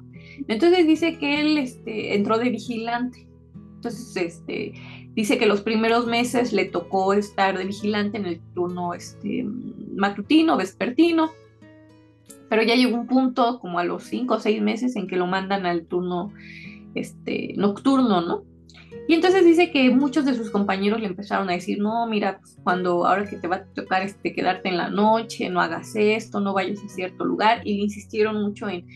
Entonces 0.49 0.87
dice 0.87 1.19
que 1.19 1.41
él 1.41 1.59
este, 1.59 2.15
entró 2.17 2.39
de 2.39 2.51
vigilante. 2.51 3.27
Entonces, 3.77 4.15
este, 4.17 4.75
dice 5.15 5.39
que 5.39 5.47
los 5.47 5.63
primeros 5.63 6.07
meses 6.07 6.53
le 6.53 6.67
tocó 6.67 7.15
estar 7.15 7.57
de 7.57 7.65
vigilante 7.65 8.19
en 8.19 8.27
el 8.27 8.41
turno 8.55 8.95
este, 8.95 9.45
matutino, 9.95 10.57
vespertino, 10.57 11.31
pero 12.53 12.65
ya 12.65 12.75
llegó 12.75 12.99
un 12.99 13.07
punto, 13.07 13.61
como 13.61 13.79
a 13.79 13.85
los 13.85 14.05
cinco 14.05 14.35
o 14.35 14.39
seis 14.39 14.61
meses, 14.61 14.95
en 14.97 15.07
que 15.07 15.17
lo 15.17 15.27
mandan 15.27 15.65
al 15.65 15.87
turno 15.87 16.35
este, 16.95 17.55
nocturno, 17.57 18.21
¿no? 18.21 18.45
Y 19.09 19.15
entonces 19.15 19.47
dice 19.47 19.71
que 19.71 19.89
muchos 19.89 20.27
de 20.27 20.35
sus 20.35 20.51
compañeros 20.51 21.01
le 21.01 21.07
empezaron 21.07 21.49
a 21.49 21.55
decir, 21.55 21.79
no, 21.79 22.07
mira, 22.07 22.41
pues, 22.41 22.59
cuando 22.63 23.07
ahora 23.07 23.25
que 23.25 23.37
te 23.37 23.49
va 23.49 23.57
a 23.57 23.65
tocar 23.65 24.03
este, 24.03 24.35
quedarte 24.35 24.69
en 24.69 24.77
la 24.77 24.91
noche, 24.91 25.49
no 25.49 25.63
hagas 25.63 25.97
esto, 25.97 26.41
no 26.41 26.53
vayas 26.53 26.85
a 26.85 26.91
cierto 26.91 27.25
lugar, 27.25 27.63
y 27.65 27.77
le 27.77 27.85
insistieron 27.85 28.43
mucho 28.43 28.69
en, 28.69 28.87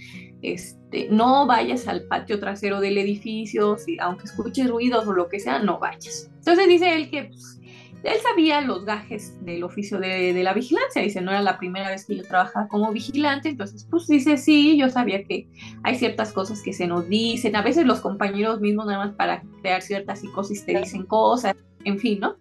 este, 0.42 1.08
no 1.10 1.46
vayas 1.46 1.88
al 1.88 2.02
patio 2.08 2.38
trasero 2.38 2.80
del 2.80 2.98
edificio, 2.98 3.78
si, 3.78 3.96
aunque 4.00 4.24
escuches 4.24 4.68
ruidos 4.68 5.06
o 5.06 5.14
lo 5.14 5.30
que 5.30 5.40
sea, 5.40 5.60
no 5.60 5.78
vayas. 5.78 6.30
Entonces 6.40 6.68
dice 6.68 6.94
él 6.94 7.08
que 7.08 7.30
pues, 7.30 7.58
él 8.02 8.18
sabía 8.22 8.60
los 8.60 8.84
gajes 8.84 9.44
del 9.44 9.64
oficio 9.64 9.98
de, 9.98 10.32
la 10.42 10.52
vigilancia, 10.52 11.02
dice, 11.02 11.20
no 11.20 11.30
era 11.30 11.42
la 11.42 11.58
primera 11.58 11.90
vez 11.90 12.06
que 12.06 12.16
yo 12.16 12.22
trabajaba 12.22 12.68
como 12.68 12.92
vigilante, 12.92 13.48
entonces 13.48 13.86
pues 13.90 14.06
dice, 14.06 14.36
sí, 14.36 14.76
yo 14.78 14.88
sabía 14.88 15.24
que 15.24 15.48
hay 15.82 15.96
ciertas 15.96 16.32
cosas 16.32 16.62
que 16.62 16.72
se 16.72 16.86
nos 16.86 17.08
dicen, 17.08 17.56
a 17.56 17.62
veces 17.62 17.86
los 17.86 18.00
compañeros 18.00 18.60
mismos 18.60 18.86
nada 18.86 19.06
más 19.06 19.14
para 19.14 19.42
crear 19.60 19.82
cierta 19.82 20.14
psicosis 20.14 20.64
te 20.64 20.78
dicen 20.78 21.04
cosas, 21.04 21.54
en 21.84 21.98
fin, 21.98 22.20
¿no? 22.20 22.36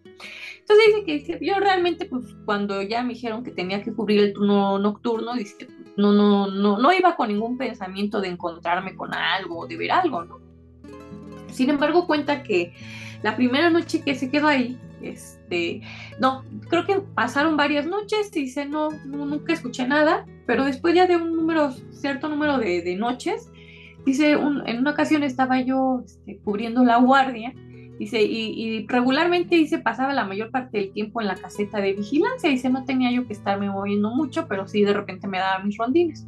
Entonces 0.60 0.86
dice 0.88 1.06
que 1.06 1.14
dice, 1.14 1.40
yo 1.42 1.60
realmente 1.60 2.06
pues 2.06 2.26
cuando 2.46 2.82
ya 2.82 3.04
me 3.04 3.14
dijeron 3.14 3.44
que 3.44 3.52
tenía 3.52 3.84
que 3.84 3.94
cubrir 3.94 4.20
el 4.20 4.34
turno 4.34 4.80
nocturno, 4.80 5.34
dice, 5.36 5.68
no, 5.98 6.12
no, 6.12 6.48
no, 6.48 6.78
no 6.80 6.94
iba 6.94 7.16
con 7.16 7.30
ningún 7.30 7.58
pensamiento 7.58 8.20
de 8.20 8.30
encontrarme 8.30 8.96
con 8.96 9.14
algo, 9.14 9.68
de 9.68 9.78
ver 9.78 9.92
algo, 9.92 10.24
¿no? 10.26 10.40
Sin 11.52 11.70
embargo, 11.70 12.06
cuenta 12.06 12.44
que 12.44 12.74
la 13.24 13.36
primera 13.36 13.70
noche 13.70 14.02
que 14.02 14.16
se 14.16 14.30
quedó 14.30 14.48
ahí, 14.48 14.78
este, 15.02 15.82
no, 16.20 16.44
creo 16.70 16.86
que 16.86 17.00
pasaron 17.14 17.58
varias 17.58 17.86
noches 17.86 18.30
y 18.36 18.42
dice, 18.42 18.66
no, 18.66 18.90
nunca 19.06 19.54
escuché 19.54 19.88
nada, 19.88 20.26
pero 20.46 20.66
después 20.66 20.96
ya 20.96 21.08
de 21.08 21.18
un 21.18 21.36
número, 21.36 21.72
cierto 21.92 22.30
número 22.30 22.58
de, 22.58 22.96
noches, 22.96 23.52
dice, 24.06 24.32
en 24.32 24.80
una 24.80 24.92
ocasión 24.92 25.24
estaba 25.24 25.62
yo 25.62 26.04
este, 26.06 26.38
cubriendo 26.38 26.84
la 26.84 26.98
guardia 26.98 27.54
Dice, 28.00 28.22
y, 28.24 28.86
regularmente 28.88 29.56
dice, 29.56 29.78
pasaba 29.78 30.14
la 30.14 30.26
mayor 30.26 30.52
parte 30.52 30.80
del 30.80 30.92
tiempo 30.92 31.22
en 31.22 31.28
la 31.28 31.36
caseta 31.36 31.80
de 31.80 31.94
vigilancia. 31.94 32.50
Dice, 32.50 32.70
no 32.70 32.84
tenía 32.84 33.12
yo 33.12 33.26
que 33.26 33.34
estarme 33.34 33.70
moviendo 33.70 34.10
mucho, 34.14 34.48
pero 34.48 34.68
sí 34.68 34.84
de 34.84 34.94
repente 34.94 35.28
me 35.28 35.38
daba 35.38 35.64
mis 35.64 35.78
rondines. 35.78 36.28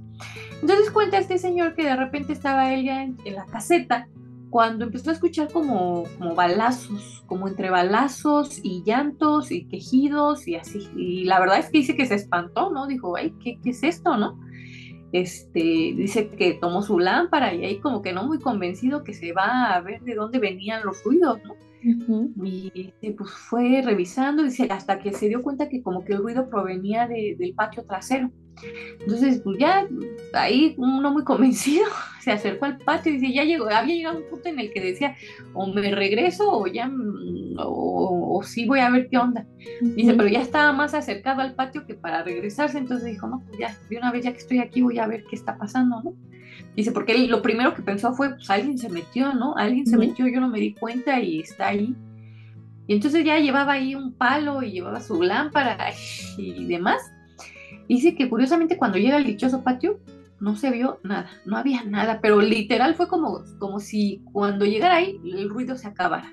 Entonces 0.61 0.89
cuenta 0.91 1.17
este 1.17 1.37
señor 1.37 1.75
que 1.75 1.83
de 1.83 1.95
repente 1.95 2.33
estaba 2.33 2.73
ella 2.73 3.03
en, 3.03 3.17
la 3.25 3.45
caseta 3.45 4.07
cuando 4.49 4.85
empezó 4.85 5.09
a 5.09 5.13
escuchar 5.13 5.51
como, 5.51 6.05
como 6.17 6.35
balazos, 6.35 7.23
como 7.27 7.47
entre 7.47 7.69
balazos 7.69 8.59
y 8.63 8.83
llantos 8.83 9.51
y 9.51 9.67
quejidos 9.67 10.47
y 10.47 10.55
así. 10.55 10.89
Y 10.95 11.25
la 11.25 11.39
verdad 11.39 11.59
es 11.59 11.69
que 11.69 11.79
dice 11.79 11.95
que 11.95 12.05
se 12.05 12.15
espantó, 12.15 12.71
¿no? 12.71 12.87
Dijo, 12.87 13.15
ay, 13.17 13.33
¿qué, 13.43 13.59
qué 13.61 13.71
es 13.71 13.83
esto, 13.83 14.17
no? 14.17 14.39
Este, 15.11 15.59
dice 15.59 16.29
que 16.29 16.53
tomó 16.55 16.81
su 16.81 16.99
lámpara 16.99 17.53
y 17.53 17.63
ahí 17.63 17.79
como 17.79 18.01
que 18.01 18.11
no 18.11 18.25
muy 18.25 18.39
convencido 18.39 19.03
que 19.03 19.13
se 19.13 19.31
va 19.31 19.73
a 19.73 19.81
ver 19.81 20.01
de 20.01 20.15
dónde 20.15 20.39
venían 20.39 20.83
los 20.85 21.03
ruidos, 21.03 21.39
¿no? 21.43 21.55
Y 22.43 22.93
pues 23.17 23.31
fue 23.31 23.81
revisando, 23.83 24.43
dice, 24.43 24.67
hasta 24.69 24.99
que 24.99 25.13
se 25.13 25.29
dio 25.29 25.41
cuenta 25.41 25.69
que 25.69 25.81
como 25.81 26.03
que 26.03 26.13
el 26.13 26.19
ruido 26.19 26.49
provenía 26.49 27.07
del 27.07 27.53
patio 27.55 27.85
trasero. 27.85 28.31
Entonces, 28.99 29.41
pues 29.43 29.57
ya 29.59 29.87
ahí 30.33 30.75
uno 30.77 31.11
muy 31.11 31.23
convencido 31.23 31.85
se 32.21 32.31
acercó 32.31 32.65
al 32.65 32.77
patio 32.77 33.11
y 33.11 33.19
dice, 33.19 33.33
ya 33.33 33.43
llegó, 33.43 33.69
había 33.69 33.95
llegado 33.95 34.17
un 34.17 34.29
punto 34.29 34.49
en 34.49 34.59
el 34.59 34.71
que 34.71 34.81
decía, 34.81 35.15
o 35.53 35.67
me 35.67 35.91
regreso 35.91 36.51
o 36.51 36.67
ya, 36.67 36.91
o, 37.57 38.41
sí 38.43 38.65
voy 38.65 38.79
a 38.79 38.89
ver 38.89 39.07
qué 39.09 39.17
onda. 39.17 39.45
Dice, 39.81 40.13
pero 40.13 40.27
ya 40.27 40.41
estaba 40.41 40.73
más 40.73 40.93
acercado 40.93 41.41
al 41.41 41.55
patio 41.55 41.85
que 41.85 41.93
para 41.93 42.23
regresarse, 42.23 42.77
entonces 42.77 43.07
dijo, 43.07 43.27
no, 43.27 43.43
pues 43.47 43.57
ya, 43.59 43.77
de 43.89 43.97
una 43.97 44.11
vez 44.11 44.25
ya 44.25 44.31
que 44.31 44.39
estoy 44.39 44.59
aquí 44.59 44.81
voy 44.81 44.99
a 44.99 45.07
ver 45.07 45.23
qué 45.29 45.35
está 45.35 45.57
pasando, 45.57 46.01
¿no? 46.03 46.13
Dice, 46.75 46.91
porque 46.91 47.13
él 47.13 47.27
lo 47.27 47.41
primero 47.41 47.73
que 47.73 47.81
pensó 47.81 48.13
fue, 48.13 48.35
pues 48.35 48.49
alguien 48.49 48.77
se 48.77 48.89
metió, 48.89 49.33
¿no? 49.33 49.55
Alguien 49.55 49.85
se 49.87 49.97
metió, 49.97 50.27
yo 50.27 50.39
no 50.39 50.49
me 50.49 50.59
di 50.59 50.73
cuenta 50.73 51.19
y 51.19 51.39
está 51.39 51.67
ahí. 51.67 51.95
Y 52.87 52.93
entonces 52.93 53.25
ya 53.25 53.39
llevaba 53.39 53.73
ahí 53.73 53.95
un 53.95 54.13
palo 54.13 54.63
y 54.63 54.71
llevaba 54.71 54.99
su 54.99 55.21
lámpara 55.21 55.77
y 56.37 56.65
demás. 56.65 57.01
Dice 57.87 58.15
que 58.15 58.29
curiosamente 58.29 58.77
cuando 58.77 58.97
llega 58.97 59.17
al 59.17 59.25
dichoso 59.25 59.63
patio 59.63 59.99
no 60.39 60.55
se 60.55 60.69
vio 60.69 60.99
nada, 61.03 61.29
no 61.45 61.57
había 61.57 61.83
nada, 61.83 62.19
pero 62.21 62.41
literal 62.41 62.95
fue 62.95 63.07
como, 63.07 63.41
como 63.59 63.79
si 63.79 64.21
cuando 64.31 64.65
llegara 64.65 64.97
ahí 64.97 65.19
el 65.25 65.49
ruido 65.49 65.75
se 65.75 65.87
acabara. 65.87 66.31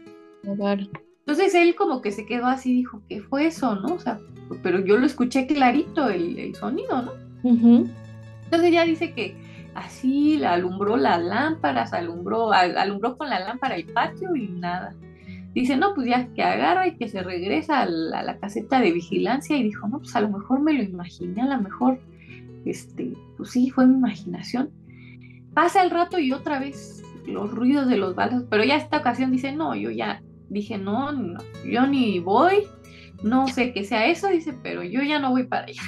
Entonces 1.21 1.55
él 1.55 1.75
como 1.75 2.03
que 2.03 2.11
se 2.11 2.27
quedó 2.27 2.47
así, 2.47 2.75
dijo, 2.75 3.03
¿qué 3.09 3.23
fue 3.23 3.47
eso, 3.47 3.75
no? 3.77 3.95
O 3.95 3.99
sea, 3.99 4.19
pero 4.63 4.85
yo 4.85 4.99
lo 4.99 5.07
escuché 5.07 5.47
clarito 5.47 6.09
el, 6.11 6.55
sonido, 6.55 7.01
¿no? 7.03 7.13
Entonces 8.45 8.73
ya 8.73 8.85
dice 8.85 9.15
que 9.15 9.35
así 9.75 10.45
alumbró 10.45 10.97
las 10.97 11.23
lámparas, 11.23 11.95
alumbró, 11.95 12.53
alumbró 12.53 13.17
con 13.17 13.31
la 13.31 13.41
lámpara 13.41 13.77
el 13.77 13.87
patio 13.87 14.37
y 14.37 14.49
nada. 14.49 14.95
Dice, 15.55 15.77
no, 15.77 15.95
pues 15.95 16.09
ya 16.09 16.27
que 16.35 16.43
agarra 16.43 16.89
y 16.89 16.97
que 16.97 17.09
se 17.09 17.23
regresa 17.23 17.83
a 17.83 17.87
la, 17.87 18.39
caseta 18.39 18.81
de 18.81 18.91
vigilancia 18.91 19.57
y 19.57 19.63
dijo, 19.63 19.87
no, 19.87 20.01
pues 20.01 20.15
a 20.17 20.21
lo 20.21 20.29
mejor 20.29 20.61
me 20.61 20.73
lo 20.73 20.83
imaginé, 20.83 21.43
a 21.43 21.57
lo 21.57 21.63
mejor, 21.63 22.01
este, 22.65 23.13
pues 23.37 23.51
sí, 23.51 23.71
fue 23.71 23.87
mi 23.87 23.95
imaginación. 23.95 24.71
Pasa 25.55 25.85
el 25.85 25.91
rato 25.91 26.19
y 26.19 26.33
otra 26.33 26.59
vez 26.59 27.05
los 27.27 27.53
ruidos 27.53 27.89
de 27.89 27.97
los 27.97 28.17
balas, 28.17 28.43
pero 28.51 28.65
ya 28.65 28.77
esta 28.77 28.99
ocasión 28.99 29.31
dice, 29.31 29.53
no, 29.53 29.77
yo 29.77 29.91
ya 29.91 30.21
dije, 30.49 30.77
no, 30.77 31.13
no, 31.13 31.39
yo 31.65 31.87
ni 31.87 32.19
voy, 32.19 32.65
no 33.23 33.47
sé 33.47 33.73
qué 33.73 33.85
sea 33.85 34.09
eso, 34.09 34.29
dice, 34.29 34.55
pero 34.61 34.83
yo 34.83 35.03
ya 35.03 35.21
no 35.21 35.31
voy 35.31 35.45
para 35.45 35.67
allá. 35.67 35.83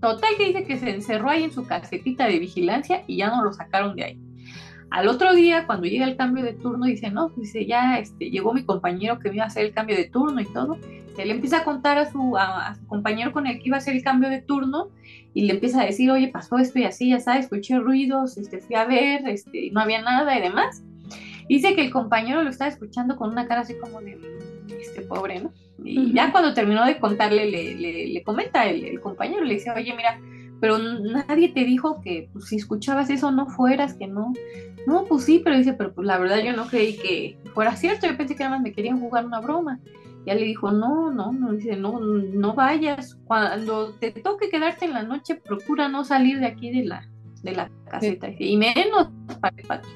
Total 0.00 0.30
que 0.38 0.46
dice 0.46 0.64
que 0.64 0.78
se 0.78 0.94
encerró 0.94 1.28
ahí 1.28 1.44
en 1.44 1.52
su 1.52 1.66
casetita 1.66 2.26
de 2.26 2.38
vigilancia 2.38 3.04
y 3.06 3.18
ya 3.18 3.28
no 3.28 3.44
lo 3.44 3.52
sacaron 3.52 3.96
de 3.96 4.04
ahí. 4.04 4.29
Al 4.90 5.06
otro 5.06 5.34
día, 5.34 5.66
cuando 5.66 5.86
llega 5.86 6.04
el 6.04 6.16
cambio 6.16 6.42
de 6.42 6.52
turno, 6.52 6.86
dice, 6.86 7.10
no, 7.10 7.28
dice, 7.36 7.64
ya 7.64 7.98
este, 7.98 8.30
llegó 8.30 8.52
mi 8.52 8.64
compañero 8.64 9.20
que 9.20 9.28
me 9.28 9.36
iba 9.36 9.44
a 9.44 9.46
hacer 9.46 9.64
el 9.64 9.72
cambio 9.72 9.96
de 9.96 10.08
turno 10.08 10.40
y 10.40 10.46
todo. 10.46 10.78
Se 11.14 11.24
le 11.24 11.32
empieza 11.32 11.58
a 11.58 11.64
contar 11.64 11.96
a 11.96 12.10
su, 12.10 12.36
a, 12.36 12.74
su 12.74 12.86
compañero 12.88 13.32
con 13.32 13.46
el 13.46 13.58
que 13.58 13.68
iba 13.68 13.76
a 13.76 13.78
hacer 13.78 13.94
el 13.94 14.02
cambio 14.02 14.28
de 14.28 14.42
turno 14.42 14.88
y 15.32 15.42
le 15.42 15.52
empieza 15.52 15.80
a 15.80 15.86
decir, 15.86 16.10
oye, 16.10 16.26
pasó 16.28 16.58
esto 16.58 16.80
y 16.80 16.84
así, 16.84 17.10
ya 17.10 17.20
sabes, 17.20 17.44
escuché 17.44 17.78
ruidos, 17.78 18.36
este, 18.36 18.58
fui 18.58 18.74
a 18.74 18.84
ver, 18.84 19.28
este, 19.28 19.70
no 19.70 19.80
había 19.80 20.02
nada 20.02 20.36
y 20.36 20.42
demás. 20.42 20.82
Dice 21.48 21.74
que 21.76 21.82
el 21.82 21.90
compañero 21.92 22.42
lo 22.42 22.50
estaba 22.50 22.70
escuchando 22.70 23.16
con 23.16 23.30
una 23.30 23.46
cara 23.46 23.60
así 23.60 23.74
como 23.78 24.00
de, 24.00 24.18
este 24.80 25.02
pobre, 25.02 25.40
¿no? 25.40 25.52
Y 25.84 26.12
ya 26.12 26.32
cuando 26.32 26.52
terminó 26.52 26.84
de 26.84 26.98
contarle, 26.98 27.48
le, 27.48 28.08
le, 28.08 28.22
comenta 28.22 28.66
el, 28.66 28.84
el, 28.84 29.00
compañero, 29.00 29.44
le 29.44 29.54
dice, 29.54 29.70
oye, 29.70 29.94
mira, 29.96 30.20
pero 30.60 30.78
nadie 30.78 31.48
te 31.48 31.64
dijo 31.64 32.00
que 32.02 32.28
pues, 32.32 32.46
si 32.46 32.56
escuchabas 32.56 33.10
eso 33.10 33.30
no 33.30 33.46
fueras, 33.46 33.94
que 33.94 34.06
no. 34.06 34.32
No, 34.86 35.04
pues 35.04 35.24
sí, 35.24 35.40
pero 35.42 35.56
dice, 35.56 35.72
pero 35.72 35.92
pues 35.94 36.06
la 36.06 36.18
verdad 36.18 36.38
yo 36.44 36.54
no 36.54 36.66
creí 36.66 36.96
que 36.96 37.38
fuera 37.54 37.76
cierto, 37.76 38.06
yo 38.06 38.16
pensé 38.16 38.34
que 38.34 38.44
nada 38.44 38.56
más 38.56 38.62
me 38.62 38.72
querían 38.72 39.00
jugar 39.00 39.26
una 39.26 39.40
broma. 39.40 39.80
Ya 40.26 40.34
le 40.34 40.44
dijo, 40.44 40.70
no, 40.70 41.10
no, 41.10 41.32
no, 41.32 41.52
dice, 41.52 41.76
no, 41.76 41.98
no 41.98 42.54
vayas. 42.54 43.18
Cuando 43.24 43.94
te 43.94 44.10
toque 44.10 44.50
quedarte 44.50 44.84
en 44.84 44.92
la 44.92 45.02
noche, 45.02 45.36
procura 45.36 45.88
no 45.88 46.04
salir 46.04 46.40
de 46.40 46.46
aquí 46.46 46.70
de 46.70 46.84
la, 46.84 47.08
de 47.42 47.52
la 47.52 47.70
caseta. 47.90 48.28
Y 48.38 48.56
menos 48.56 49.08
para 49.40 49.56
el 49.56 49.66
patio. 49.66 49.90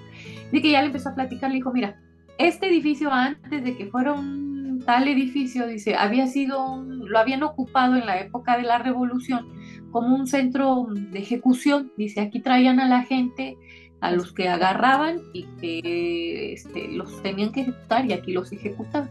Dice 0.50 0.62
que 0.62 0.70
ya 0.70 0.80
le 0.80 0.86
empezó 0.86 1.10
a 1.10 1.14
platicar, 1.14 1.50
le 1.50 1.56
dijo, 1.56 1.72
mira, 1.72 2.00
este 2.38 2.68
edificio 2.68 3.12
antes 3.12 3.62
de 3.62 3.76
que 3.76 3.86
fuera 3.86 4.14
un 4.14 4.82
tal 4.86 5.08
edificio, 5.08 5.66
dice, 5.66 5.94
había 5.94 6.26
sido, 6.26 6.82
lo 6.82 7.18
habían 7.18 7.42
ocupado 7.42 7.96
en 7.96 8.06
la 8.06 8.18
época 8.18 8.56
de 8.56 8.62
la 8.62 8.78
revolución 8.78 9.46
como 9.94 10.16
un 10.16 10.26
centro 10.26 10.88
de 10.90 11.20
ejecución. 11.20 11.92
Dice, 11.96 12.20
aquí 12.20 12.40
traían 12.40 12.80
a 12.80 12.88
la 12.88 13.04
gente, 13.04 13.56
a 14.00 14.10
los 14.10 14.32
que 14.32 14.48
agarraban 14.48 15.20
y 15.32 15.44
que 15.60 16.52
este, 16.52 16.88
los 16.88 17.22
tenían 17.22 17.52
que 17.52 17.60
ejecutar 17.60 18.04
y 18.04 18.12
aquí 18.12 18.32
los 18.32 18.50
ejecutaban. 18.50 19.08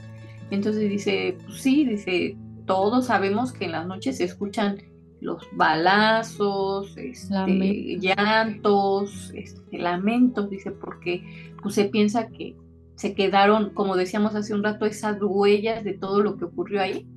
Entonces 0.51 0.89
dice, 0.89 1.37
pues 1.45 1.61
sí, 1.61 1.85
dice, 1.85 2.35
todos 2.65 3.05
sabemos 3.05 3.53
que 3.53 3.63
en 3.63 3.71
las 3.71 3.87
noches 3.87 4.17
se 4.17 4.25
escuchan 4.25 4.83
los 5.21 5.47
balazos, 5.53 6.97
este, 6.97 7.97
llantos, 8.01 9.31
este, 9.33 9.77
lamentos, 9.77 10.49
dice, 10.49 10.71
porque 10.71 11.53
pues, 11.61 11.75
se 11.75 11.85
piensa 11.85 12.27
que 12.27 12.57
se 12.95 13.15
quedaron, 13.15 13.69
como 13.69 13.95
decíamos 13.95 14.35
hace 14.35 14.53
un 14.53 14.63
rato, 14.63 14.85
esas 14.85 15.17
huellas 15.21 15.85
de 15.85 15.93
todo 15.93 16.21
lo 16.21 16.35
que 16.35 16.43
ocurrió 16.43 16.81
ahí, 16.81 17.07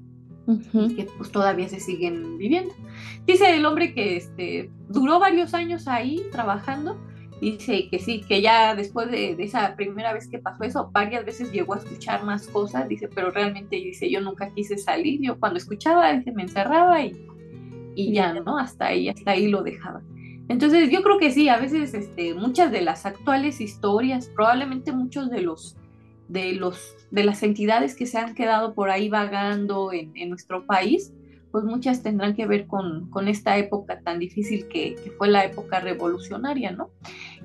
que 0.46 1.08
pues 1.16 1.30
todavía 1.32 1.68
se 1.68 1.80
siguen 1.80 2.38
viviendo. 2.38 2.74
Dice 3.26 3.54
el 3.54 3.66
hombre 3.66 3.92
que 3.92 4.16
este, 4.16 4.70
duró 4.88 5.18
varios 5.18 5.54
años 5.54 5.88
ahí 5.88 6.22
trabajando, 6.30 6.96
dice 7.40 7.88
que 7.90 7.98
sí, 7.98 8.22
que 8.26 8.40
ya 8.40 8.74
después 8.74 9.10
de, 9.10 9.36
esa 9.38 9.74
primera 9.76 10.12
vez 10.12 10.28
que 10.28 10.38
pasó 10.38 10.64
eso, 10.64 10.90
varias 10.92 11.24
veces 11.24 11.52
llegó 11.52 11.74
a 11.74 11.78
escuchar 11.78 12.24
más 12.24 12.46
cosas, 12.48 12.88
dice, 12.88 13.08
pero 13.08 13.30
realmente 13.30 13.76
dice, 13.76 14.10
yo 14.10 14.20
nunca 14.20 14.52
quise 14.54 14.78
salir, 14.78 15.20
yo 15.20 15.38
cuando 15.38 15.58
escuchaba, 15.58 16.12
dice, 16.12 16.32
me 16.32 16.42
encerraba 16.42 17.02
y, 17.02 17.12
y 17.94 18.12
ya, 18.12 18.32
¿no? 18.34 18.56
Hasta 18.56 18.86
ahí, 18.86 19.08
hasta 19.08 19.32
ahí 19.32 19.48
lo 19.48 19.62
dejaba. 19.62 20.02
Entonces 20.48 20.90
yo 20.90 21.02
creo 21.02 21.18
que 21.18 21.32
sí, 21.32 21.48
a 21.48 21.58
veces 21.58 21.92
este, 21.92 22.34
muchas 22.34 22.70
de 22.70 22.82
las 22.82 23.04
actuales 23.04 23.60
historias, 23.60 24.30
probablemente 24.34 24.92
muchos 24.92 25.28
de 25.28 25.42
los, 25.42 25.76
de 26.28 26.52
los, 26.52 26.96
de 27.10 27.24
las 27.24 27.42
entidades 27.42 27.94
que 27.94 28.06
se 28.06 28.18
han 28.18 28.34
quedado 28.34 28.74
por 28.74 28.90
ahí 28.90 29.08
vagando 29.08 29.92
en, 29.92 30.28
nuestro 30.28 30.66
país, 30.66 31.12
pues 31.50 31.64
muchas 31.64 32.02
tendrán 32.02 32.34
que 32.34 32.46
ver 32.46 32.66
con, 32.66 33.08
con 33.10 33.28
esta 33.28 33.56
época 33.56 34.00
tan 34.00 34.18
difícil 34.18 34.68
que, 34.68 34.96
fue 35.16 35.28
la 35.28 35.44
época 35.44 35.80
revolucionaria, 35.80 36.72
¿no? 36.72 36.90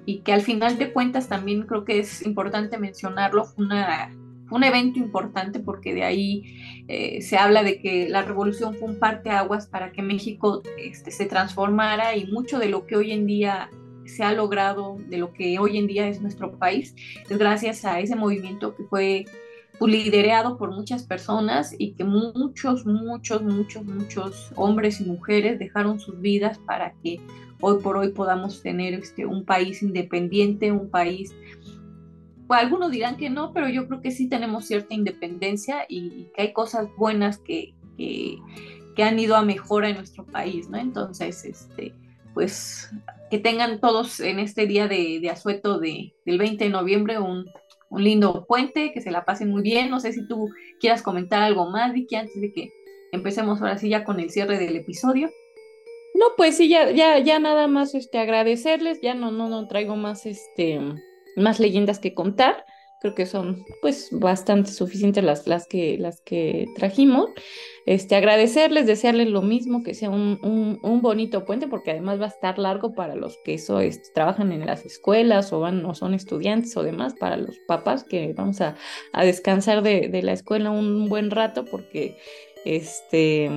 Y 0.06 0.20
que 0.20 0.34
al 0.34 0.42
final 0.42 0.78
de 0.78 0.92
cuentas 0.92 1.30
también 1.30 1.64
creo 1.64 1.86
que 1.86 2.00
es 2.00 2.26
importante 2.26 2.78
mencionarlo, 2.78 3.46
fue 3.46 3.66
una, 3.66 4.12
un 4.50 4.64
evento 4.64 5.00
importante 5.00 5.60
porque 5.60 5.94
de 5.94 6.04
ahí 6.04 6.84
eh, 6.88 7.22
se 7.22 7.38
habla 7.38 7.64
de 7.64 7.80
que 7.80 8.10
la 8.10 8.24
revolución 8.24 8.76
fue 8.76 8.90
un 8.90 9.00
parteaguas 9.00 9.68
para 9.68 9.92
que 9.92 10.02
México 10.02 10.62
este, 10.78 11.12
se 11.12 11.26
transformara 11.26 12.16
y 12.16 12.26
mucho 12.26 12.60
de 12.60 12.70
lo 12.70 12.86
que 12.86 12.98
hoy 12.98 13.12
en 13.12 13.26
día 13.26 13.70
se 14.06 14.24
ha 14.24 14.34
logrado, 14.34 14.98
de 15.08 15.18
lo 15.18 15.34
que 15.34 15.60
hoy 15.60 15.78
en 15.78 15.88
día 15.88 16.08
es 16.08 16.22
nuestro 16.22 16.58
país, 16.58 16.96
es 17.30 17.38
gracias 17.38 17.86
a 17.86 18.00
ese 18.00 18.16
movimiento 18.16 18.76
que 18.76 18.84
fue 18.84 19.26
pues, 19.80 19.92
liderado 19.92 20.58
por 20.58 20.72
muchas 20.72 21.04
personas 21.04 21.76
y 21.78 21.94
que 21.94 22.04
muchos, 22.04 22.86
muchos, 22.86 23.42
muchos, 23.44 23.86
muchos 23.86 24.52
hombres 24.56 25.02
y 25.02 25.06
mujeres 25.06 25.60
dejaron 25.60 26.00
sus 26.00 26.20
vidas 26.20 26.60
para 26.60 26.94
que 27.04 27.20
hoy 27.62 27.82
por 27.82 27.98
hoy 27.98 28.10
podamos 28.10 28.62
tener 28.62 28.94
este, 28.94 29.26
un 29.26 29.46
país 29.46 29.82
independiente, 29.84 30.72
un 30.72 30.90
país 30.90 31.34
algunos 32.54 32.92
dirán 32.92 33.18
que 33.18 33.30
no, 33.30 33.54
pero 33.54 33.70
yo 33.70 33.88
creo 33.88 34.02
que 34.02 34.12
sí 34.12 34.28
tenemos 34.28 34.66
cierta 34.66 34.94
independencia 34.94 35.86
y, 35.88 36.28
que 36.36 36.44
hay 36.44 36.54
cosas 36.54 36.88
buenas 36.98 37.38
que, 37.40 37.74
que, 37.98 38.38
han 39.04 39.18
ido 39.18 39.36
a 39.36 39.44
mejora 39.44 39.90
en 39.90 39.96
nuestro 39.96 40.26
país, 40.28 40.70
¿no? 40.70 40.78
Entonces, 40.78 41.44
este, 41.44 41.96
pues 42.34 42.90
que 43.30 43.40
tengan 43.40 43.80
todos 43.80 44.20
en 44.20 44.40
este 44.40 44.68
día 44.68 44.88
de, 44.88 45.20
de 45.22 45.30
asueto 45.30 45.80
de, 45.80 46.14
del 46.26 46.38
20 46.38 46.64
de 46.64 46.70
noviembre 46.70 47.20
un, 47.20 47.46
un, 47.90 48.04
lindo 48.04 48.46
puente, 48.46 48.92
que 48.94 49.02
se 49.02 49.12
la 49.12 49.26
pasen 49.26 49.50
muy 49.50 49.62
bien. 49.62 49.90
No 49.90 50.00
sé 50.00 50.12
si 50.12 50.28
tú 50.28 50.50
quieras 50.80 51.02
comentar 51.02 51.42
algo 51.42 51.70
más, 51.70 51.94
Vicky, 51.94 52.16
antes 52.16 52.40
de 52.40 52.52
que 52.52 52.72
empecemos 53.12 53.62
ahora 53.62 53.78
sí 53.78 53.90
ya 53.90 54.04
con 54.04 54.20
el 54.20 54.30
cierre 54.30 54.58
del 54.58 54.76
episodio. 54.76 55.30
No, 56.14 56.26
pues 56.36 56.58
sí, 56.58 56.68
ya, 56.68 56.92
ya, 56.92 57.20
ya 57.20 57.40
nada 57.40 57.68
más 57.68 57.96
este, 57.96 58.20
agradecerles, 58.20 59.00
ya 59.02 59.14
no, 59.14 59.32
no, 59.32 59.50
no 59.50 59.68
traigo 59.68 59.96
más 59.96 60.26
este 60.26 60.80
más 61.38 61.60
leyendas 61.60 62.00
que 62.00 62.14
contar. 62.14 62.66
Creo 63.02 63.16
que 63.16 63.26
son 63.26 63.66
pues 63.82 64.10
bastante 64.12 64.72
suficientes 64.72 65.24
las, 65.24 65.48
las, 65.48 65.68
que, 65.68 65.98
las 65.98 66.22
que 66.22 66.68
trajimos. 66.76 67.30
Este, 67.88 68.16
agradecerles, 68.16 68.86
desearles 68.86 69.28
lo 69.28 69.42
mismo, 69.42 69.82
que 69.82 69.96
sea 69.96 70.12
un, 70.12 70.40
un, 70.84 71.02
bonito 71.02 71.44
puente, 71.44 71.68
porque 71.68 71.90
además 71.90 72.22
va 72.22 72.26
a 72.26 72.30
estar 72.30 72.60
largo 72.60 72.94
para 72.94 73.16
los 73.16 73.40
que 73.44 73.56
eso, 73.56 73.80
este, 73.80 74.10
trabajan 74.14 74.52
en 74.52 74.68
las 74.68 74.86
escuelas 74.86 75.52
o, 75.52 75.62
van, 75.62 75.84
o 75.84 75.96
son 75.96 76.14
estudiantes 76.14 76.78
o 76.78 76.84
demás, 76.84 77.16
para 77.20 77.38
los 77.38 77.58
papás 77.68 78.04
que 78.04 78.34
vamos 78.34 78.62
a, 78.62 78.76
a 79.14 79.26
descansar 79.26 79.82
de, 79.82 80.10
de, 80.10 80.22
la 80.22 80.34
escuela 80.34 80.70
un 80.70 81.10
buen 81.10 81.32
rato, 81.32 81.66
porque 81.66 82.18
este, 82.66 83.50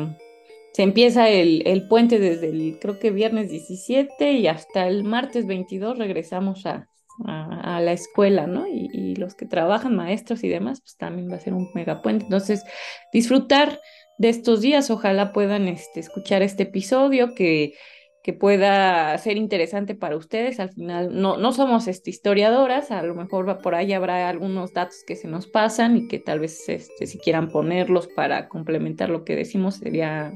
se 0.72 0.82
empieza 0.82 1.28
el, 1.28 1.62
el, 1.66 1.86
puente 1.86 2.18
desde 2.18 2.48
el, 2.48 2.78
creo 2.80 2.98
que 2.98 3.10
viernes 3.10 3.50
17 3.50 4.32
y 4.32 4.46
hasta 4.46 4.88
el 4.88 5.04
martes 5.04 5.46
22 5.46 5.98
regresamos 5.98 6.64
a, 6.64 6.88
a, 7.26 7.80
la 7.80 7.92
escuela, 7.92 8.46
¿no? 8.46 8.66
Y, 8.66 9.14
los 9.16 9.34
que 9.34 9.46
trabajan, 9.46 9.94
maestros 9.94 10.42
y 10.44 10.48
demás, 10.48 10.80
pues 10.80 10.96
también 10.96 11.30
va 11.30 11.36
a 11.36 11.40
ser 11.40 11.54
un 11.54 11.70
megapuente. 11.74 12.24
Entonces, 12.24 12.64
disfrutar 13.12 13.80
de 14.18 14.28
estos 14.28 14.60
días, 14.60 14.90
ojalá 14.90 15.32
puedan 15.32 15.68
este, 15.68 16.00
escuchar 16.00 16.42
este 16.42 16.64
episodio 16.64 17.34
que, 17.34 17.74
que 18.22 18.32
pueda 18.32 19.16
ser 19.18 19.36
interesante 19.36 19.94
para 19.94 20.16
ustedes. 20.16 20.58
Al 20.58 20.70
final, 20.70 21.10
no, 21.12 21.36
no 21.36 21.52
somos 21.52 21.86
este, 21.86 22.10
historiadoras, 22.10 22.90
a 22.90 23.02
lo 23.02 23.14
mejor 23.14 23.60
por 23.62 23.74
ahí 23.74 23.92
habrá 23.92 24.28
algunos 24.28 24.72
datos 24.72 25.04
que 25.06 25.14
se 25.14 25.28
nos 25.28 25.46
pasan 25.46 25.96
y 25.96 26.08
que 26.08 26.18
tal 26.18 26.40
vez 26.40 26.68
este, 26.68 27.06
si 27.06 27.18
quieran 27.18 27.50
ponerlos 27.50 28.08
para 28.08 28.48
complementar 28.48 29.10
lo 29.10 29.24
que 29.24 29.36
decimos 29.36 29.76
sería, 29.76 30.32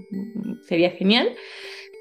sería 0.68 0.90
genial 0.90 1.34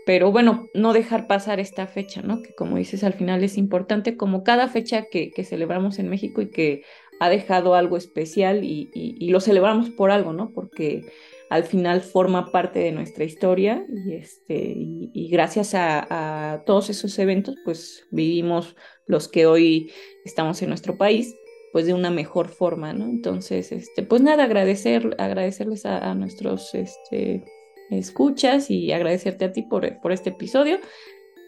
pero 0.08 0.32
bueno, 0.32 0.70
no 0.74 0.94
dejar 0.94 1.28
pasar 1.28 1.60
esta 1.60 1.86
fecha, 1.86 2.22
¿no? 2.22 2.42
Que 2.42 2.56
como 2.56 2.78
dices, 2.78 3.04
al 3.04 3.12
final 3.12 3.44
es 3.44 3.58
importante, 3.58 4.16
como 4.16 4.42
cada 4.46 4.70
fecha 4.70 5.08
que, 5.12 5.34
celebramos 5.44 6.00
en 6.00 6.08
México 6.08 6.42
y 6.42 6.50
que 6.50 6.84
ha 7.20 7.28
dejado 7.28 7.76
algo 7.76 7.98
especial 7.98 8.64
y, 8.64 9.28
lo 9.30 9.42
celebramos 9.42 9.90
por 9.90 10.10
algo, 10.10 10.32
¿no? 10.32 10.54
Porque 10.54 11.02
al 11.50 11.66
final 11.66 12.00
forma 12.00 12.54
parte 12.54 12.80
de 12.80 12.94
nuestra 12.94 13.26
historia 13.26 13.86
y, 14.06 14.14
este, 14.14 14.76
y, 14.78 15.28
gracias 15.30 15.76
a, 15.76 16.54
a, 16.54 16.64
todos 16.64 16.90
esos 16.90 17.20
eventos, 17.20 17.56
pues 17.66 18.08
vivimos 18.10 18.78
los 19.08 19.28
que 19.28 19.46
hoy 19.46 19.92
estamos 20.24 20.62
en 20.62 20.70
nuestro 20.70 20.98
país 20.98 21.36
pues 21.74 21.86
de 21.86 21.94
una 21.94 22.12
mejor 22.12 22.48
forma, 22.48 22.94
¿no? 22.94 23.04
Entonces, 23.06 23.74
este, 23.74 24.04
pues 24.04 24.22
nada, 24.22 24.46
agradecer, 24.46 25.18
agradecerles 25.20 25.86
a, 25.86 26.10
a 26.10 26.16
nuestros 26.16 26.74
este, 26.74 27.44
escuchas 27.90 28.70
y 28.70 28.92
agradecerte 28.92 29.46
a 29.46 29.52
ti 29.52 29.64
por, 29.64 30.00
por 30.02 30.12
este 30.12 30.30
episodio 30.32 30.80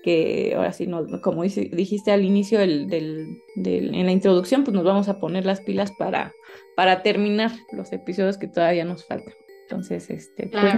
que 0.03 0.53
ahora 0.55 0.71
sí, 0.71 0.87
no, 0.87 1.05
como 1.21 1.43
dijiste 1.43 2.11
al 2.11 2.23
inicio 2.23 2.59
del, 2.59 2.87
del, 2.87 3.93
en 3.93 4.05
la 4.05 4.11
introducción, 4.11 4.63
pues 4.63 4.73
nos 4.73 4.83
vamos 4.83 5.09
a 5.09 5.19
poner 5.19 5.45
las 5.45 5.61
pilas 5.61 5.91
para, 5.91 6.33
para 6.75 7.03
terminar 7.03 7.51
los 7.71 7.91
episodios 7.91 8.37
que 8.37 8.47
todavía 8.47 8.85
nos 8.85 9.05
faltan. 9.05 9.33
Entonces, 9.63 10.09
este, 10.09 10.47
pues, 10.47 10.73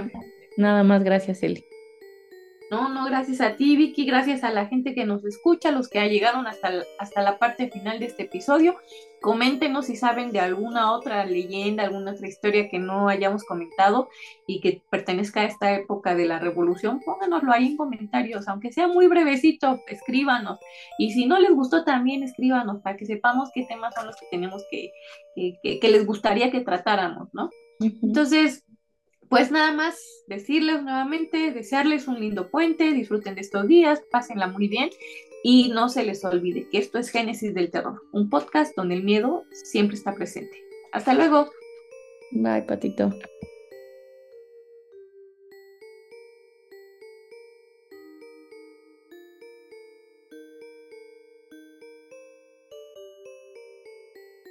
nada 0.56 0.82
más 0.82 1.04
gracias, 1.04 1.42
Eli. 1.42 1.64
No, 2.72 2.88
no, 2.88 3.04
gracias 3.04 3.42
a 3.42 3.54
ti, 3.54 3.76
Vicky, 3.76 4.06
gracias 4.06 4.42
a 4.44 4.50
la 4.50 4.64
gente 4.64 4.94
que 4.94 5.04
nos 5.04 5.26
escucha, 5.26 5.70
los 5.72 5.90
que 5.90 6.08
llegaron 6.08 6.46
hasta, 6.46 6.72
hasta 6.98 7.20
la 7.20 7.38
parte 7.38 7.70
final 7.70 7.98
de 7.98 8.06
este 8.06 8.22
episodio. 8.22 8.76
Coméntenos 9.20 9.84
si 9.84 9.96
saben 9.96 10.32
de 10.32 10.40
alguna 10.40 10.92
otra 10.92 11.26
leyenda, 11.26 11.82
alguna 11.82 12.12
otra 12.12 12.26
historia 12.26 12.70
que 12.70 12.78
no 12.78 13.10
hayamos 13.10 13.44
comentado 13.44 14.08
y 14.46 14.62
que 14.62 14.80
pertenezca 14.88 15.42
a 15.42 15.44
esta 15.44 15.74
época 15.74 16.14
de 16.14 16.24
la 16.24 16.38
revolución. 16.38 17.00
Pónganoslo 17.04 17.52
ahí 17.52 17.66
en 17.66 17.76
comentarios, 17.76 18.48
aunque 18.48 18.72
sea 18.72 18.88
muy 18.88 19.06
brevecito, 19.06 19.82
escríbanos. 19.86 20.58
Y 20.96 21.12
si 21.12 21.26
no 21.26 21.38
les 21.38 21.50
gustó, 21.50 21.84
también 21.84 22.22
escríbanos 22.22 22.80
para 22.80 22.96
que 22.96 23.04
sepamos 23.04 23.50
qué 23.52 23.66
temas 23.66 23.94
son 23.94 24.06
los 24.06 24.16
que 24.16 24.28
tenemos 24.30 24.64
que, 24.70 24.92
que, 25.62 25.78
que 25.78 25.88
les 25.88 26.06
gustaría 26.06 26.50
que 26.50 26.62
tratáramos, 26.62 27.28
¿no? 27.34 27.50
Entonces, 27.80 28.64
pues 29.32 29.50
nada 29.50 29.72
más 29.72 30.24
decirles 30.26 30.82
nuevamente, 30.82 31.52
desearles 31.52 32.06
un 32.06 32.20
lindo 32.20 32.50
puente, 32.50 32.92
disfruten 32.92 33.34
de 33.34 33.40
estos 33.40 33.66
días, 33.66 34.02
pásenla 34.10 34.46
muy 34.46 34.68
bien 34.68 34.90
y 35.42 35.70
no 35.70 35.88
se 35.88 36.04
les 36.04 36.22
olvide 36.22 36.68
que 36.68 36.76
esto 36.76 36.98
es 36.98 37.08
Génesis 37.08 37.54
del 37.54 37.70
Terror, 37.70 38.02
un 38.12 38.28
podcast 38.28 38.76
donde 38.76 38.94
el 38.94 39.04
miedo 39.04 39.44
siempre 39.52 39.96
está 39.96 40.14
presente. 40.14 40.62
Hasta 40.92 41.14
luego. 41.14 41.48
Bye, 42.32 42.60
Patito. 42.64 43.10